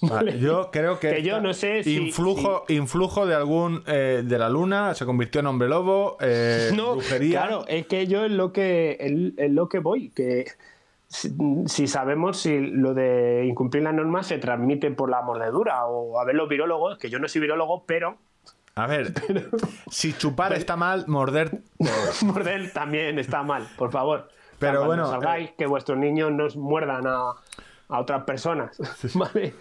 [0.08, 0.38] ¿Vale?
[0.38, 4.38] Yo creo que, Que yo esta- no sé si- influjo, influjo de algún eh, de
[4.38, 7.40] la luna, se convirtió en hombre lobo, eh, No, brujería.
[7.42, 10.46] claro, es que yo es lo que, es- es lo que voy, que
[11.08, 11.30] si,
[11.66, 16.24] si sabemos si lo de incumplir las normas se transmite por la mordedura o a
[16.24, 18.16] ver los virólogos, que yo no soy virólogo, pero
[18.76, 19.12] A ver,
[19.90, 21.60] si chupar está mal, morder.
[22.22, 24.28] morder también está mal, por favor.
[24.58, 27.32] Pero Cuando bueno, salgáis, que vuestros niños no muerdan a,
[27.88, 28.76] a otras personas,
[29.14, 29.54] ¿vale?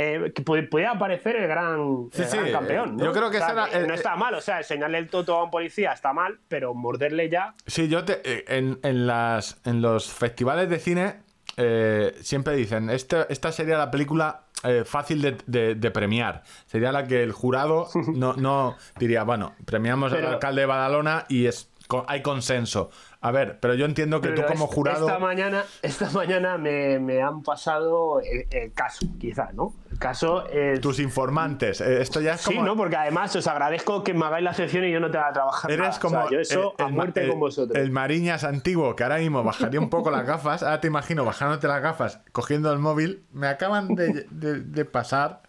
[0.00, 2.96] Eh, que puede, puede aparecer el gran, Sí, el sí, gran campeón.
[2.96, 3.04] ¿no?
[3.06, 5.34] yo creo que O sea, que el- no está mal, o sea, enseñarle el toto
[5.36, 7.54] a un policía está mal, pero morderle ya.
[7.66, 11.16] Sí, yo te, eh, en, en las, en los festivales de cine
[11.56, 16.44] eh, siempre dicen, este- esta sería la película eh, fácil de, de- de premiar.
[16.66, 21.24] Sería la que el jurado no, no diría, bueno, premiamos al Pero- alcalde de Badalona
[21.28, 21.70] y es,
[22.06, 22.90] hay consenso.
[23.20, 25.06] A ver, pero yo entiendo que tú como es- jurado...
[25.08, 29.74] Esta mañana, esta mañana me, me han pasado el, el caso, quizá, ¿no?
[29.90, 30.80] El caso es.
[30.80, 31.80] Tus informantes.
[31.80, 32.64] eh, esto ya es Sí, como...
[32.64, 32.76] ¿no?
[32.76, 35.68] Porque además os agradezco que me hagáis la sección y yo no te haga trabajar.
[35.72, 35.98] Eres nada.
[36.00, 37.76] como O sea, yo eso el, a muerte el- con vosotros.
[37.76, 40.62] el Mariñas antiguo, que ahora mismo bajaría un poco las gafas.
[40.62, 43.24] Ahora te imagino bajándote las gafas, cogiendo el móvil.
[43.32, 45.42] Me acaban de, de- de pasar.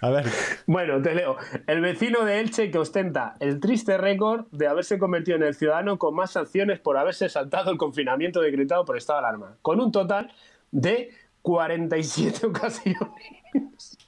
[0.00, 0.26] A ver,
[0.66, 1.36] Bueno, te leo.
[1.66, 5.98] El vecino de Elche que ostenta el triste récord de haberse convertido en el ciudadano
[5.98, 9.92] con más sanciones por haberse saltado el confinamiento decretado por estado de alarma, con un
[9.92, 10.32] total
[10.70, 11.10] de
[11.42, 13.98] 47 ocasiones.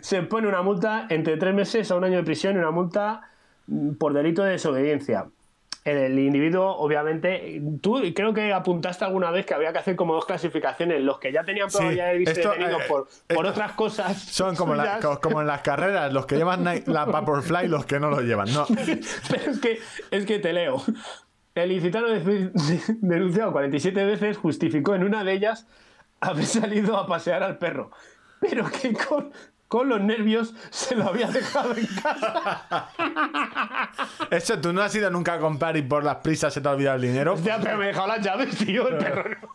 [0.00, 3.22] Se pone una multa entre tres meses a un año de prisión y una multa
[3.66, 5.26] mm, por delito de desobediencia.
[5.84, 10.26] El individuo, obviamente, tú creo que apuntaste alguna vez que había que hacer como dos
[10.26, 14.16] clasificaciones, los que ya tenían prueba Sí, de esto, detenidos eh, por, por otras cosas.
[14.22, 17.98] son como, la- como en las carreras, los que llevan la Vaporfly y los que
[17.98, 18.52] no lo llevan.
[18.52, 18.64] No,
[19.30, 19.80] Pero es que,
[20.12, 20.80] es que te leo.
[21.56, 22.50] El incitado de-
[23.00, 25.66] denunciado 47 veces justificó en una de ellas
[26.20, 27.90] haber salido a pasear al perro,
[28.40, 29.32] pero que con,
[29.72, 32.90] con los nervios se lo había dejado en casa.
[34.30, 36.72] eso tú no has ido nunca a comprar y por las prisas se te ha
[36.72, 37.32] olvidado el dinero.
[37.32, 39.48] Hostia, pero me dejó las llaves, tío, el perro no.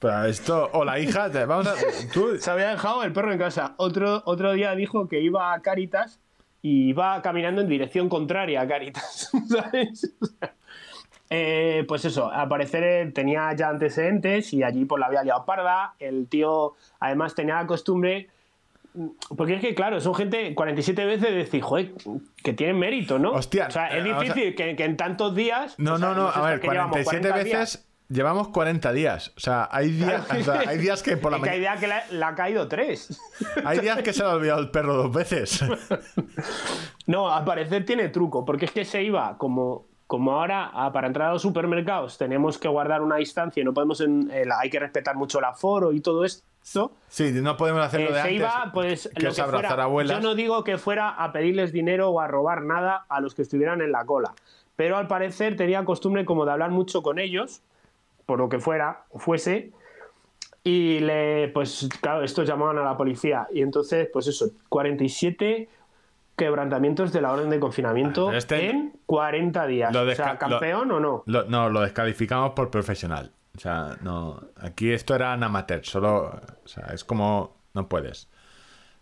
[0.00, 1.74] Pero esto, o la hija, te, vamos a.
[2.12, 3.72] Tú, Se había dejado el perro en casa.
[3.78, 6.20] Otro, otro día dijo que iba a Caritas
[6.60, 9.30] y iba caminando en dirección contraria a Caritas.
[9.48, 10.14] ¿Sabes?
[11.30, 15.94] Eh, pues eso, al parecer tenía ya antecedentes y allí pues la había liado parda.
[16.00, 18.28] El tío además tenía la costumbre.
[19.36, 21.92] Porque es que, claro, son gente 47 veces de decir, joder,
[22.42, 23.32] que tienen mérito, ¿no?
[23.32, 25.74] Hostia, o sea, es eh, difícil que, que en tantos días.
[25.78, 27.58] No, sea, no, no, a ver, qué llevamos, 47 40 días.
[27.60, 29.32] veces llevamos 40 días.
[29.36, 31.80] O sea, hay días, o sea, hay días que por la que hay mañana.
[31.80, 33.20] días que le, le ha caído tres.
[33.64, 35.62] Hay días que se le ha olvidado el perro dos veces.
[37.06, 41.28] No, al parecer tiene truco, porque es que se iba como, como ahora para entrar
[41.30, 44.80] a los supermercados tenemos que guardar una distancia y no podemos en- el- hay que
[44.80, 46.44] respetar mucho el aforo y todo esto.
[47.08, 48.36] Sí, no podemos hacerlo eh, de se antes.
[48.40, 49.84] iba, pues que lo es que abrazar fuera.
[49.84, 50.16] abuelas.
[50.16, 53.42] Yo no digo que fuera a pedirles dinero o a robar nada a los que
[53.42, 54.34] estuvieran en la cola,
[54.74, 57.62] pero al parecer tenía costumbre como de hablar mucho con ellos,
[58.26, 59.70] por lo que fuera o fuese,
[60.64, 63.46] y le, pues claro, estos llamaban a la policía.
[63.52, 65.68] Y entonces, pues eso, 47
[66.36, 69.92] quebrantamientos de la orden de confinamiento este- en 40 días.
[69.94, 71.22] lo o sea, ¿campeón o no?
[71.26, 73.30] Lo- no, lo descalificamos por profesional.
[73.56, 74.40] O sea, no.
[74.60, 76.40] Aquí esto era amateur, solo.
[76.64, 77.56] O sea, es como.
[77.74, 78.28] No puedes.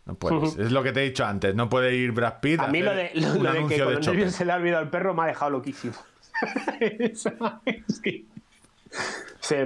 [0.07, 0.57] No puedes.
[0.59, 1.55] Es lo que te he dicho antes.
[1.55, 2.61] No puede ir Brad Pitt.
[2.61, 4.91] A mí lo de, lo- de que con de nervios se le ha olvidado al
[4.91, 5.95] perro me ha dejado loquísimo.
[6.81, 8.25] Es que-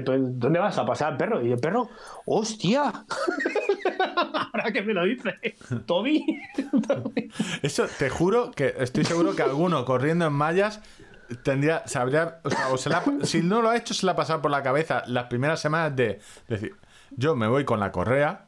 [0.05, 1.45] pues, ¿Dónde vas a pasar al perro?
[1.45, 1.89] Y el perro,
[2.27, 2.93] ¡hostia!
[4.53, 5.35] Ahora que me lo dice.
[5.87, 6.25] Toby.
[7.63, 10.81] Eso, te juro que estoy seguro que alguno corriendo en mallas
[11.43, 14.13] tendría, se habría, o sea, o se la- si no lo ha hecho, se le
[14.13, 16.77] ha pasado por la cabeza las primeras semanas de decir,
[17.11, 18.47] yo me voy con la correa,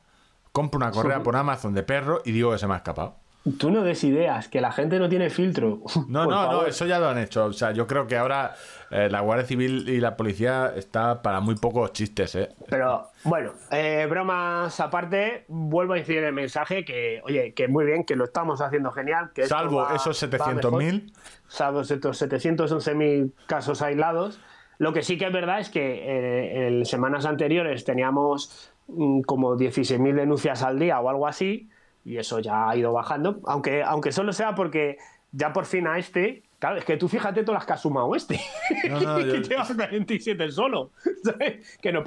[0.52, 3.16] compro una correa por Amazon de perro y digo que se me ha escapado.
[3.58, 5.80] Tú no des ideas, que la gente no tiene filtro.
[6.08, 7.46] No, Por no, no, eso ya lo han hecho.
[7.46, 8.54] O sea, yo creo que ahora
[8.90, 12.50] eh, la Guardia Civil y la policía está para muy pocos chistes, ¿eh?
[12.68, 17.86] Pero bueno, eh, bromas aparte, vuelvo a incidir en el mensaje que, oye, que muy
[17.86, 19.30] bien, que lo estamos haciendo genial.
[19.34, 20.72] Que Salvo va- esos va mejor.
[20.82, 21.12] 700.000.
[21.48, 24.38] Salvo estos 711.000 casos aislados.
[24.78, 29.56] Lo que sí que es verdad es que eh, en semanas anteriores teníamos mm, como
[29.56, 31.68] 16.000 denuncias al día o algo así,
[32.04, 34.98] y eso ya ha ido bajando, aunque, aunque solo sea porque
[35.32, 38.14] ya por fin a este, claro, es que tú fíjate todas las que ha sumado
[38.16, 38.40] este,
[38.88, 40.90] No, no, que lleva 47 solo,
[41.22, 41.78] ¿sabes?
[41.80, 42.04] Que nos,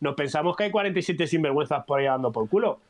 [0.00, 2.80] nos pensamos que hay 47 sinvergüenzas por ahí dando por culo.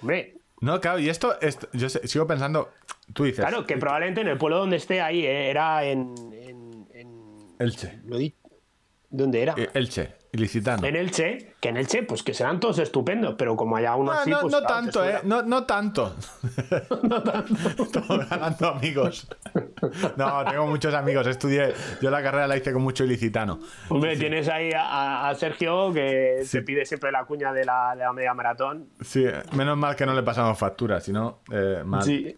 [0.00, 2.70] Hombre, No, claro, y esto, esto- yo sigo pensando,
[3.12, 6.14] tú dices, claro, que probablemente en el pueblo donde esté ahí eh, era en...
[6.32, 8.00] en, en- Elche,
[9.10, 9.54] ¿Dónde era?
[9.56, 10.86] eh, Elche, ilicitano.
[10.86, 14.20] En Elche, que en Elche, pues que serán todos estupendos, pero como haya uno Ah,
[14.20, 15.04] así, no, pues no claro, te tanto.
[15.08, 15.20] ¿eh?
[15.24, 16.14] No, no tanto.
[17.78, 19.28] Estamos ganando amigos.
[20.16, 21.26] No, tengo muchos amigos.
[21.26, 23.60] Estudié, yo la carrera la hice con mucho ilicitano.
[23.88, 26.58] Hombre, tienes ahí a, a Sergio que Sí.
[26.58, 28.88] te pide siempre la cuña de la, de la media maratón.
[29.00, 32.02] Sí, menos mal que no le pasamos factura, si no, eh, mal.
[32.02, 32.36] Sí.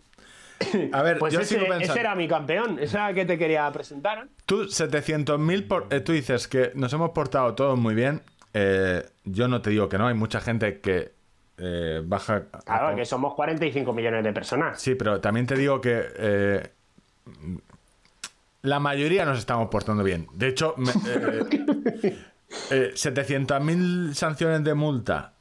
[0.92, 1.92] A ver, Pues yo ese, sigo pensando.
[1.92, 4.28] ese era mi campeón, ese era el que te quería presentar.
[4.46, 5.86] Tú, 700.000 por...
[5.90, 8.22] eh, tú dices que nos hemos portado todos muy bien.
[8.54, 11.12] Eh, yo no te digo que no, hay mucha gente que
[11.58, 12.44] eh, baja...
[12.52, 14.80] a- Claro, que somos 45 millones de personas.
[14.80, 16.70] Sí, pero también te digo que eh,
[18.62, 20.26] la mayoría nos estamos portando bien.
[20.32, 20.74] De hecho,
[21.06, 22.14] eh,
[22.94, 25.32] 700.000 sanciones de multa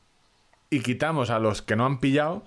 [0.70, 2.44] y quitamos a los que no han pillado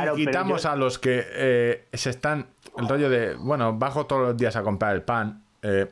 [0.00, 2.46] Claro, y quitamos yo- a los que eh, se están
[2.78, 5.86] el rollo de bueno bajo todos los días a comprar el pan eh,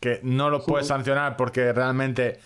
[0.00, 2.40] que no lo puedes sancionar porque realmente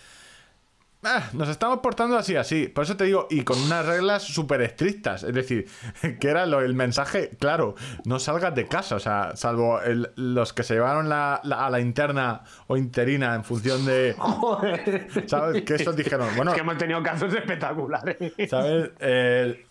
[1.03, 4.61] ah, nos estamos portando así así por eso te digo y con unas reglas súper
[4.61, 5.67] estrictas es decir
[6.19, 7.73] que era lo- el mensaje claro
[8.05, 11.69] no salgas de casa o sea salvo el- los que se llevaron la- la- a
[11.71, 15.23] la interna o interina en función de Joder.
[15.27, 18.17] sabes que estos dijeron bueno Es que hemos tenido casos espectaculares.
[18.47, 18.91] ¿Sabes?
[18.99, 19.65] Eh,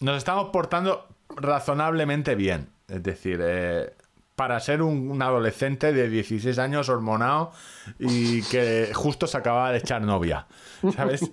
[0.00, 2.68] nos estamos portando razonablemente bien.
[2.88, 3.94] Es decir, eh,
[4.34, 7.52] para ser un, un adolescente de 16 años hormonado
[7.98, 10.46] y que justo se acababa de echar novia.
[10.94, 11.30] ¿Sabes?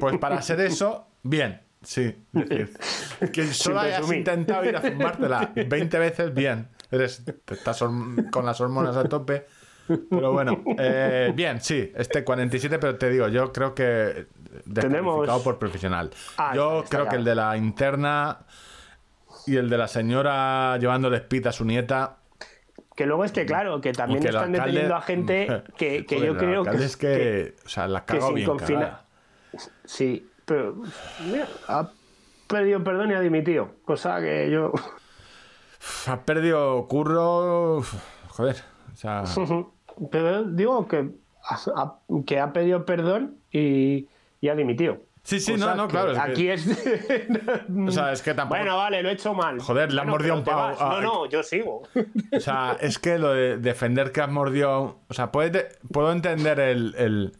[0.00, 1.60] Pues para ser eso, bien.
[1.82, 2.14] Sí.
[2.34, 2.70] Es decir,
[3.32, 6.68] que solo hayas intentado ir a zumbártela 20 veces, bien.
[6.90, 9.46] Eres, estás con las hormonas a tope.
[10.10, 14.26] Pero bueno, eh, bien, sí, este 47, pero te digo, yo creo que
[14.64, 16.10] descalificado Tenemos- por profesional.
[16.36, 18.38] Ah, yo creo que el de la interna
[19.46, 22.16] y el de la señora llevándole espita a su nieta.
[22.96, 26.36] Que luego es que, claro, que también están alcalde- deteniendo a gente que, que yo
[26.36, 29.02] creo que, es que, o sea, la cago bien confina-.
[29.84, 30.74] Sí, pero
[31.30, 31.90] mira, ha
[32.48, 33.70] pedido perdón y ha dimitido.
[33.84, 34.72] Cosa que yo.
[36.08, 37.82] Ha perdido curro.
[38.28, 38.56] Joder,
[38.92, 39.24] o sea,
[40.10, 41.10] Pero digo que
[41.76, 41.94] ha-
[42.26, 44.08] que ha pedido perdón y,
[44.40, 45.02] y ha dimitido.
[45.22, 46.66] Sí, sí, O no, sea no, claro, es que- Aquí es.
[47.88, 48.58] o sea, es que tampoco.
[48.60, 49.60] Bueno, vale, lo he hecho mal.
[49.60, 50.76] Joder, le han Bueno, mordido un pavo.
[50.80, 51.82] Ah, No, no, yo sigo.
[52.32, 55.00] O sea, es que lo de defender que has mordido.
[55.08, 57.32] O sea, puedes de- puedo entender el, el-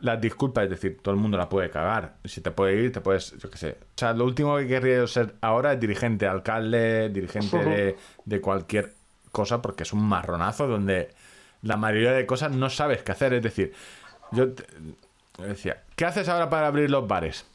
[0.00, 2.16] las disculpas, es decir, todo el mundo la puede cagar.
[2.24, 3.36] Si te puede ir, te puedes.
[3.38, 3.70] Yo qué sé.
[3.80, 8.40] O sea, lo último que querría yo ser ahora es dirigente, alcalde, dirigente de, de
[8.40, 8.94] cualquier
[9.30, 11.08] cosa, porque es un marronazo donde
[11.62, 13.34] la mayoría de cosas no sabes qué hacer.
[13.34, 13.72] Es decir,
[14.32, 14.92] yo te- yo
[15.46, 17.46] decía, ¿qué haces ahora para abrir los bares?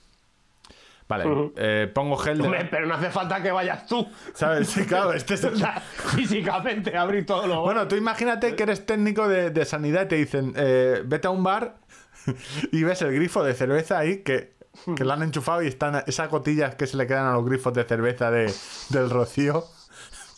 [1.08, 2.44] Vale, eh, pongo gel de.
[2.46, 4.08] Hombre, pero no hace falta que vayas tú.
[4.34, 4.70] ¿Sabes?
[4.70, 5.80] Sí, claro, este es O el, sea,
[6.16, 7.62] físicamente abrir todo lo.
[7.62, 11.32] bueno, tú imagínate que eres técnico de, de sanidad y te dicen, eh, vete a
[11.32, 11.76] un bar
[12.72, 14.54] y ves el grifo de cerveza ahí que,
[14.96, 17.74] que lo han enchufado y están esas gotillas que se le quedan a los grifos
[17.74, 18.52] de cerveza de,
[18.90, 19.66] del rocío.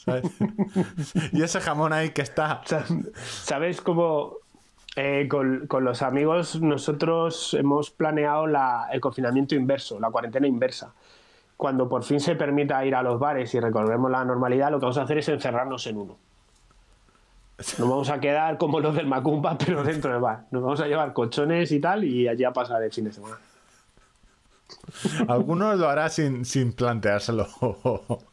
[0.04, 0.24] ¿sabes?
[1.32, 2.62] y ese jamón ahí que está...
[2.66, 2.86] Sa-
[3.24, 4.38] ¿Sabes cómo
[4.96, 10.94] eh, con, los amigos nosotros hemos planeado la- el confinamiento inverso, la cuarentena inversa?
[11.58, 14.86] Cuando por fin se permita ir a los bares y recorremos la normalidad, lo que
[14.86, 16.18] vamos a hacer es encerrarnos en uno.
[17.58, 20.46] Nos vamos a quedar como los del Macumba, pero dentro del bar.
[20.52, 23.38] Nos vamos a llevar colchones y tal y allí a pasar el fin de semana.
[25.28, 27.48] Algunos lo hará sin, sin planteárselo.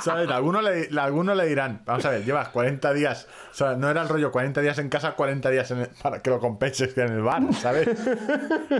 [0.00, 0.28] ¿Sabes?
[0.30, 4.02] Algunos le, algunos le dirán, vamos a ver, llevas 40 días, o sea, no era
[4.02, 7.12] el rollo 40 días en casa, 40 días en el- para que lo compenses en
[7.12, 7.88] el bar, ¿sabes?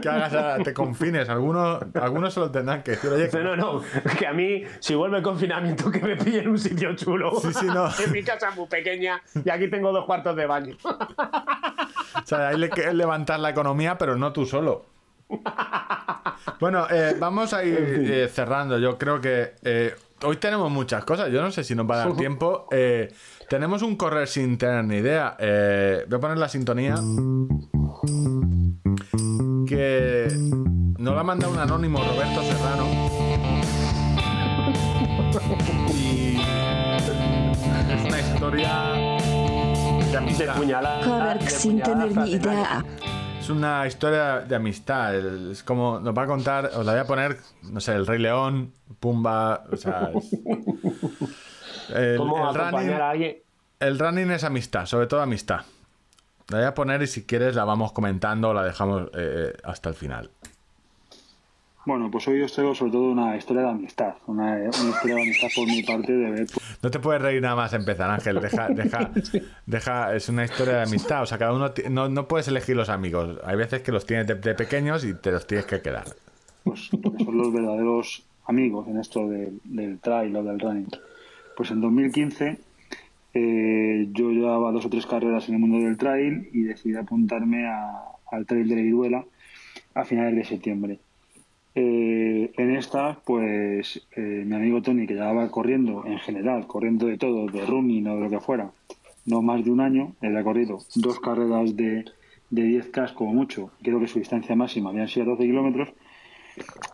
[0.03, 1.29] Que hagas, a- te confines.
[1.29, 3.83] Algunos, algunos se lo tendrán que decir, oye, No, no, no,
[4.19, 7.33] que a mí, si vuelve el confinamiento, que me pille en un sitio chulo.
[7.41, 7.87] Sí, sí, no.
[8.05, 10.77] en mi casa es muy pequeña y aquí tengo dos cuartos de baño.
[10.85, 14.87] O sea, hay que levantar la economía, pero no tú solo.
[16.61, 18.79] Bueno, eh, vamos a ir eh, cerrando.
[18.79, 21.31] Yo creo que eh, hoy tenemos muchas cosas.
[21.31, 22.69] Yo no sé si nos va a dar tiempo.
[22.71, 23.13] Eh,
[23.49, 25.37] tenemos un correr sin tener ni idea.
[25.39, 26.95] Eh, voy a poner la sintonía.
[29.67, 30.29] Que
[30.99, 32.87] nos la ha mandado un anónimo Roberto Serrano.
[35.93, 36.41] Y
[37.91, 38.73] es una historia
[39.99, 40.57] de De amistad.
[41.05, 42.85] Correr sin tener ni idea.
[43.45, 45.15] Es una historia de amistad.
[45.15, 48.19] Es como nos va a contar, os la voy a poner, no sé, el Rey
[48.19, 50.11] León, Pumba, o sea.
[50.15, 50.33] es-
[51.95, 53.37] el, ¿Cómo el acompañar running, a alguien?
[53.81, 55.61] el running es amistad, sobre todo amistad.
[56.49, 59.91] La voy a poner y si quieres la vamos comentando o la dejamos eh, hasta
[59.91, 60.31] el final.
[61.87, 65.23] Bueno, pues hoy os traigo sobre todo una historia de amistad, una, una historia de
[65.23, 66.47] amistad por mi parte de ver
[66.83, 68.41] No te puedes reír nada más empezar, Ángel.
[68.41, 69.11] Deja, deja,
[69.67, 70.15] deja.
[70.17, 71.23] Es una historia de amistad.
[71.23, 73.39] O sea, cada uno no, no puedes elegir los amigos.
[73.45, 76.05] Hay veces que los tienes de, de pequeños y te los tienes que quedar.
[76.65, 80.89] pues, que son los verdaderos amigos en esto del, del trail o del running.
[81.57, 82.59] Pues en 2015
[83.35, 87.67] eh, yo llevaba dos o tres carreras en el mundo del trail y decidí apuntarme
[87.67, 89.25] a- al trail de la Iruela
[89.95, 90.99] a finales de septiembre.
[91.77, 97.19] Eh, en estas, pues eh, mi amigo Tony, que llevaba corriendo en general, corriendo de
[97.19, 98.71] todo, de running o de lo que fuera,
[99.27, 102.05] no más de un año, él ha corrido dos carreras de,
[102.51, 105.89] de 10K como mucho, creo que su distancia máxima habían sido 12 kilómetros,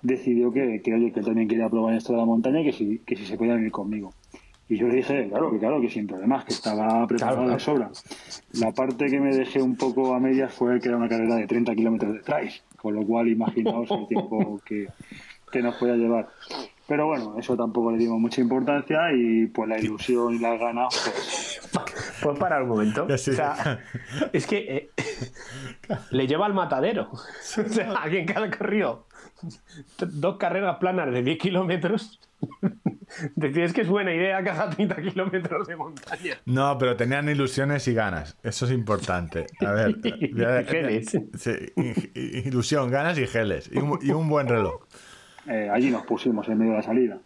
[0.03, 2.73] decidió que, que, oye, que él también quería probar esto de la montaña y que
[2.73, 4.15] si, que si se podía venir conmigo.
[4.71, 7.59] Y yo le dije, claro, que claro, que sin problemas, que estaba preparado Claro, de
[7.59, 7.91] sobra.
[8.53, 11.47] La parte que me dejé un poco a medias fue que era una carrera de
[11.49, 14.89] 30 kilómetros de trail, con lo cual imaginaos el tiempo que,
[15.51, 16.29] que nos podía llevar.
[16.87, 20.89] Pero bueno, eso tampoco le dimos mucha importancia y pues la ilusión y las ganas,
[21.05, 21.61] pues
[22.21, 23.07] ¿Puedes parar un momento?
[23.11, 23.81] O sea,
[24.33, 24.91] es que eh,
[26.11, 27.11] le lleva al matadero.
[27.61, 29.07] O sea, alguien que ha corrido
[29.99, 32.21] dos carreras planas de 10 kilómetros.
[33.35, 36.35] Decides que es buena idea haga 30 kilómetros de montaña.
[36.47, 38.37] No, pero tenían ilusiones y ganas.
[38.43, 39.47] Eso es importante.
[39.67, 39.97] A ver.
[40.05, 40.29] Y
[40.67, 41.19] geles.
[41.37, 43.69] Sí, i- i- ilusión, ganas y geles.
[43.73, 44.83] Y un, y un buen reloj.
[45.47, 47.19] eh, allí nos pusimos en medio de la salida.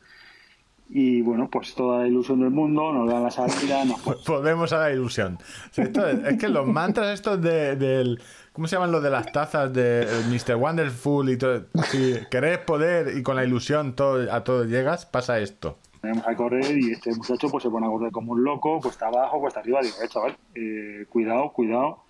[0.88, 4.78] Y bueno, pues toda la ilusión del mundo, nos dan la salida, nos Volvemos a
[4.80, 5.38] la ilusión.
[5.70, 8.20] Sí, esto es, es que los mantras estos de, del...
[8.54, 10.54] ¿Cómo se llaman los de las tazas de eh, Mr.
[10.54, 11.64] Wonderful y todo?
[11.90, 15.78] Si querés poder y con la ilusión todo, a todo llegas, pasa esto.
[16.00, 19.08] Tenemos a correr y este muchacho pues se pone a correr como un loco, cuesta
[19.08, 19.80] abajo, cuesta arriba.
[19.82, 22.04] Digo, eh, chaval, eh, cuidado, cuidado,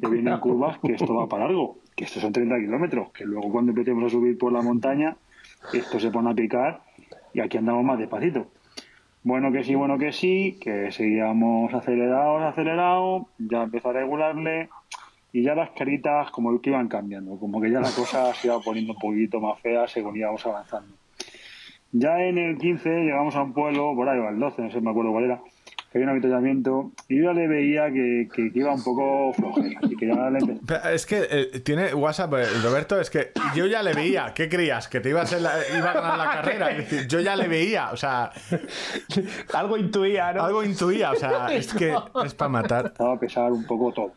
[0.00, 3.52] que vienen curvas, que esto va para largo, que estos son 30 kilómetros, que luego
[3.52, 5.16] cuando empecemos a subir por la montaña,
[5.72, 6.82] esto se pone a picar
[7.32, 8.48] y aquí andamos más despacito.
[9.22, 14.70] Bueno que sí, bueno que sí, que seguíamos acelerados, acelerados, ya empezó a regularle
[15.34, 18.58] y ya las caritas como que iban cambiando, como que ya la cosa se iba
[18.60, 20.94] poniendo un poquito más fea según íbamos avanzando.
[21.92, 24.80] Ya en el 15 llegamos a un pueblo, por ahí, o al 12, no sé,
[24.80, 25.40] me acuerdo cuál era,
[25.90, 29.32] que había un avituallamiento y yo ya le veía que, que- que iba un poco
[29.32, 30.94] flojera, así que ya le empecé.
[30.94, 34.32] Es que eh, tiene WhatsApp, eh, Roberto, es que yo ya le veía.
[34.34, 34.86] ¿Qué creías?
[34.88, 36.70] ¿Que te iba a, la- iba a ganar la carrera?
[36.72, 38.30] Es decir, yo ya le veía, o sea,
[39.52, 40.42] Algo intuía, ¿no?
[40.44, 41.92] algo intuía, o sea, es que
[42.24, 42.86] es para matar.
[42.86, 44.12] empezaba a pesar un poco todo.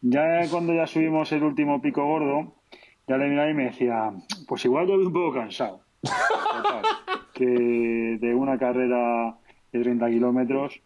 [0.00, 2.54] Ya cuando ya subimos el último pico gordo,
[3.08, 4.12] ya le miraba y me decía,
[4.46, 5.80] pues igual yo voy un poco cansado.
[7.34, 9.36] Que de una carrera
[9.72, 10.80] de 30 kilómetros,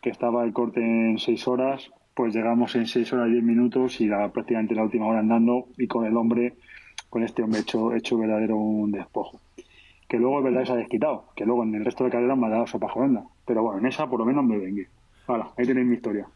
[0.00, 4.00] que estaba el corte en 6 horas, pues llegamos en 6 horas y 10 minutos
[4.00, 6.54] y la, prácticamente la última hora andando y con el hombre,
[7.08, 9.40] con este hombre hecho, hecho verdadero un despojo.
[10.08, 12.38] Que luego es verdad que se ha desquitado, que luego en el resto de carreras
[12.38, 13.24] me ha dado sopa jodenda.
[13.44, 14.88] Pero bueno, en esa por lo menos me vengué.
[15.26, 16.26] Hala, ahí tenéis mi historia.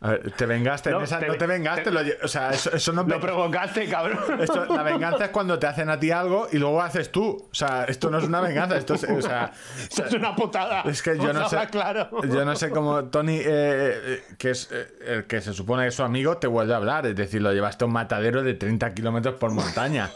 [0.00, 2.50] A ver, te vengaste, No, en esa- te- no te vengaste, te- lo o sea,
[2.50, 4.20] eso, eso no Lo provocaste, cabrón.
[4.40, 7.48] esto- la venganza es cuando te hacen a ti algo y luego haces tú.
[7.50, 9.50] O sea, esto no es una venganza, esto es, o sea,
[9.90, 10.82] Eso es una putada.
[10.82, 12.08] es que yo no sé, claro.
[12.28, 15.88] yo no sé cómo Tony, eh, eh, que es eh, el que se supone que
[15.88, 17.04] es su amigo, te vuelve a hablar.
[17.06, 20.10] Es decir, lo llevaste a un matadero de 30 kilómetros por montaña.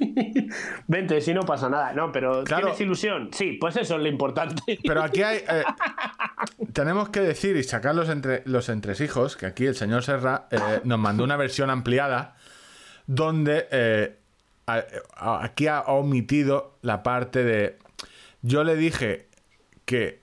[0.86, 1.92] Vente, si no pasa nada.
[1.92, 2.64] No, pero Claro.
[2.66, 3.30] ¿tienes ilusión?
[3.32, 4.78] Sí, pues eso es lo importante.
[4.84, 5.42] Pero aquí hay.
[6.72, 10.80] Tenemos que decir y sacar los, entre, los entresijos, que aquí el señor Serra eh,
[10.84, 12.36] nos mandó una versión ampliada
[13.06, 14.16] donde eh,
[15.16, 17.78] aquí ha omitido la parte de.
[18.42, 19.26] Yo le dije
[19.84, 20.20] que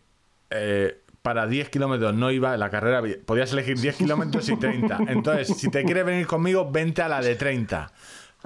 [0.52, 5.00] eh, para 10 kilómetros no iba la carrera, podías elegir 10 kilómetros y 30.
[5.08, 7.92] Entonces, si te quieres venir conmigo, vente a la de 30.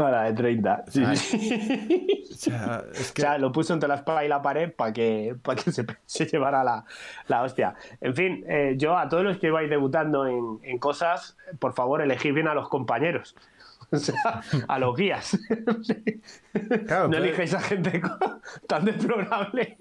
[0.04, 0.84] Para de 30.
[0.88, 1.18] Sí, Ay.
[1.18, 2.08] sí.
[2.32, 3.22] O sea, es O que.
[3.22, 6.26] sea, lo puso entre la espada y la pared para que, para que se, se
[6.26, 6.86] llevara la,
[7.28, 7.76] la hostia.
[8.00, 12.02] En fin, eh, yo a todos los que vais debutando en, en cosas, por favor,
[12.02, 13.36] elegid bien a los compañeros.
[13.92, 15.36] O sea, a los guías.
[16.88, 18.02] Claro, no pero- elijáis a gente
[18.68, 19.78] tan deplorable.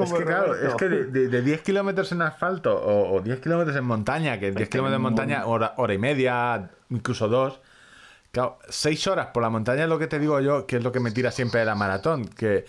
[0.00, 3.40] Es que claro, es que de, de- de 10 kilómetros en asfalto o, o 10
[3.40, 7.60] kilómetros en montaña, que 10 kilómetros en montaña, hora, hora y media, incluso dos.
[8.30, 10.92] Claro, 6 horas por la montaña es lo que te digo yo, que es lo
[10.92, 12.26] que me tira siempre de la maratón.
[12.26, 12.66] Que,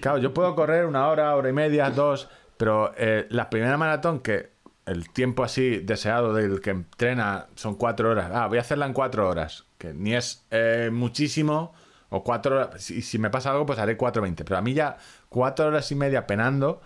[0.00, 4.20] claro, yo puedo correr una hora, hora y media, dos, pero eh, la primera maratón
[4.20, 4.52] que
[4.86, 8.30] el tiempo así deseado del que entrena son cuatro horas.
[8.32, 11.72] Ah, voy a hacerla en cuatro horas, que ni es eh, muchísimo,
[12.10, 12.82] o cuatro horas.
[12.82, 14.44] Si, si me pasa algo, pues haré 4.20.
[14.44, 14.98] Pero a mí ya
[15.28, 16.80] cuatro horas y media penando,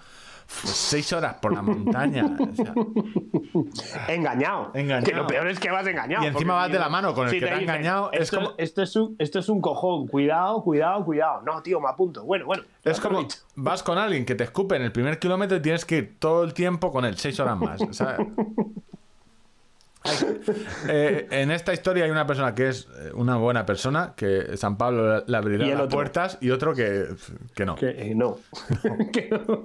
[0.46, 2.24] seis horas por la montaña.
[2.38, 2.72] o sea,
[4.14, 4.70] Engañado.
[4.74, 5.04] Engañado.
[5.04, 6.24] Que lo peor es que vas engañado.
[6.24, 8.52] Y encima vas de la mano con el que te ha engañado, es Esto, como-
[8.58, 10.06] esto, es un, esto es un cojón.
[10.08, 11.42] Cuidado, cuidado, cuidado.
[11.42, 12.24] No, tío, me apunto.
[12.24, 12.62] Bueno, bueno.
[12.84, 13.38] Es como dicho.
[13.56, 16.44] vas con alguien que te escupe en el primer kilómetro y tienes que ir todo
[16.44, 17.80] el tiempo con él, seis horas más.
[17.82, 18.16] o sea,
[20.88, 24.76] eh, en esta historia hay una persona que es eh, una buena persona, que San
[24.76, 25.88] Pablo le abrirá las otro.
[25.96, 27.06] puertas, y otro que,
[27.54, 27.74] que no.
[27.76, 28.38] Que, eh, no.
[29.12, 29.64] Que no.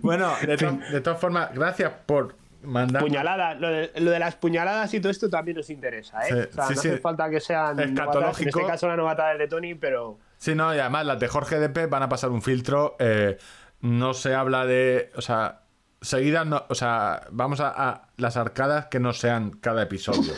[0.00, 3.02] Bueno, de, to- de todas formas, gracias por mandar.
[3.02, 3.58] Puñaladas.
[3.60, 6.28] Lo de, lo de las puñaladas y todo esto también nos interesa, ¿eh?
[6.28, 6.88] Sí, o sea, sí, no sí.
[6.88, 7.76] hace falta que sean.
[7.94, 10.18] novatas, En este caso, la novatada de Tony, pero.
[10.38, 12.96] Sí, no, y además las de Jorge DP van a pasar un filtro.
[12.98, 13.38] eh,
[13.82, 15.10] no se habla de.
[15.16, 15.62] O sea,
[16.02, 16.64] seguidas no.
[16.68, 20.32] O sea, vamos a, a las arcadas que no sean cada episodio.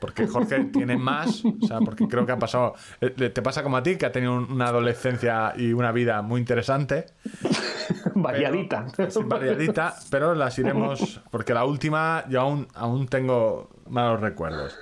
[0.00, 1.42] Porque Jorge tiene más.
[1.44, 2.74] O sea, porque creo que ha pasado.
[3.00, 6.22] eh, Te pasa como a ti, que ha tenido un- una adolescencia y una vida
[6.22, 7.06] muy interesante.
[8.14, 8.86] Variadita.
[9.08, 11.20] Sí, variadita, pero las iremos.
[11.30, 14.76] Porque la última, yo aún, aún tengo malos recuerdos.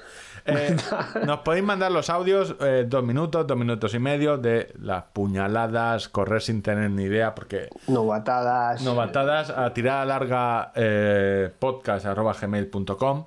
[0.46, 0.76] Eh,
[1.26, 6.08] nos podéis mandar los audios, eh, dos minutos, dos minutos y medio, de las puñaladas,
[6.08, 8.82] correr sin tener ni idea, porque Novatadas.
[8.82, 13.26] novatadas a tirada larga eh, podcast arroba gmail.com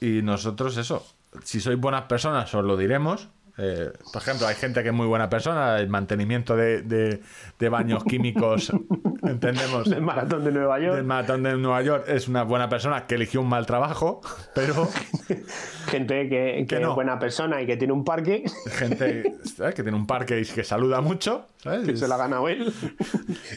[0.00, 1.04] y nosotros eso,
[1.44, 3.28] si sois buenas personas os lo diremos.
[3.58, 7.20] Eh, por ejemplo, hay gente que es muy buena persona, el mantenimiento de, de-
[7.58, 8.72] de baños químicos,
[9.22, 9.86] entendemos.
[9.88, 10.96] El maratón de Nueva York.
[10.96, 14.22] Del maratón de Nueva York es una buena persona que eligió un mal trabajo,
[14.54, 14.88] pero
[15.86, 16.90] Gente que, que Que no.
[16.90, 19.74] es buena persona y que tiene un parque gente ¿sabes?
[19.74, 21.86] que tiene un parque y que saluda mucho, ¿sabes?
[21.86, 22.72] que se lo ha ganado él.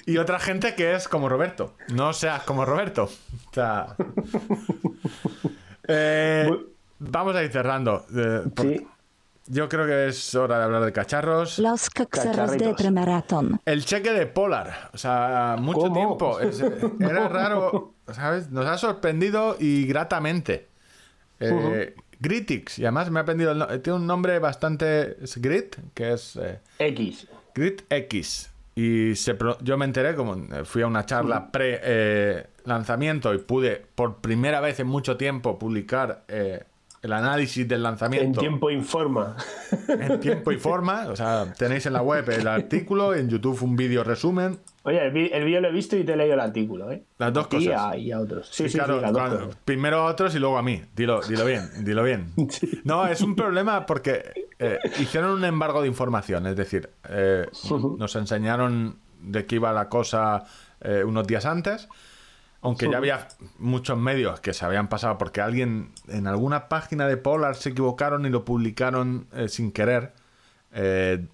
[0.05, 1.75] Y otra gente que es como Roberto.
[1.93, 3.03] No seas como Roberto.
[3.05, 3.95] O sea.
[5.87, 6.49] Eh,
[6.99, 8.05] vamos a ir cerrando.
[8.15, 8.87] eh, por- Sí.
[9.47, 11.59] Yo creo que es hora de hablar de cacharros.
[11.59, 13.61] Los cacharros de premaratón.
[13.65, 14.89] El cheque de Polar.
[14.93, 15.93] O sea, mucho ¿Cómo?
[15.95, 16.39] tiempo.
[16.39, 16.61] Es-
[16.99, 18.49] era raro, ¿sabes?
[18.49, 20.67] Nos ha sorprendido y gratamente.
[21.39, 22.79] Eh, Gritix.
[22.79, 25.23] Y además me ha aprendido el no- Tiene un nombre bastante.
[25.23, 26.35] Es Grit, que es.
[26.37, 27.27] eh, X.
[27.53, 28.49] Grit X.
[28.73, 33.85] Y se pro- yo me enteré, como eh, fui a una charla pre-lanzamiento y pude
[33.95, 36.63] por primera vez en mucho tiempo publicar eh,
[37.05, 39.35] el análisis del En lanzamiento tiempo informa.
[39.87, 41.05] en tiempo y forma.
[41.09, 44.57] O sea, tenéis en la web el artículo, en YouTube un vídeo resumen.
[44.83, 45.11] Oye, el,
[45.45, 47.03] vídeo lo he visto y te he leído el artículo, ¿eh?
[47.19, 47.81] Las dos y cosas.
[47.81, 48.47] a- Y a otros.
[48.51, 49.57] Sí, Y sí, claro, sí, las dos cuando- cosas.
[49.65, 50.81] primero a otros y luego a mí.
[50.95, 52.31] Dilo, dilo bien, dilo bien.
[52.83, 56.47] No, es un problema porque eh, hicieron un embargo de información.
[56.47, 57.45] Es decir, eh,
[57.97, 60.43] nos enseñaron de qué iba la cosa
[60.81, 61.87] eh, unos días antes.
[62.65, 63.27] Aunque ya había
[63.59, 68.25] muchos medios que se habían pasado porque alguien en alguna página de Polar se equivocaron
[68.25, 70.13] y lo publicaron eh, sin querer.
[70.73, 71.25] Eh,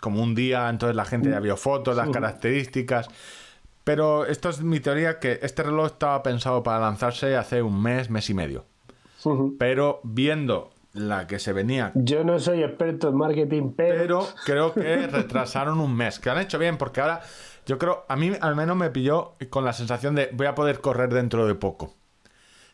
[0.00, 3.08] como un día, entonces la gente ya vio fotos, las características.
[3.84, 8.08] Pero esto es mi teoría que este reloj estaba pensado para lanzarse hace un mes,
[8.08, 8.64] mes y medio.
[9.58, 13.96] Pero viendo la que se venía, Yo no soy experto en marketing, pero.
[13.96, 16.18] pero creo que retrasaron un mes.
[16.18, 17.22] Que han hecho bien, porque ahora
[17.66, 20.80] yo creo, a mí al menos me pilló con la sensación de voy a poder
[20.80, 21.94] correr dentro de poco.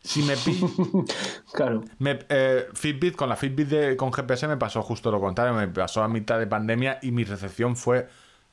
[0.02, 0.66] Si me pillo,
[1.52, 1.82] Claro.
[1.98, 5.68] Me- eh, Fitbit, con la Fitbit de- con GPS me pasó justo lo contrario, me
[5.68, 8.08] pasó a mitad de pandemia y mi recepción fue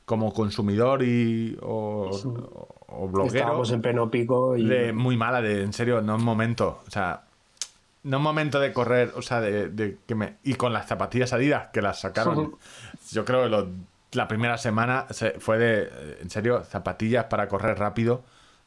[0.06, 4.66] como consumidor y o, o- o bloguero Estábamos en pleno pico y.
[4.68, 7.24] de muy mala, de en serio, no es momento, o sea,
[8.04, 11.32] no es momento de correr, o sea, de, de que me y con las zapatillas
[11.34, 12.56] Adidas que las sacaron,
[13.12, 13.68] yo creo que lo-
[14.14, 18.24] la primera semana se- fue de, eh, en serio, zapatillas para correr rápido,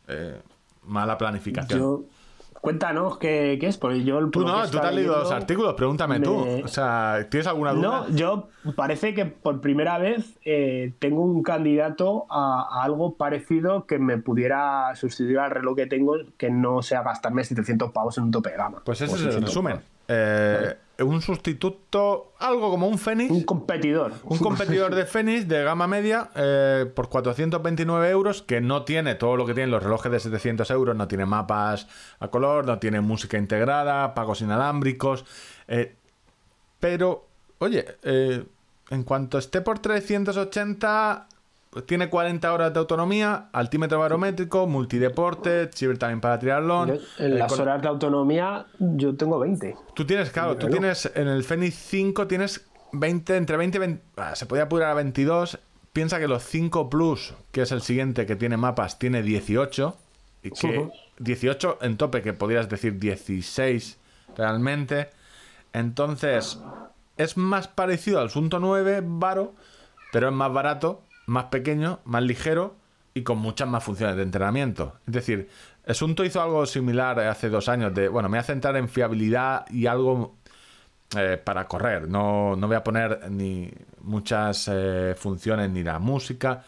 [0.08, 0.40] eh,
[0.84, 1.78] mala planificación.
[1.78, 2.02] Yo.
[2.60, 4.18] Cuéntanos qué, qué es, porque yo.
[4.28, 6.46] Tú no, tú te has leído los artículos, pregúntame tú.
[6.62, 8.04] O sea, ¿tienes alguna duda?
[8.06, 13.86] No, yo parece que por primera vez eh, tengo un candidato a, a algo parecido
[13.86, 18.24] que me pudiera sustituir al reloj que tengo, que no sea gastarme 700 pavos en
[18.24, 18.82] un tope de gama.
[18.84, 19.80] Pues ese es el 600 resumen.
[21.02, 24.12] Un sustituto, algo como un Fénix, Un competidor.
[24.24, 29.36] un competidor de Fénix de gama media eh, por 429 euros que no tiene todo
[29.36, 31.86] lo que tienen los relojes de 700 euros, no tiene mapas
[32.18, 35.24] a color, no tiene música integrada, pagos inalámbricos,
[35.68, 35.96] eh,
[36.78, 37.26] pero,
[37.58, 38.44] oye, eh,
[38.90, 41.39] en cuanto esté por 380, pues
[41.86, 46.88] tiene 40 horas de autonomía, altímetro barométrico, multideporte, chip también para triatlón.
[46.88, 49.76] Yo, en eh, las horas de autonomía yo tengo 20.
[49.94, 54.02] Tú tienes, claro, tú tienes en el Fenix 5 tienes 20, entre 20 y 20,
[54.16, 55.60] ah, se podía apurar a 22.
[55.92, 59.96] Piensa que los 5 Plus, que es el siguiente que tiene mapas, tiene 18.
[60.42, 63.98] y que 18 en tope, que podrías decir 16
[64.36, 65.10] realmente.
[65.72, 66.58] Entonces,
[67.16, 69.54] es más parecido al Sunto 9 Varo,
[70.12, 72.74] pero es más barato, más pequeño, más ligero
[73.14, 74.94] y con muchas más funciones de entrenamiento.
[75.06, 75.48] Es decir,
[75.84, 78.88] el Sunto hizo algo similar hace dos años de, bueno, me voy a centrar en
[78.88, 80.34] fiabilidad y algo
[81.16, 82.08] eh, para correr.
[82.08, 83.70] No, no voy a poner ni
[84.00, 86.64] muchas eh, funciones ni la música.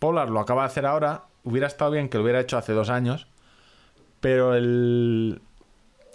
[0.00, 1.22] Polar lo acaba de hacer ahora.
[1.44, 3.28] Hubiera estado bien que lo hubiera hecho hace dos años.
[4.20, 5.40] Pero el,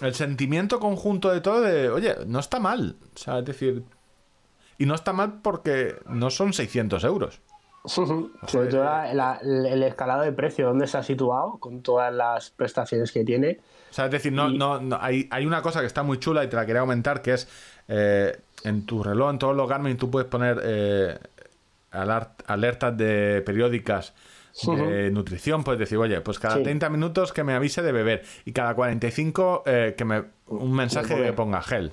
[0.02, 2.98] el sentimiento conjunto de todo de, oye, no está mal.
[3.16, 3.84] O sea, es decir...
[4.78, 7.42] Y no está mal porque no son 600 euros.
[8.48, 12.50] Sobre todo la- la- el escalado de precio, dónde se ha situado con todas las
[12.52, 13.60] prestaciones que tiene.
[13.90, 16.20] O sea, es decir, no, Y- no, no- hay, hay una cosa que está muy
[16.20, 17.48] chula y te la quería comentar, que es
[17.88, 21.18] eh, en tu reloj, en todos los Garmin, tú puedes poner eh,
[21.92, 24.14] alertas de periódicas
[24.66, 25.64] de nutrición.
[25.64, 26.64] Puedes decir, oye, pues cada Sí.
[26.64, 31.16] 30 minutos que me avise de beber y cada 45 eh, que me un mensaje
[31.16, 31.92] que ponga gel.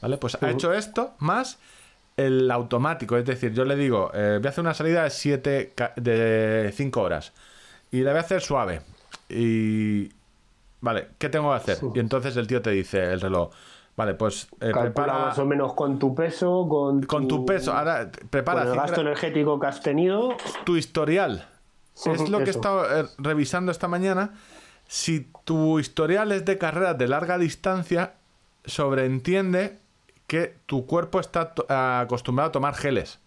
[0.00, 0.16] ¿Vale?
[0.16, 1.58] Pues ha hecho esto más
[2.18, 3.16] el automático.
[3.16, 7.00] Es decir, yo le digo, eh, voy a hacer una salida de 7 de 5
[7.00, 7.32] horas
[7.90, 8.82] y la voy a hacer suave.
[9.30, 10.10] Y
[10.80, 11.78] Vale, ¿qué tengo que hacer?
[11.94, 13.50] Y entonces el tío te dice, el reloj,
[13.96, 18.10] vale, pues eh, prepara más o menos con tu peso, con, con tu peso, ahora
[18.30, 20.36] prepara con el gasto energético que has tenido.
[20.64, 21.46] tu historial.
[22.06, 24.34] Es lo que he estado eh, revisando esta mañana.
[24.86, 28.14] Si tu historial es de carreras de larga distancia,
[28.64, 29.78] sobreentiende
[30.28, 33.18] que tu cuerpo está to- acostumbrado a tomar geles.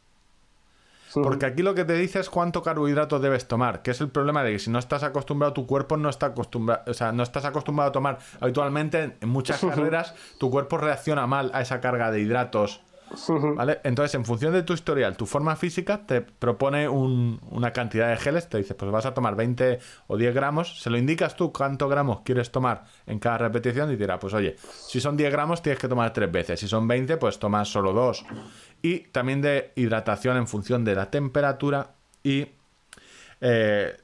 [1.24, 4.44] Porque aquí lo que te dice es cuánto carbohidrato debes tomar, que es el problema
[4.44, 7.44] de que si no estás acostumbrado, tu cuerpo no está acostumbrado, o sea, no estás
[7.44, 12.12] acostumbrado a tomar habitualmente en- en muchas carreras, tu cuerpo reacciona mal a esa carga
[12.12, 12.80] de hidratos.
[13.56, 13.80] ¿Vale?
[13.84, 18.18] Entonces, en función de tu historial, tu forma física te propone un- una cantidad de
[18.18, 21.52] geles, te dice, pues vas a tomar 20 o 10 gramos, se lo indicas tú
[21.52, 25.62] cuántos gramos quieres tomar en cada repetición y dirá, pues oye, si son 10 gramos
[25.62, 28.24] tienes que tomar tres veces, si son 20 pues tomas solo dos.
[28.82, 31.92] Y también de hidratación en función de la temperatura
[32.24, 32.48] y
[33.42, 33.96] eh,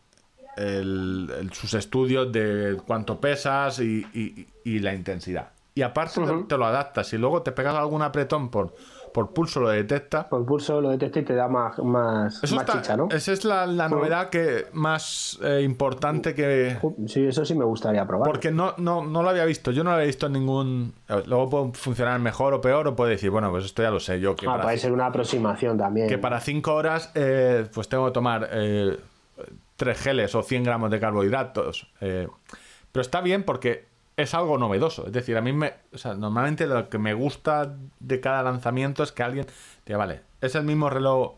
[0.56, 5.50] el- el- sus estudios de cuánto pesas y, y- y la intensidad.
[5.76, 7.08] Y aparte te- te, lo adaptas.
[7.08, 8.74] Si luego te pegas algún apretón por,
[9.18, 10.30] por pulso, lo detecta.
[10.30, 13.08] Por pulso lo detecta y te da más, más, más está- chicha, ¿no?
[13.10, 16.78] Esa es la, la novedad que más eh, importante que...
[17.08, 18.30] Sí, eso sí me gustaría probar.
[18.30, 19.72] Porque no, no, no lo había visto.
[19.72, 20.94] Yo no lo había visto en ningún...
[21.26, 24.20] Luego puede funcionar mejor o peor o puede decir, bueno, pues esto ya lo sé
[24.20, 24.36] yo.
[24.36, 26.08] Que Ah, para puede ser una aproximación también.
[26.08, 28.48] que para 5 horas eh, pues tengo que tomar
[29.78, 31.88] 3 geles o 100 gramos de carbohidratos.
[32.02, 32.28] eh,
[32.92, 33.86] pero está bien porque
[34.18, 35.06] es algo novedoso.
[35.08, 35.74] Es decir, a mí me...
[35.94, 39.46] O sea, normalmente lo que me gusta de cada lanzamiento es que alguien...
[39.86, 41.36] Diga, vale, es el mismo reloj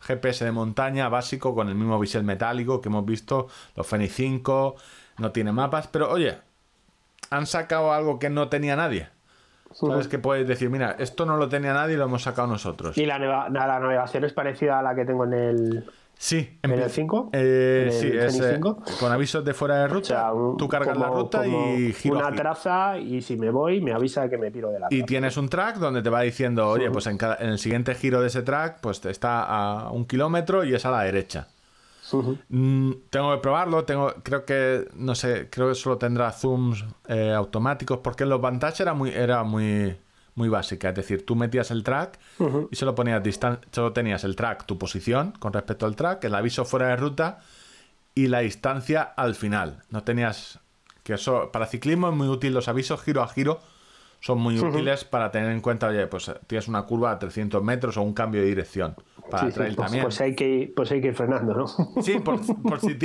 [0.00, 3.46] GPS de montaña básico con el mismo bisel metálico que hemos visto,
[3.76, 4.74] los Fenix 5,
[5.18, 6.38] no tiene mapas, pero oye,
[7.30, 9.08] han sacado algo que no tenía nadie.
[9.70, 10.08] ¿Sabes?
[10.08, 12.98] Que puedes decir, mira, esto no lo tenía nadie y lo hemos sacado nosotros.
[12.98, 15.90] Y la, neva- la navegación es parecida a la que tengo en el.
[16.24, 17.30] Sí, ¿En el pri- 5?
[17.32, 18.78] Eh, ¿En el sí, es 5?
[19.00, 20.06] con avisos de fuera de O ruta.
[20.06, 23.80] sea, un- tú cargas la ruta y giro a Una traza y si me voy
[23.80, 25.06] me avisa que me piro de la Y traza.
[25.06, 28.20] tienes un track donde te va diciendo, oye, pues en, cada- en el siguiente giro
[28.20, 31.48] de ese track, pues está a un kilómetro y es a la derecha.
[32.50, 37.32] Mm, tengo que probarlo, tengo, creo que, no sé, creo que solo tendrá zooms eh,
[37.32, 39.96] automáticos, porque en los Vantage era muy, era muy,
[40.34, 42.18] muy básica, es decir, tú metías el track
[42.70, 43.22] y solo ponías
[43.70, 47.40] solo tenías el track, tu posición con respecto al track, el aviso fuera de ruta
[48.14, 49.82] y la distancia al final.
[49.90, 50.60] No tenías,
[51.02, 53.60] que eso, para ciclismo es muy útil, los avisos giro a giro
[54.22, 57.60] son muy útiles para tener en cuenta, oye, pues eh, tienes una curva a 300
[57.62, 58.94] metros o un cambio de dirección.
[59.28, 60.04] Para Sí, sí, trail pues, también.
[60.04, 61.66] pues hay que ir, pues hay que ir frenando, ¿no?
[62.00, 62.96] Sí, por, por si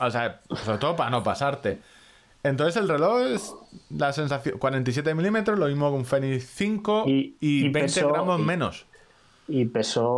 [0.00, 1.80] O sea, sobre todo para no pasarte.
[2.48, 3.54] Entonces el reloj es
[3.90, 4.58] la sensación.
[4.58, 8.44] 47 milímetros, lo mismo que un Fenix 5 y, Y- y 20 peso- gramos y-
[8.44, 8.86] menos.
[9.48, 10.08] Y pesó.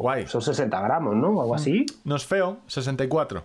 [0.00, 0.26] Guay.
[0.26, 1.28] Son 60 gramos, ¿no?
[1.30, 1.86] O algo así.
[2.04, 3.44] No es feo, 64.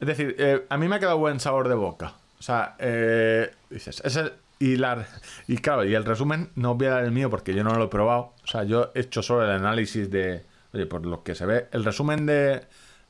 [0.00, 2.14] Es decir, eh, a mí me ha quedado buen sabor de boca.
[2.38, 5.06] O sea, eh, dices, es el- y, la,
[5.46, 7.84] y claro, y el resumen no voy a dar el mío porque yo no lo
[7.84, 8.32] he probado.
[8.42, 11.66] O sea, yo he hecho solo el análisis de, oye, por lo que se ve,
[11.72, 12.62] el resumen de,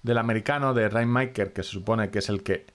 [0.03, 2.67] del americano, de Rainmaker, que se supone que es el que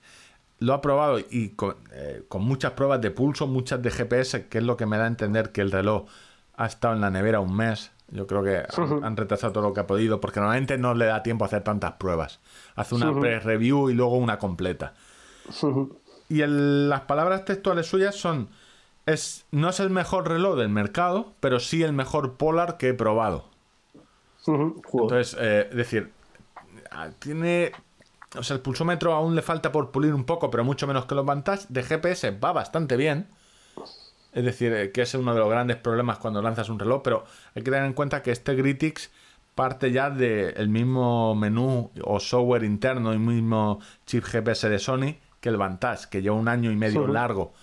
[0.59, 4.57] lo ha probado y con, eh, con muchas pruebas de pulso, muchas de GPS, que
[4.59, 6.07] es lo que me da a entender que el reloj
[6.55, 7.91] ha estado en la nevera un mes.
[8.09, 8.63] Yo creo que
[8.97, 11.47] han, han retrasado todo lo que ha podido, porque normalmente no le da tiempo a
[11.47, 12.39] hacer tantas pruebas.
[12.75, 14.93] Hace una pre-review y luego una completa.
[16.29, 18.47] Y el- las palabras textuales suyas son:
[19.05, 22.93] es, no es el mejor reloj del mercado, pero sí el mejor Polar que he
[22.93, 23.49] probado.
[25.03, 26.11] Entonces, eh, es decir,
[26.91, 27.73] ah, tiene
[28.35, 31.15] o sea, el pulsómetro aún le falta por pulir un poco, pero mucho menos que
[31.15, 31.65] los Vantage.
[31.69, 33.27] De GPS va bastante bien.
[34.33, 37.23] Es decir, eh, que es uno de los grandes problemas cuando lanzas un reloj, pero
[37.55, 39.09] hay que tener en cuenta que este Gritix
[39.55, 45.49] parte ya del mismo menú o software interno y mismo chip GPS de Sony que
[45.49, 47.53] el Vantage, que lleva un año y medio largo.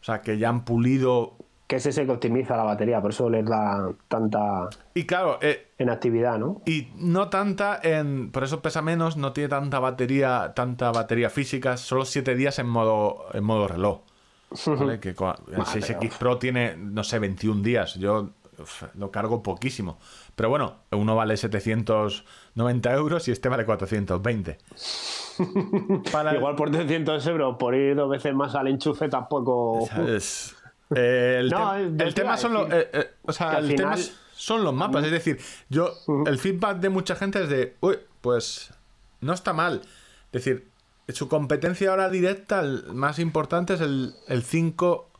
[0.00, 1.36] O sea, que ya han pulido.
[1.66, 5.68] Que es ese que optimiza la batería, por eso les da tanta Y claro, eh,
[5.78, 6.60] en actividad, ¿no?
[6.66, 8.30] Y no tanta en.
[8.32, 12.68] Por eso pesa menos, no tiene tanta batería, tanta batería física, solo 7 días en
[12.68, 14.00] modo, en modo reloj.
[14.66, 15.00] ¿vale?
[15.00, 17.94] Que el Ah, 6X Pro tiene, no sé, 21 días.
[17.94, 18.28] Yo
[18.58, 19.98] uf, lo cargo poquísimo.
[20.36, 24.58] Pero bueno, uno vale 790 euros y este vale 420.
[26.12, 29.86] Para- Igual por 300 euros, por ir dos veces más al enchufe, tampoco.
[29.88, 30.54] ¿sabes?
[30.96, 31.58] Eh, el, No,
[32.14, 33.96] tema son los, eh, eh, o sea, tema
[34.34, 35.04] son mapas.
[35.04, 35.38] Es decir,
[35.68, 35.92] yo
[36.26, 38.70] el feedback de mucha gente es de, uy, pues
[39.20, 39.80] no está mal.
[40.32, 40.68] Es decir,
[41.08, 45.10] su competencia ahora directa, el más importante es el, el 5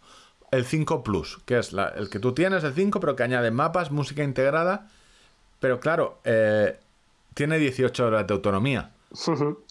[0.50, 3.50] el 5 Plus, que es la- el que tú tienes, el 5, pero que añade
[3.50, 4.88] mapas, música integrada.
[5.58, 6.78] Pero claro, eh,
[7.34, 8.90] tiene 18 horas de autonomía.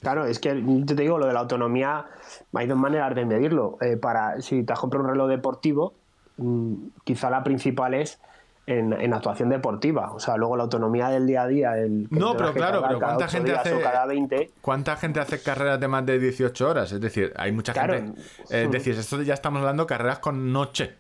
[0.02, 2.06] Claro, es que yo te digo, lo de la autonomía,
[2.54, 3.78] hay dos maneras de medirlo.
[3.82, 5.94] Eh, para Si te has comprado un reloj deportivo,
[6.38, 8.20] mm, quizá la principal es
[8.66, 10.12] en, en actuación deportiva.
[10.14, 11.78] O sea, luego la autonomía del día a día.
[11.78, 14.52] El, No, pero claro, pero ¿cuánta gente hace o cada 20.
[14.62, 16.92] ¿Cuánta gente hace carreras de más de 18 horas?
[16.94, 17.96] Es decir, hay mucha Claro.
[17.96, 18.22] gente.
[18.50, 20.96] eh, Es decir, esto ya estamos hablando de carreras con noche.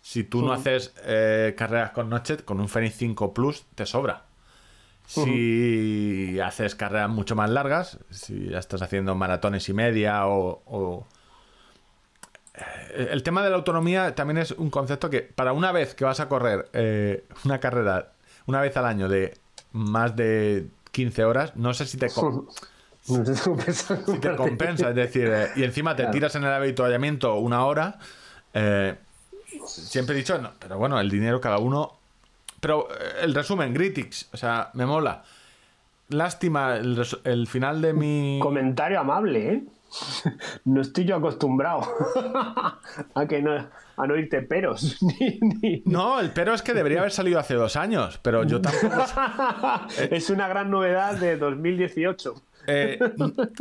[0.00, 4.26] Si tú no haces eh, carreras con noche, con un Fenix 5 Plus te sobra.
[5.06, 11.06] Si haces carreras mucho más largas, si ya estás haciendo maratones y media o, o-
[12.94, 16.04] Eh, El tema de la autonomía también es un concepto que para una vez que
[16.04, 18.12] vas a correr eh, una carrera
[18.46, 19.36] una vez al año de
[19.72, 22.46] más de 15 horas, no sé si te, com-
[23.56, 23.98] pensar.
[24.06, 24.90] si te compensa.
[24.90, 27.98] Es decir, eh, y encima te tiras en el avituallamiento una hora.
[28.54, 28.94] eh,
[29.66, 31.98] siempre he dicho, no, pero bueno, el dinero cada uno.
[32.64, 35.22] Pero eh, el resumen, Gritix, o sea, me mola.
[36.08, 38.38] Lástima el, el final de mi.
[38.42, 39.62] Comentario amable, ¿eh?
[40.64, 41.82] No estoy yo acostumbrado
[43.14, 44.98] a que no, a no irte peros.
[45.84, 49.04] No, el pero es que debería haber salido hace dos años, pero yo tampoco.
[50.10, 52.34] es una gran novedad de 2018.
[52.66, 52.98] Eh,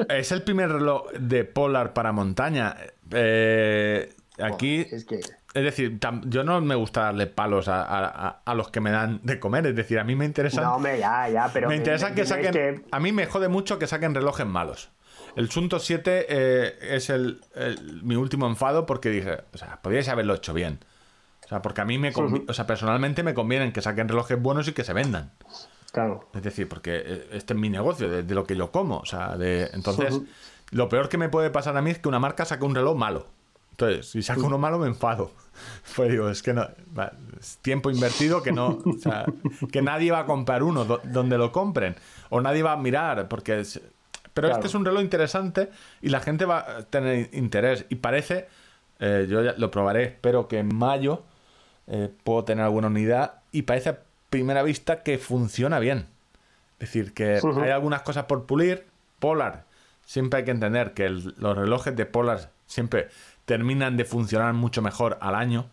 [0.07, 2.77] es el primer reloj de Polar para montaña.
[3.11, 5.19] Eh, aquí, Es que
[5.53, 8.91] es decir, tam- yo no me gusta darle palos a, a- a- los que me
[8.91, 9.67] dan de comer.
[9.67, 10.61] Es decir, a mí me interesa.
[10.61, 12.51] no, hombre, ya, ya, pero me interesa que saquen.
[12.51, 14.89] que- A mí me jode mucho que saquen relojes malos.
[15.35, 20.07] El Sunto 7 eh, es el, el- mi último enfado porque dije, o sea, podríais
[20.09, 20.79] haberlo hecho bien.
[21.45, 24.41] O sea, porque a mí me convi- o sea, personalmente me convienen que saquen relojes
[24.41, 25.31] buenos y que se vendan.
[25.91, 26.29] Claro.
[26.33, 28.97] Es decir, porque eh, este es mi negocio, de, de lo que yo como.
[28.97, 30.19] O sea, de, entonces,
[30.71, 32.97] lo peor que me puede pasar a mí es que una marca saque un reloj
[32.97, 33.27] malo.
[33.73, 35.31] Entonces, si saco uno malo, me enfado.
[35.95, 36.67] Pues digo, es que no.
[37.39, 38.79] Es tiempo invertido que no.
[38.85, 39.25] O sea,
[39.71, 41.95] que nadie va a comprar uno do- donde lo compren.
[42.29, 43.59] O nadie va a mirar, porque.
[43.59, 43.79] es-
[44.33, 44.55] pero Claro.
[44.55, 45.69] este es un reloj interesante
[46.01, 47.85] y la gente va a tener interés.
[47.89, 48.47] Y parece.
[48.99, 51.23] eh, yo ya lo probaré, espero que en mayo
[51.87, 53.41] eh, puedo tener alguna unidad.
[53.51, 53.99] Y parece a
[54.31, 56.07] primera vista que funciona bien.
[56.79, 58.85] Es decir, que hay algunas cosas por pulir.
[59.19, 59.65] Polar,
[60.05, 63.09] siempre hay que entender que el- los relojes de Polar siempre
[63.45, 65.65] terminan de funcionar mucho mejor al año.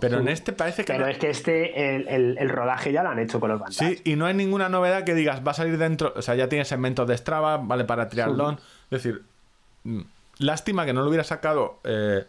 [0.00, 1.10] Pero en este parece que Pero no.
[1.12, 3.96] es que este, el, el- el rodaje ya lo han hecho con los Vantage.
[3.96, 6.12] Sí, y no hay ninguna novedad que digas, va a salir dentro.
[6.16, 8.56] O sea, ya tiene segmentos de Strava, vale para triatlón.
[8.90, 9.22] Es decir,
[9.84, 10.00] mm,
[10.38, 12.24] lástima que no lo hubiera sacado eh,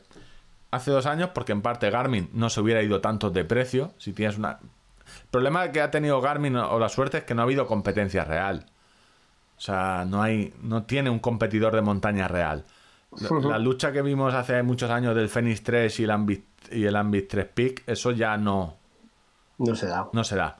[0.69, 3.91] hace dos años, porque en parte Garmin no se hubiera ido tanto de precio.
[3.97, 4.59] Si tienes una.
[4.59, 8.23] El problema que ha tenido Garmin o la suerte es que no ha habido competencia
[8.23, 8.67] real.
[9.57, 12.65] O sea, no hay, no tiene un competidor de montaña real.
[13.43, 16.95] La, lucha que vimos hace muchos años del Fenix 3 y el Ambit, y el
[16.95, 18.75] Ambit 3 Peak, eso ya no,
[19.57, 20.07] No se da.
[20.13, 20.57] no se da.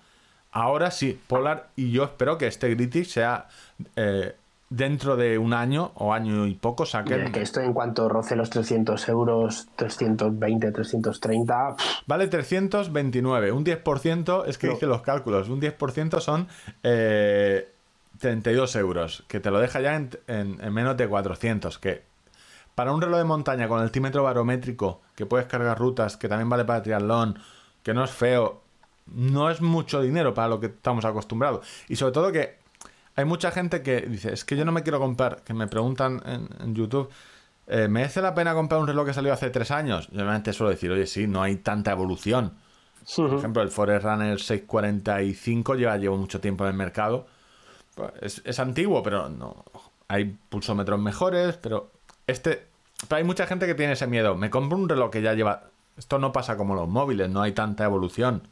[0.51, 3.47] Ahora sí, Polar, y yo espero que este Gritix sea
[3.95, 4.35] eh,
[4.69, 7.31] dentro de un año o año y poco saquen.
[7.31, 14.43] que esto en cuanto roce los 300 euros, 320, 330, pff, Vale 329, un 10%,
[14.47, 14.73] es que No.
[14.73, 16.47] hice los cálculos, un 10% son
[16.84, 17.69] eh,
[18.19, 22.03] 32 euros, que te lo deja ya en, en- en menos de 400, que
[22.75, 26.65] para un reloj de montaña con altímetro barométrico, que puedes cargar rutas, que también vale
[26.65, 27.39] para triatlón,
[27.83, 28.61] que no es feo,
[29.07, 31.65] no es mucho dinero para lo que estamos acostumbrados.
[31.87, 32.57] Y sobre todo que
[33.15, 36.21] hay mucha gente que dice, es que yo no me quiero comprar, que me preguntan
[36.25, 37.09] en, en YouTube,
[37.67, 40.07] eh, ¿me hace la pena comprar un reloj que salió hace tres años?
[40.11, 42.53] Yo obviamente suelo decir, oye, sí, no hay tanta evolución.
[43.29, 47.27] Por ejemplo, el Forest Runner 645 lleva, lleva mucho tiempo en el mercado.
[47.95, 49.63] Pues, Es, es antiguo, pero no.
[50.07, 51.91] hay pulsómetros mejores, pero
[52.27, 52.67] este.
[53.07, 54.35] Pero hay mucha gente que tiene ese miedo.
[54.35, 55.69] Me compro un reloj que ya lleva.
[55.97, 58.47] Esto no pasa como los móviles, no hay tanta evolución.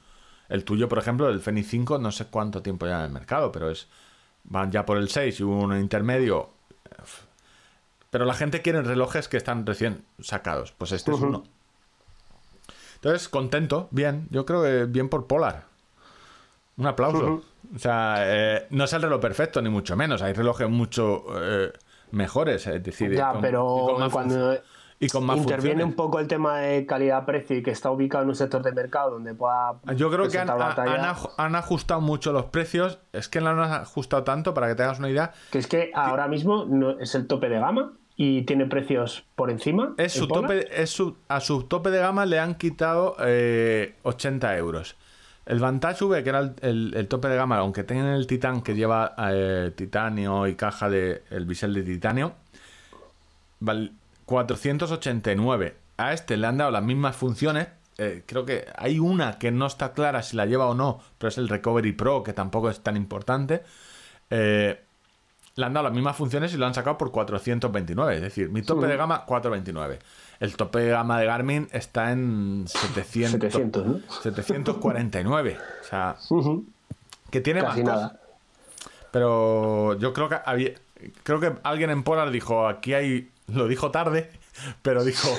[0.49, 3.51] El tuyo, por ejemplo, el Fenix 5, no sé cuánto tiempo ya en el mercado,
[3.51, 3.87] pero es.
[4.43, 6.49] Van ya por el 6 y uno intermedio.
[8.09, 10.73] Pero la gente quiere relojes que están recién sacados.
[10.73, 11.43] Pues este es uno.
[12.95, 14.27] Entonces, contento, bien.
[14.29, 15.65] Yo creo que bien por Polar.
[16.77, 17.43] Un aplauso.
[17.73, 20.21] O sea, eh, no es el reloj perfecto, ni mucho menos.
[20.21, 21.71] Hay relojes mucho eh,
[22.11, 22.67] mejores.
[22.67, 24.57] Es decir, Ya, con- y con más cuando
[25.01, 28.29] y con más interviene un poco el tema de calidad-precio y que está ubicado en
[28.29, 29.73] un sector de mercado donde pueda.
[29.95, 32.99] Yo creo que han, ajustado mucho los precios.
[33.11, 35.33] Es que no han ajustado tanto, para que te hagas una idea.
[35.49, 39.49] Que es que ahora mismo no, es el tope de gama y tiene precios por
[39.49, 39.95] encima.
[39.97, 44.55] Es su tope, es su, a su tope de gama le han quitado eh, 80
[44.57, 44.95] euros.
[45.51, 48.61] El Vantage V, que era el, el- el tope de gama, aunque tenga el Titan
[48.61, 52.33] que lleva eh, titanio y caja de el bisel de titanio,
[53.59, 53.91] vale
[54.25, 55.75] 489.
[55.97, 57.67] A este le han dado las mismas funciones.
[57.97, 61.27] eh, creo que hay una que no está clara si la lleva o no, pero
[61.29, 63.61] es el Recovery Pro, que tampoco es tan importante.
[64.29, 64.79] Eh,
[65.55, 68.15] le han dado las mismas funciones y lo han sacado por 429.
[68.15, 69.99] Es decir, mi tope de gama, 429.
[70.41, 73.99] El tope de gama de Garmin está en 700, 700, ¿no?
[74.23, 75.57] 749.
[75.81, 76.15] O sea,
[77.29, 78.19] que tiene Casi más nada.
[79.11, 80.71] Pero yo creo que había,
[81.23, 84.31] creo que alguien en Polar dijo, aquí hay, lo dijo tarde,
[84.81, 85.29] pero dijo,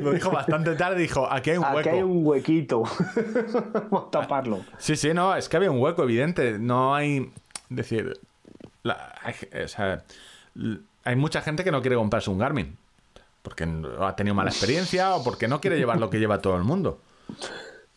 [0.00, 1.78] lo dijo bastante tarde, dijo, aquí hay un hueco.
[1.78, 2.82] Aquí hay un huequito.
[3.90, 4.64] Vamos a taparlo.
[4.78, 6.58] Sí, sí, no, es que había un hueco evidente.
[6.58, 7.30] No hay.
[7.68, 8.18] Decir,
[8.84, 9.34] la- hay,
[9.64, 10.02] o sea,
[11.04, 12.76] hay mucha gente que no quiere comprarse un Garmin.
[13.46, 13.62] Porque
[14.00, 16.98] ha tenido mala experiencia o porque no quiere llevar lo que lleva todo el mundo.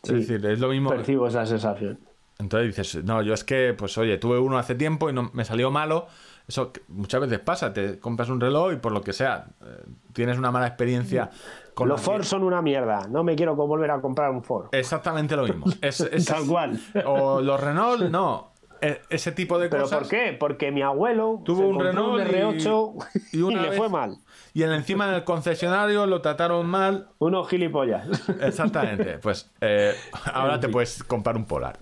[0.04, 0.90] Sí, es decir, es lo mismo.
[0.90, 1.98] Percibo esa sensación.
[2.38, 5.44] Entonces dices, no, yo es que, pues oye, tuve uno hace tiempo y no, me
[5.44, 6.06] salió malo.
[6.46, 9.82] Eso muchas veces pasa, te compras un reloj y por lo que sea, eh,
[10.12, 11.30] tienes una mala experiencia
[11.74, 13.08] con Los Ford son una mierda.
[13.08, 14.68] No me quiero volver a comprar un Ford.
[14.70, 15.66] Exactamente lo mismo.
[15.82, 16.78] Es- es- Tal cual.
[17.06, 18.52] O los Renault, no.
[18.80, 19.98] E- Ese tipo de ¿Pero cosas.
[19.98, 20.34] por qué?
[20.38, 22.94] Porque mi abuelo Tuvo se un Renault y- R8
[23.32, 24.16] y y, una le vez- fue mal.
[24.52, 27.08] Y en- encima en el concesionario lo trataron mal.
[27.18, 28.08] Unos gilipollas.
[28.40, 29.18] Exactamente.
[29.18, 29.94] Pues eh,
[30.32, 31.78] ahora te puedes comprar un Polar.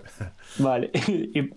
[0.57, 0.91] vale.
[1.07, 1.49] Y,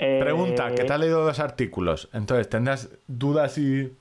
[0.00, 2.08] eh, Pregunta, que te has leído dos artículos.
[2.12, 3.92] Entonces, ¿tendrás dudas y...?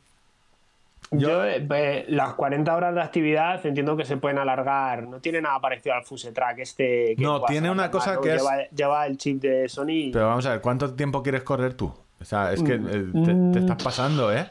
[1.09, 5.03] Yo, eh, eh, las 40 horas de actividad entiendo que se pueden alargar.
[5.07, 7.15] No tiene nada parecido al Fuse Track este.
[7.15, 10.11] Que No, tiene una cosa que es- lleva, lleva el chip de Sony.
[10.11, 11.93] Pero vamos a ver, ¿cuánto tiempo quieres correr tú?
[12.19, 12.87] O sea, es que Mm.
[12.89, 14.49] eh, te, te estás pasando, ¿eh?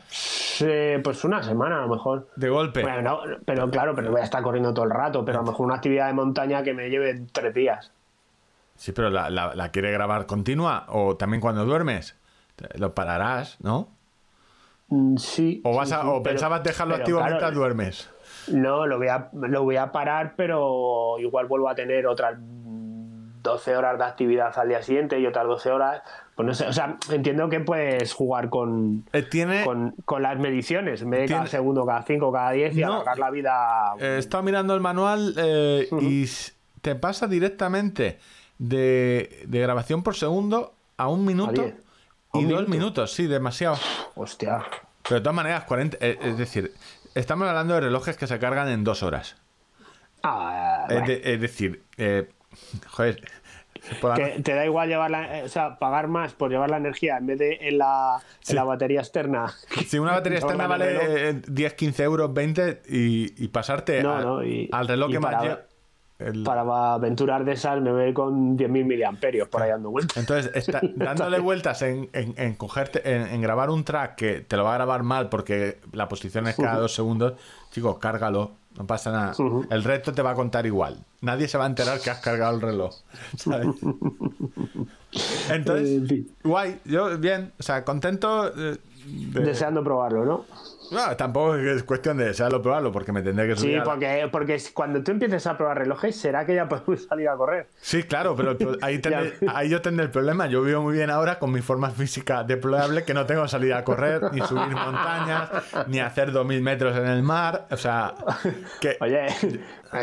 [0.61, 2.29] Eh, pues una semana a lo mejor.
[2.37, 2.83] De golpe.
[2.83, 5.25] Bueno, no, pero claro, pero voy a estar corriendo todo el rato.
[5.25, 7.91] Pero a lo mejor una actividad de montaña que me lleve tres días.
[8.77, 12.17] Sí, pero la, la, la quiere grabar continua o también cuando duermes.
[12.77, 13.89] Lo pararás, ¿no?
[14.89, 15.61] Mm, Sí.
[15.65, 18.11] O, vas sí, a, sí, o pero- pensabas dejarlo activo claro, mientras duermes.
[18.53, 22.66] No, lo voy, a, lo voy a parar, pero igual vuelvo a tener otras mm,
[23.47, 26.03] 12 horas de actividad al día siguiente y otras 12 horas.
[26.35, 29.65] Pues no sé, o sea, entiendo que puedes jugar con, Eh, tiene...
[29.65, 32.93] con, con las mediciones, en vez de cada segundo, cada 5, cada 10 y No,
[32.95, 33.95] alargar la vida.
[33.99, 36.27] Eh, He estado mirando el manual eh, y
[36.83, 38.19] te pasa directamente
[38.59, 41.75] de, de grabación por segundo a un minuto diez.
[42.35, 42.71] ¿A y dos minuto?
[42.71, 43.79] minutos, sí, demasiado.
[44.15, 44.63] Hostia.
[45.05, 46.75] Pero de todas maneras, 40, eh, es decir,
[47.15, 49.37] estamos hablando de relojes que se cargan en dos horas.
[50.23, 51.83] Ah, Es, bueno, de- es decir,
[52.89, 53.21] joder,
[54.17, 57.39] que te da igual eh, o sea, pagar más por llevar la energía en vez
[57.39, 58.19] de en la,
[58.49, 59.47] en la batería externa.
[59.87, 60.95] si una batería externa reloj.
[61.03, 65.11] vale eh, 10, 15 euros, 20 y, y pasarte No, a- no, y- al reloj
[65.11, 65.61] que más para- lleva-
[66.19, 70.17] el- Para aventurar de esas me voy con 10.000 miliamperios por ahí dando vueltas.
[70.17, 74.57] Entonces, está dándole vueltas en, en- en cogerte, en, en grabar un track que te
[74.57, 77.35] lo va a grabar mal porque la posición es cada dos segundos,
[77.71, 79.35] chicos, cárgalo, no pasa nada.
[79.71, 81.05] El resto te va a contar igual.
[81.23, 82.95] Nadie se va a enterar que has cargado el reloj.
[83.37, 83.69] ¿sabes?
[85.51, 86.31] Entonces, En fin.
[86.45, 88.49] guay, yo bien, o sea, contento.
[88.49, 90.45] eh, de- Deseando probarlo, ¿no?
[90.91, 93.73] No, tampoco es cuestión de desearlo probarlo porque me tendré que subir.
[93.73, 93.85] Sí, a la-
[94.31, 97.69] porque, cuando tú empieces a probar relojes, será que ya podemos salir a correr.
[97.81, 100.47] Sí, claro, pero pro- ahí, tendré- ahí yo tendré el problema.
[100.47, 103.85] Yo vivo muy bien ahora con mi forma física deplorable que no tengo salir a
[103.85, 105.51] correr, ni subir montañas,
[105.89, 107.67] ni hacer 2000 metros en el mar.
[107.71, 108.15] O sea,
[108.81, 109.27] que Oye,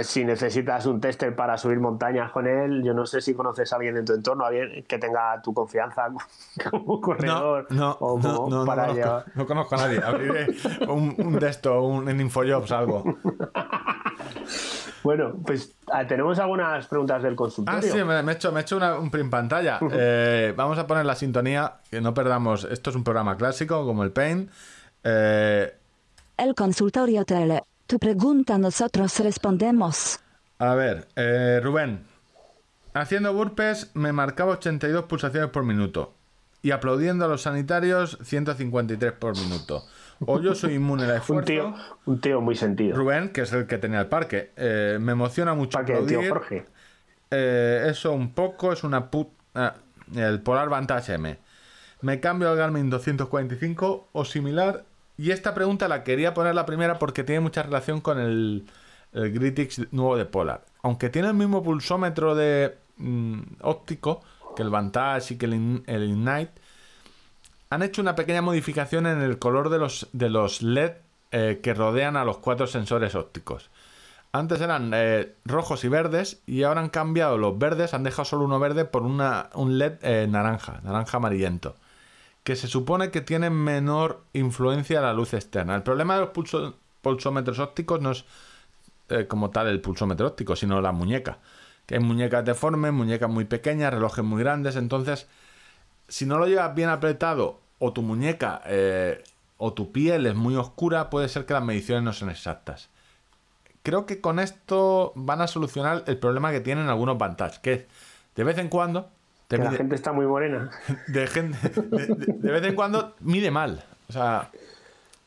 [0.01, 3.75] si necesitas un tester para subir montañas con él, yo no sé si conoces a
[3.75, 6.07] alguien en tu entorno, alguien que tenga tu confianza
[6.71, 9.25] como no, corredor no, o no, como no, no para conozco, llevar.
[9.35, 10.01] no conozco a nadie.
[10.03, 10.47] Abriré
[10.87, 11.39] un, un
[11.83, 13.03] un en Infojobs, algo.
[15.03, 17.81] Bueno, pues ah, tenemos algunas preguntas del Ah, consultorio.
[17.91, 19.77] sí, me, me he hecho, me he hecho una, un print pantalla.
[19.91, 22.63] Eh, vamos a poner la sintonía, que no perdamos.
[22.63, 24.49] Esto es un programa clásico, como el Pain.
[25.03, 25.75] Eh,
[26.37, 27.63] El consultorio tele.
[27.93, 30.19] Tu pregunta nosotros respondemos.
[30.57, 31.99] a ver, eh, Rubén.
[32.95, 36.15] Haciendo burpees me marcaba 82 pulsaciones por minuto.
[36.63, 39.85] Y aplaudiendo a los sanitarios, 153 por minuto.
[40.25, 41.45] O yo soy inmune al Un esfuerzo.
[41.45, 41.75] tío,
[42.07, 42.97] un tío muy sentido.
[42.97, 44.53] Rubén, que es el que tenía el parque.
[44.55, 46.33] eh, me emociona mucho Para que el tío aplaudir.
[46.33, 46.65] Jorge.
[47.29, 49.27] Eh, eso un poco es una put...
[49.53, 49.75] ah,
[50.15, 51.37] el Polar Vantage M.
[52.01, 54.83] Me cambio al Garmin 245 o similar.
[55.17, 58.65] Y esta pregunta la quería poner la primera porque tiene mucha relación con el,
[59.13, 60.65] el Gritix nuevo de Polar.
[60.81, 64.21] Aunque tiene el mismo pulsómetro de mm, óptico
[64.55, 65.53] que el Vantage y que el,
[66.03, 66.51] Ignite,
[67.69, 70.93] han hecho una pequeña modificación en el color de los, de los LED
[71.31, 73.69] eh, que rodean a los cuatro sensores ópticos.
[74.31, 78.45] Antes eran eh, rojos y verdes y ahora han cambiado los verdes, han dejado solo
[78.45, 81.75] uno verde por una, un LED eh, naranja, naranja amarillento,
[82.43, 85.75] que se supone que tiene menor influencia a la luz externa.
[85.75, 88.25] El problema de los pulso- pulsómetros ópticos no es
[89.09, 91.39] eh, como tal el pulsómetro óptico, sino la muñeca.
[91.85, 95.27] Que hay muñecas deformes, muñecas muy pequeñas, relojes muy grandes, entonces
[96.07, 99.23] si no lo llevas bien apretado o tu muñeca eh,
[99.57, 102.89] o tu piel es muy oscura, puede ser que las mediciones no son exactas.
[103.83, 107.85] Creo que con esto van a solucionar el problema que tienen algunos Vantage, que es
[108.35, 109.09] de vez en cuando
[109.47, 110.69] te Que la gente está muy morena.
[111.07, 113.83] de, gente- de- de- de vez en cuando mide mal.
[114.09, 114.49] O sea,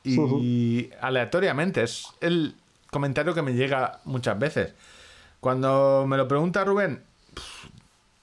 [0.05, 1.83] y aleatoriamente.
[1.83, 2.55] Es el
[2.91, 4.73] comentario que me llega muchas veces.
[5.41, 7.03] Cuando me lo pregunta Rubén,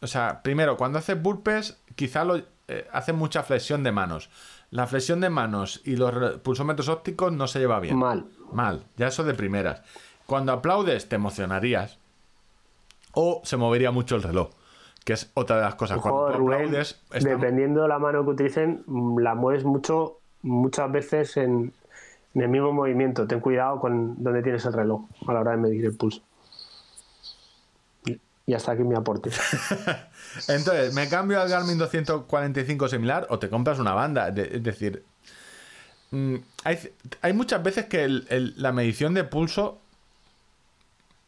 [0.02, 2.38] o sea, primero, cuando haces burpees, quizá lo,
[2.68, 4.30] eh, haces mucha flexión de manos.
[4.72, 7.98] La flexión de manos y los pulsómetros ópticos no se lleva bien.
[7.98, 8.26] Mal.
[8.52, 9.82] Mal, ya eso de primeras.
[10.26, 11.98] Cuando aplaudes, te emocionarías.
[13.11, 14.49] O se movería mucho el reloj.
[15.05, 15.97] Que es otra de las cosas.
[15.97, 18.84] Ojo, Cuando tú Rubén, aplaudes, está- dependiendo de la mano que utilicen,
[19.19, 21.73] la mueves mucho, muchas veces en,
[22.35, 23.27] en el mismo movimiento.
[23.27, 26.21] Ten cuidado con dónde tienes el reloj a la hora de medir el pulso.
[28.05, 29.30] Y- hasta aquí mi aporte.
[30.47, 34.31] Entonces, ¿me cambio al Garmin 245 similar o te compras una banda?
[34.31, 35.03] De- es decir,
[36.11, 36.80] mm, hay,
[37.21, 39.80] hay muchas veces que el- el- la medición de pulso,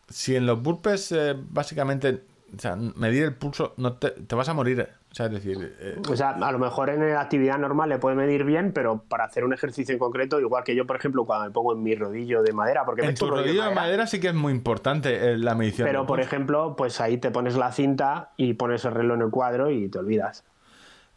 [0.10, 2.22] si en los burpees eh, básicamente,
[2.54, 4.88] o sea, medir el pulso, no te, te vas a morir.
[5.12, 8.00] O sea, es decir, eh, O sea, a lo mejor en la actividad normal le
[8.00, 11.26] puede medir bien, pero para hacer un ejercicio en concreto, igual que yo, por ejemplo,
[11.26, 14.08] cuando me pongo en mi rodillo de madera, porque en tu un rodillo de madera
[14.08, 15.88] sí que es muy importante eh, la medición.
[15.88, 19.32] Pero, por ejemplo, pues ahí te pones la cinta y pones el reloj en el
[19.32, 20.44] cuadro y te olvidas.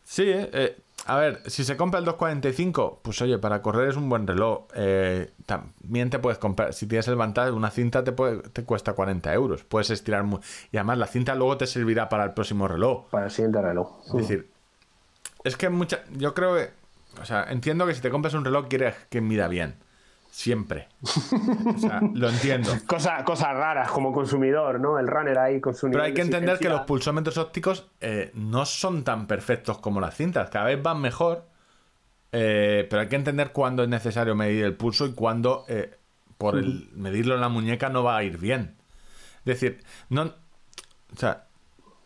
[0.04, 0.76] Sí, eh, eh,
[1.08, 4.66] a ver, si se compra el 245, pues oye, para correr es un buen reloj.
[4.74, 8.92] Eh, también te puedes comprar, si tienes el Vantage, una cinta te, puede, te cuesta
[8.92, 9.64] 40 euros.
[9.64, 10.40] Puedes estirar muy...
[10.70, 13.08] Y además la cinta luego te servirá para el próximo reloj.
[13.08, 14.00] Para el siguiente reloj.
[14.06, 14.50] Es decir,
[15.44, 16.04] es que mucha...
[16.12, 16.68] Yo creo que...
[17.22, 19.76] O sea, entiendo que si te compras un reloj quieres que mida bien.
[20.30, 20.88] Siempre.
[21.02, 22.70] O sea, lo entiendo.
[22.86, 24.98] Cosa- cosas raras como consumidor, ¿no?
[24.98, 28.30] El runner ahí con su Pero hay que de entender que los pulsómetros ópticos eh,
[28.34, 30.50] no son tan perfectos como las cintas.
[30.50, 31.44] Cada vez van mejor.
[32.32, 35.96] eh, pero hay que entender cuándo es necesario medir el pulso y cuándo eh,
[36.36, 38.76] por el medirlo en la muñeca no va a ir bien.
[39.40, 40.22] Es decir, no.
[40.22, 41.46] O sea,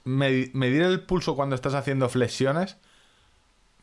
[0.04, 2.78] medi- medir el pulso cuando estás haciendo flexiones.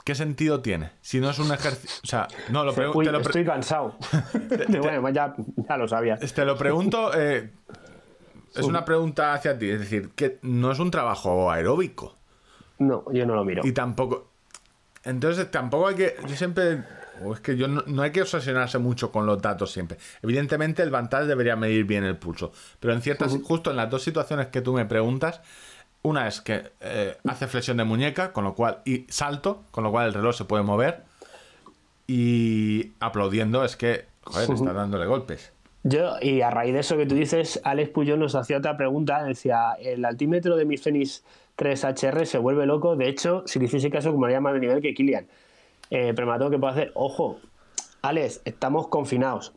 [0.10, 0.90] ¿Qué sentido tiene?
[1.02, 2.00] Si no es un ejercicio.
[2.04, 3.96] O sea, no, lo pregu- Uy, te lo pre- estoy cansado.
[4.82, 5.36] bueno, ya,
[5.70, 6.20] ya lo sabías.
[6.34, 7.12] te lo pregunto.
[7.14, 7.52] eh,
[8.56, 9.70] es una pregunta hacia ti.
[9.70, 12.16] Es decir, que no es un trabajo aeróbico.
[12.80, 13.62] No, yo no lo miro.
[13.64, 14.32] Y tampoco.
[15.04, 16.16] Entonces, tampoco hay que.
[16.28, 16.84] Yo siempre.
[17.24, 20.00] O es que yo no, no hay que obsesionarse mucho con los datos siempre.
[20.24, 22.52] Evidentemente, el Vantage debería medir bien el pulso.
[22.80, 23.38] Pero en ciertas.
[23.44, 25.42] Justo en las dos situaciones que tú me preguntas.
[26.02, 28.80] Una es que eh, hace flexión de muñeca, con lo cual.
[28.86, 31.04] Y salto, con lo cual el reloj se puede mover.
[32.08, 34.06] Y aplaudiendo es que.
[34.24, 35.52] Joder, está dándole golpes.
[35.84, 39.24] Yo, y a raíz de eso que tú dices, Alex Puyol nos hacía otra pregunta.
[39.24, 41.24] Decía: el altímetro de mi Fenix
[41.58, 42.96] 3 HR se vuelve loco.
[42.96, 45.28] De hecho, si le hiciese caso, como haría más de nivel que Kilian.
[45.90, 46.92] Eh, pero me tengo que puedo hacer.
[46.96, 47.40] Ojo,
[48.02, 49.54] Alex, estamos confinados.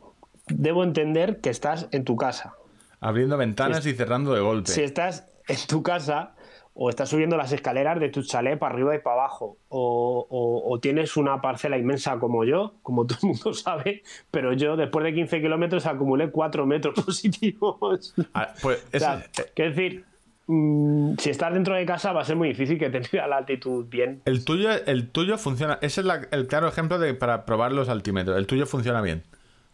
[0.47, 2.55] Debo entender que estás en tu casa.
[2.99, 4.71] Abriendo ventanas y cerrando de golpe.
[4.71, 6.32] Si estás en tu casa
[6.75, 10.73] o estás subiendo las escaleras de tu chalet para arriba y para abajo, o, o-
[10.73, 14.01] o tienes una parcela inmensa como yo, como todo el mundo sabe,
[14.31, 18.13] pero yo después de 15 kilómetros acumulé 4 metros positivos.
[18.33, 19.23] Ah, pues O sea,
[19.53, 20.03] quiero decir,
[20.47, 23.37] mm, si estás dentro de casa va a ser muy difícil que te mida la
[23.37, 24.21] altitud bien.
[24.25, 25.77] El tuyo, el tuyo funciona.
[25.81, 28.37] Ese es la- el claro ejemplo de para probar los altímetros.
[28.37, 29.23] El tuyo funciona bien.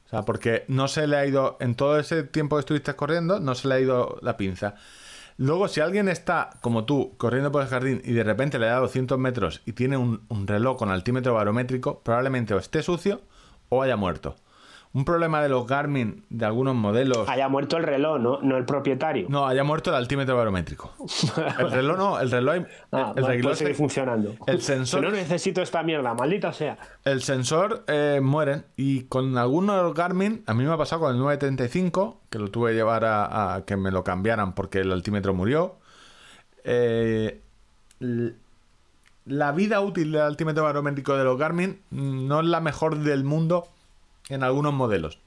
[0.06, 1.56] O sea, porque no se le ha ido.
[1.60, 4.76] En todo ese tiempo que estuviste corriendo, no se le ha ido la pinza.
[5.42, 8.76] Luego, si alguien está, como tú, corriendo por el jardín y de repente le da
[8.80, 13.22] 200 metros y tiene un, un reloj con altímetro barométrico, probablemente o esté sucio
[13.70, 14.36] o haya muerto.
[14.92, 17.30] Un problema de los Garmin, de algunos modelos...
[17.30, 18.42] Haya muerto el reloj, ¿no?
[18.42, 19.28] No el propietario.
[19.30, 20.92] No, haya muerto el altímetro barométrico.
[21.60, 22.66] El reloj no, el reloj...
[22.92, 24.36] Ah, el reloj puede seguir se- funcionando.
[24.48, 26.80] el sensor- no necesito esta mierda, maldita sea.
[27.06, 31.20] El sensor eh, mueren y con algunos Garmin, a mí me ha pasado con el
[31.20, 35.36] 935, que lo tuve que llevar a, a que me lo cambiaran porque el altímetro
[35.36, 35.76] murió.
[36.64, 37.42] Eh,
[39.26, 43.68] la vida útil del altímetro barométrico de los Garmin no es la mejor del mundo
[44.30, 45.20] en algunos modelos.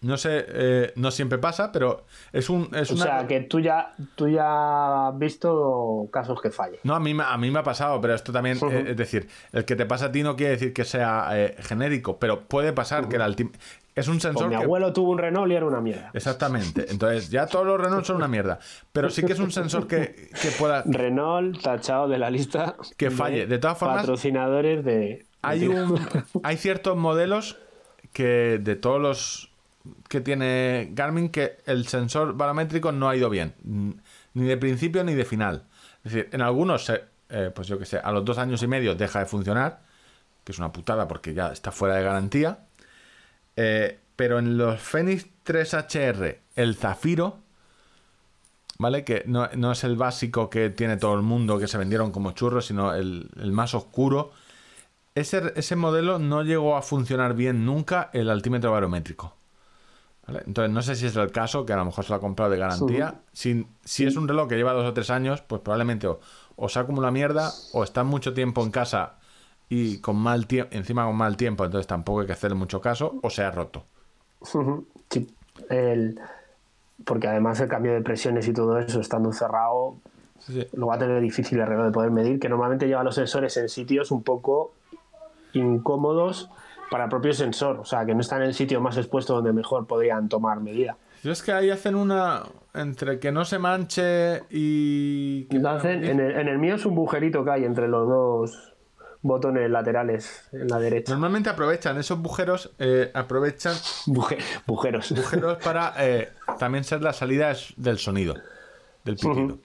[0.00, 2.68] No sé, eh, no siempre pasa, pero es un...
[2.72, 6.78] Es O una- sea, que tú ya, tú ya has visto casos que fallen.
[6.84, 9.28] No, a mí, me- a mí me ha pasado, pero esto también, eh, es decir,
[9.52, 12.72] el que te pasa a ti no quiere decir que sea eh, genérico, pero puede
[12.72, 13.60] pasar que el altímetro...
[13.96, 14.62] Es un Pues sensor mi que...
[14.64, 16.10] abuelo tuvo un Renault y era una mierda.
[16.14, 16.86] Exactamente.
[16.90, 18.58] Entonces, ya todos los Renault son una mierda.
[18.92, 20.82] Pero sí que es un sensor que, que pueda...
[20.86, 22.74] Renault tachado de la lista.
[22.96, 23.46] Que falle.
[23.46, 25.26] De todas formas- Patrocinadores de.
[25.42, 26.00] Hay, un,
[26.42, 27.58] hay ciertos modelos
[28.14, 29.50] que de todos los
[30.08, 33.54] que tiene Garmin que el sensor barométrico no ha ido bien.
[34.32, 35.64] Ni de principio ni de final.
[36.04, 38.94] Es decir, en algunos, eh, pues yo que sé, a los dos años y medio
[38.94, 39.82] deja de funcionar,
[40.44, 42.60] que es una putada porque ya está fuera de garantía.
[43.56, 47.40] Eh, pero en los Fenix 3HR, el Zafiro,
[48.78, 49.04] ¿vale?
[49.04, 52.30] Que no, no es el básico que tiene todo el mundo, que se vendieron como
[52.30, 54.32] churros, sino el, el más oscuro.
[55.14, 59.32] Ese, ese modelo no llegó a funcionar bien nunca el altímetro barométrico.
[60.26, 60.42] ¿vale?
[60.46, 62.50] Entonces, no sé si es el caso, que a lo mejor se lo ha comprado
[62.50, 63.20] de garantía.
[63.32, 66.20] Si, si es un reloj que lleva dos o tres años, pues probablemente o,
[66.56, 69.14] o se acumula mierda o está mucho tiempo en casa
[69.68, 73.18] y con mal tiempo, encima con mal tiempo, entonces tampoco hay que hacerle mucho caso,
[73.22, 73.84] o se ha roto.
[75.10, 75.26] Sí,
[75.70, 76.18] el-
[77.04, 79.96] porque además el cambio de presiones y todo eso, estando cerrado,
[80.38, 80.68] Sí, sí.
[80.74, 83.56] lo va a tener difícil el reloj de poder medir, que normalmente lleva los sensores
[83.56, 84.72] en sitios un poco
[85.54, 86.50] incómodos
[86.90, 89.52] para el propio sensor, o sea, que no está en el sitio más expuesto donde
[89.52, 90.96] mejor podrían tomar medida.
[91.22, 92.42] Yo es que ahí hacen una
[92.74, 96.84] entre que no se manche y que Lo hacen- en, el, en el mío es
[96.84, 98.74] un bujerito que hay entre los dos
[99.22, 101.10] botones laterales en la derecha.
[101.12, 103.72] normalmente aprovechan esos bujeros, eh, aprovechan
[104.06, 105.10] Buje- bujeros.
[105.12, 106.28] bujeros para eh,
[106.58, 108.34] también ser la salida del sonido,
[109.02, 109.56] del pitido.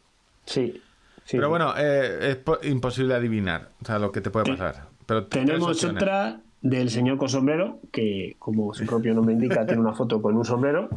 [0.45, 0.81] Sí.
[1.25, 1.35] sí.
[1.37, 4.87] Pero bueno, eh, es po- imposible adivinar o sea, lo que te puede pasar.
[5.09, 9.93] Pero Tenemos otra del señor con sombrero, que como su propio nombre indica, tiene una
[9.93, 10.89] foto con un sombrero.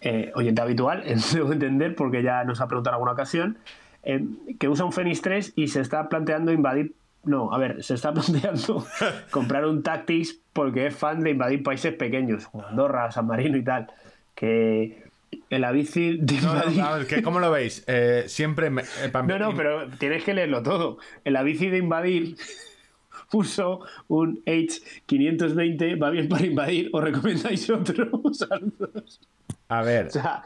[0.00, 3.58] Eh, oyente habitual, debo entender, porque ya nos ha preguntado en alguna ocasión,
[4.02, 4.24] eh,
[4.58, 6.94] que usa un Fenix 3 y se está planteando invadir.
[7.24, 8.84] No, a ver, se está planteando
[9.30, 13.62] comprar un Tactics porque es fan de invadir países pequeños, como Andorra, San Marino y
[13.64, 13.86] tal.
[14.34, 15.04] Que
[15.50, 17.84] en la bici de No, a ver, que ¿Cómo lo veis?
[17.86, 18.70] Eh, siempre.
[18.70, 20.98] me- eh, No, no, pero tienes que leerlo todo.
[21.24, 22.36] En la bici de invadir
[23.32, 28.10] puso un H520, va bien para invadir, os recomendáis otro.
[28.32, 29.20] Saludos.
[29.68, 30.42] A ver, O sea,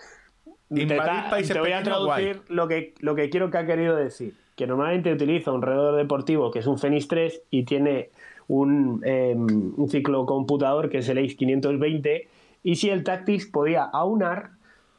[0.71, 4.35] Invadir países te voy a traducir lo que, lo que quiero que ha querido decir.
[4.55, 8.11] Que normalmente utiliza un reloj deportivo que es un Fenix 3 y tiene
[8.49, 12.27] un, eh, un ciclocomputador que es el H520
[12.63, 14.51] y si el Tactics podía aunar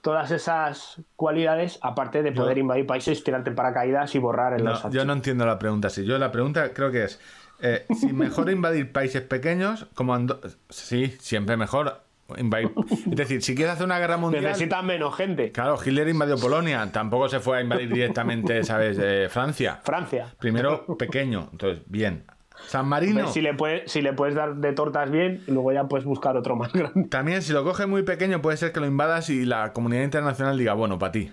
[0.01, 4.89] todas esas cualidades aparte de poder invadir países, tirarte en paracaídas y borrar en no,
[4.89, 6.05] yo no entiendo la pregunta así.
[6.05, 7.19] Yo la pregunta creo que es:
[7.61, 10.39] eh, si mejor invadir países pequeños, como Ando-
[10.69, 12.01] Sí, siempre mejor
[12.37, 12.71] invadir.
[13.09, 14.43] Es decir, si quieres hacer una guerra mundial.
[14.43, 15.51] Necesitan menos gente.
[15.51, 18.97] Claro, Hitler invadió Polonia, tampoco se fue a invadir directamente, ¿sabes?
[19.01, 19.79] Eh, Francia.
[19.83, 20.33] Francia.
[20.39, 22.25] Primero pequeño, entonces bien.
[22.67, 25.71] San Marino, Pues si, le puedes, si le puedes dar de tortas bien, y luego
[25.73, 27.03] ya puedes buscar otro más grande.
[27.07, 30.57] también si lo coges muy pequeño puede ser que lo invadas y la comunidad internacional
[30.57, 31.31] diga, bueno, para ti.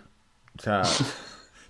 [0.58, 0.82] O sea,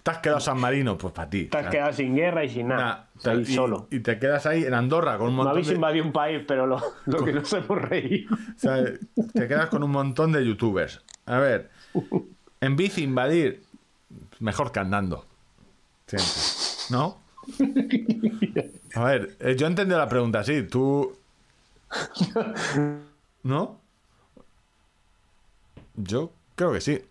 [0.05, 1.47] te has quedado San Marino, pues para ti.
[1.47, 3.09] Te has quedado sin guerra y sin nada.
[3.25, 3.89] ahí y, solo.
[3.91, 5.75] Y te quedas ahí en Andorra con un No montón habéis de...
[5.77, 8.35] invadido un país, pero lo, lo que nos hemos reído.
[8.35, 8.85] o sea,
[9.33, 11.03] te quedas con un montón de youtubers.
[11.25, 11.71] A ver,
[12.61, 13.63] en bici invadir,
[14.41, 15.25] mejor que andando.
[16.07, 16.33] Siempre.
[16.91, 17.19] ¿No?
[18.95, 20.65] A ver, eh, yo he entendido la pregunta así.
[20.65, 21.17] Tú.
[23.43, 23.81] ¿No?
[25.97, 27.03] Yo creo que sí.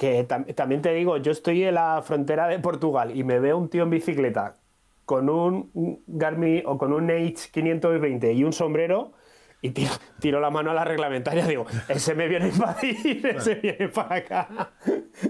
[0.00, 3.58] Que tam- también te digo, yo estoy en la frontera de Portugal y me veo
[3.58, 4.56] un tío en bicicleta
[5.04, 5.70] con un
[6.06, 9.12] Garmin o con un H520 y un sombrero
[9.60, 13.56] y tiro, tiro la mano a la reglamentaria digo, ese me viene a invadir, ese
[13.56, 14.70] viene para acá.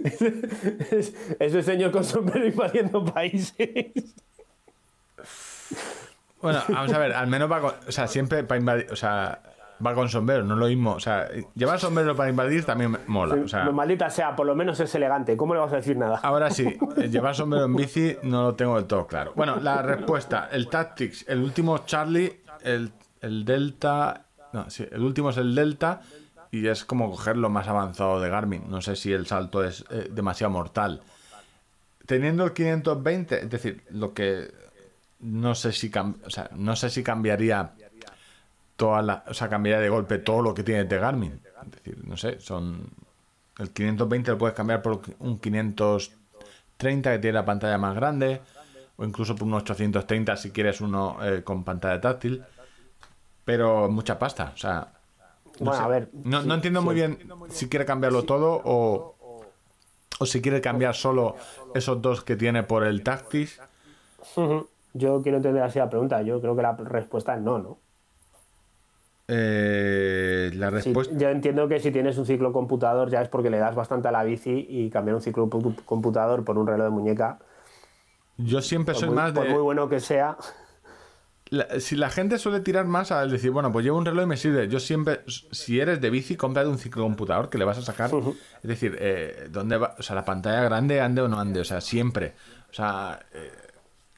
[0.05, 0.35] Ese,
[0.93, 3.59] es- ese señor con sombrero invadiendo países.
[6.41, 8.87] Bueno, vamos a ver, al menos con- O sea, siempre para invadir.
[8.93, 9.43] O sea,
[9.85, 10.93] va con sombrero, no es lo mismo.
[10.93, 13.37] O sea, llevar sombrero para invadir también mola.
[13.43, 15.37] O sea, maldita sea, por lo menos es elegante.
[15.37, 16.21] ¿Cómo le vas a decir nada?
[16.23, 16.67] ahora sí,
[16.97, 19.33] eh, llevar sombrero en bici no lo tengo del todo claro.
[19.35, 24.27] Bueno, la respuesta, el Tactics, el último Charlie, el, el Delta.
[24.53, 26.01] No, sí, el último es el Delta
[26.51, 28.65] y es como coger lo más avanzado de Garmin.
[28.69, 31.01] No sé si el salto es eh, demasiado mortal.
[32.07, 34.51] Teniendo el 520, es decir, lo que
[35.21, 37.73] no sé si o sea, no sé si cambiaría
[38.81, 41.39] toda la, o sea, cambiaría de golpe todo lo que tiene de Garmin.
[41.65, 42.89] Es decir, no sé, son
[43.59, 48.41] el 520 lo puedes cambiar por un 530 que tiene la pantalla más grande
[48.97, 52.43] o incluso por un 830 si quieres uno eh, con pantalla táctil.
[53.45, 54.95] Pero mucha pasta, o sea,
[55.59, 55.83] no bueno, sé.
[55.83, 56.09] a ver.
[56.25, 57.19] No, sí, no entiendo muy bien
[57.51, 59.45] si quiere cambiarlo todo o,
[60.19, 61.37] o si quiere cambiar solo
[61.75, 63.05] esos dos que tiene por el.
[64.37, 64.69] Ujú.
[64.95, 66.23] Yo quiero entender así la pregunta.
[66.23, 67.79] Yo creo que la respuesta es no, ¿no?
[69.33, 71.15] Eh, la Sí, respuesta.
[71.17, 74.13] yo entiendo que si tienes un ciclo computador ya es porque le das bastante a
[74.13, 77.39] la bici y cambiar un ciclo pu- computador por un reloj de muñeca,
[78.37, 79.51] Yo siempre por soy muy, más por de.
[79.53, 80.37] muy bueno que sea,
[81.51, 84.27] La- si la gente suele tirar más al decir, bueno, pues llevo un reloj y
[84.29, 84.69] me sirve.
[84.69, 88.11] Yo siempre, si eres de bici, cómprate un ciclo computador que le vas a sacar.
[88.63, 89.95] Es decir, eh, ¿dónde va?
[89.99, 91.59] O sea, la pantalla grande ande o no ande.
[91.61, 92.35] O sea, siempre.
[92.71, 93.51] O sea, eh,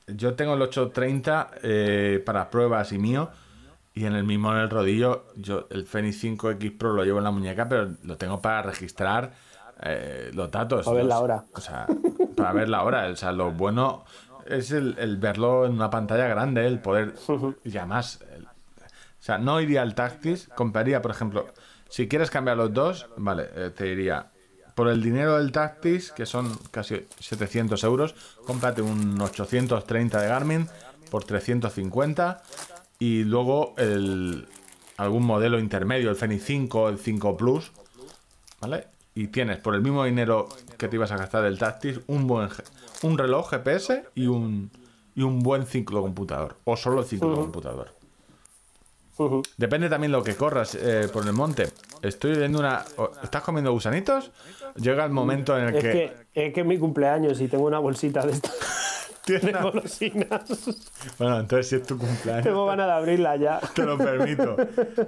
[0.08, 3.30] yo tengo el 830 eh, para pruebas y mío.
[3.94, 7.18] Y en el mismo en el rodillo, yo el Fenix 5 X Pro lo llevo
[7.18, 9.32] en la muñeca, pero lo tengo para registrar
[9.82, 10.84] eh, los datos.
[10.86, 11.44] Para ver la hora.
[11.54, 11.86] O sea,
[12.36, 13.08] para ver la hora.
[13.08, 14.04] O sea, lo bueno
[14.46, 17.14] es el, el verlo en una pantalla grande, el poder.
[17.64, 21.46] Y además, el- o sea, no iría al Tactis, compraría, por ejemplo,
[21.88, 24.32] si quieres cambiar los dos, vale, eh, te diría,
[24.74, 28.14] por el dinero del Tactis, que son casi 700 euros,
[28.46, 30.68] cómprate un 830 de Garmin
[31.10, 32.42] por 350
[33.02, 34.46] y luego el,
[34.96, 37.72] algún modelo intermedio, el Fenix 5, el 5 Plus,
[38.60, 38.86] ¿vale?
[39.16, 40.48] Y tienes por el mismo dinero
[40.78, 42.48] que te ibas a gastar del Tactis un buen
[43.02, 44.70] un reloj GPS y un
[45.16, 47.92] y un buen ciclo computador o solo ciclo computador.
[49.18, 49.42] Ujú.
[49.56, 51.70] Depende también lo que corras eh, por el monte.
[52.02, 52.84] Estoy viendo una
[53.20, 54.30] ¿Estás comiendo gusanitos?
[54.76, 57.64] Llega el momento en el es que, que, es que es mi cumpleaños y tengo
[57.64, 58.52] una bolsita de estas
[59.26, 60.42] de golosinas.
[61.18, 63.60] Bueno, entonces si es tu cumpleaños tengo ganas de abrirla ya.
[63.74, 64.56] te lo permito.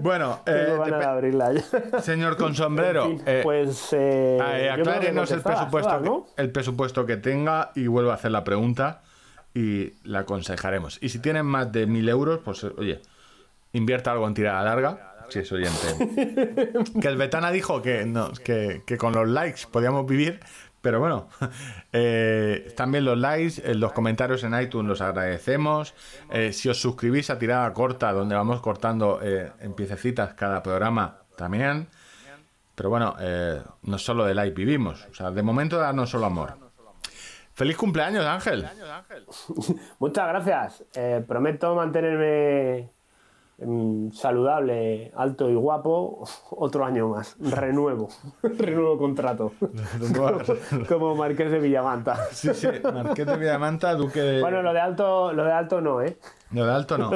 [0.01, 2.01] Bueno, eh, Tengo ganas de abrirla ya.
[2.01, 6.09] señor con sombrero, En fin, eh, pues eh, Ah, eh, aclárenos el presupuesto, todas, que,
[6.09, 6.27] ¿no?
[6.37, 9.03] el presupuesto que tenga y vuelvo a hacer la pregunta
[9.53, 10.99] y la aconsejaremos.
[11.01, 13.01] Y si tienen más de mil euros, pues eh, oye,
[13.73, 16.73] invierta algo en tirada larga, si es oyente.
[17.01, 20.41] que el Betana dijo que, no, que, que con los likes podíamos vivir,
[20.85, 21.29] pero bueno,
[21.93, 25.95] eh, también los likes, eh, los comentarios en iTunes los agradecemos.
[26.31, 31.89] Eh, si os suscribís a tirada corta, donde vamos cortando en piececitas cada programa, también.
[32.75, 33.17] Pero bueno,
[33.83, 35.07] no solo de like vivimos.
[35.11, 36.59] O sea, de momento darnos solo amor.
[37.55, 38.69] ¡Feliz cumpleaños, Ángel!
[39.99, 40.85] Muchas gracias.
[41.27, 42.91] Prometo mantenerme
[44.13, 47.37] saludable, alto y guapo otro año más.
[47.41, 48.09] Renuevo.
[48.43, 49.53] Renuevo contrato.
[50.89, 52.17] Como Marqués de Villamanta.
[52.33, 54.41] Sí, sí, Marqués de Villamanta, Duque de...
[54.41, 56.17] Bueno, lo de alto, lo de alto no, ¿eh?
[56.53, 57.11] Lo de alto no.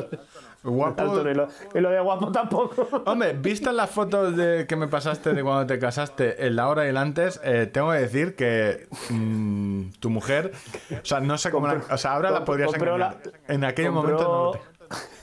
[0.64, 1.00] Guapo...
[1.02, 3.02] Alto no, y, lo, y lo de guapo tampoco.
[3.06, 6.84] Hombre, ¿viste las fotos de que me pasaste de cuando te casaste, en la hora
[6.86, 7.40] y el antes?
[7.44, 10.52] Eh, tengo que decir que mm, tu mujer,
[11.00, 12.98] o sea, no sé cómo, la- o sea, ahora la podrías engañar.
[12.98, 14.77] la- en aquel compró- momento no.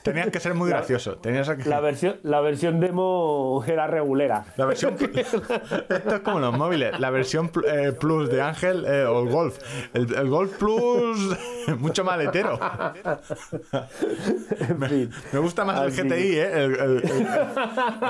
[0.05, 1.17] Tenías que ser muy gracioso.
[1.17, 1.67] Tenías que...
[1.67, 4.45] La versión, la versión demo era regulera.
[4.55, 4.95] La versión.
[5.15, 5.41] Esto
[6.15, 6.99] es como los móviles.
[6.99, 9.57] La versión eh, Plus de Ángel eh, o el Golf.
[9.95, 11.35] El, el Golf Plus,
[11.79, 12.59] mucho maletero.
[15.33, 15.91] Me gusta más el.
[15.91, 16.63] GTI, ¿eh?
[16.65, 16.75] El-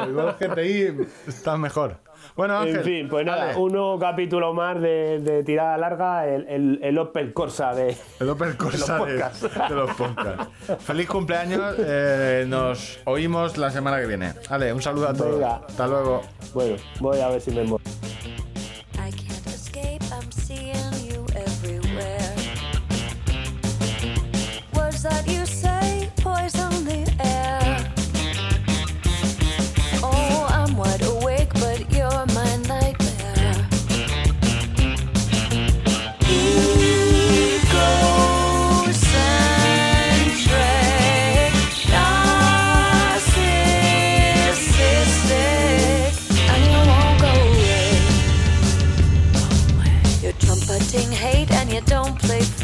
[0.03, 1.95] el Golf GTI está mejor.
[2.35, 2.75] Bueno, Ángel.
[2.77, 3.57] En fin, pues nada, dale.
[3.57, 7.95] un nuevo capítulo más de, de tirada larga, el, el, el Opel Corsa de.
[8.19, 9.41] El Opel Corsa de, podcasts.
[9.69, 10.47] de los podcasts.
[10.79, 11.75] Feliz cumpleaños.
[11.79, 14.33] eh, nos oímos la semana que viene.
[14.49, 15.35] Vale, un saludo a todos.
[15.35, 15.61] Venga.
[15.67, 16.21] Hasta luego.
[16.53, 17.79] Bueno, voy a ver si me muevo.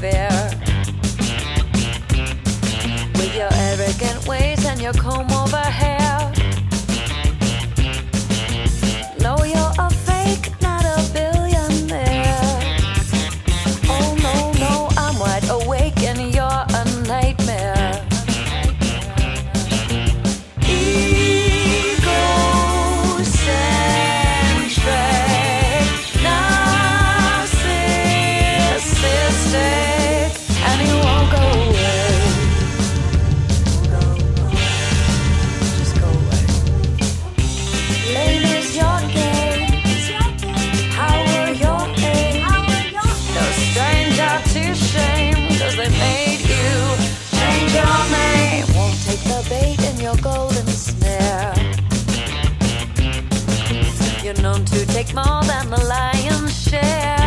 [0.01, 0.31] Fair.
[3.17, 5.70] With your arrogant ways and your comb over
[55.03, 57.20] take more than the lion's share.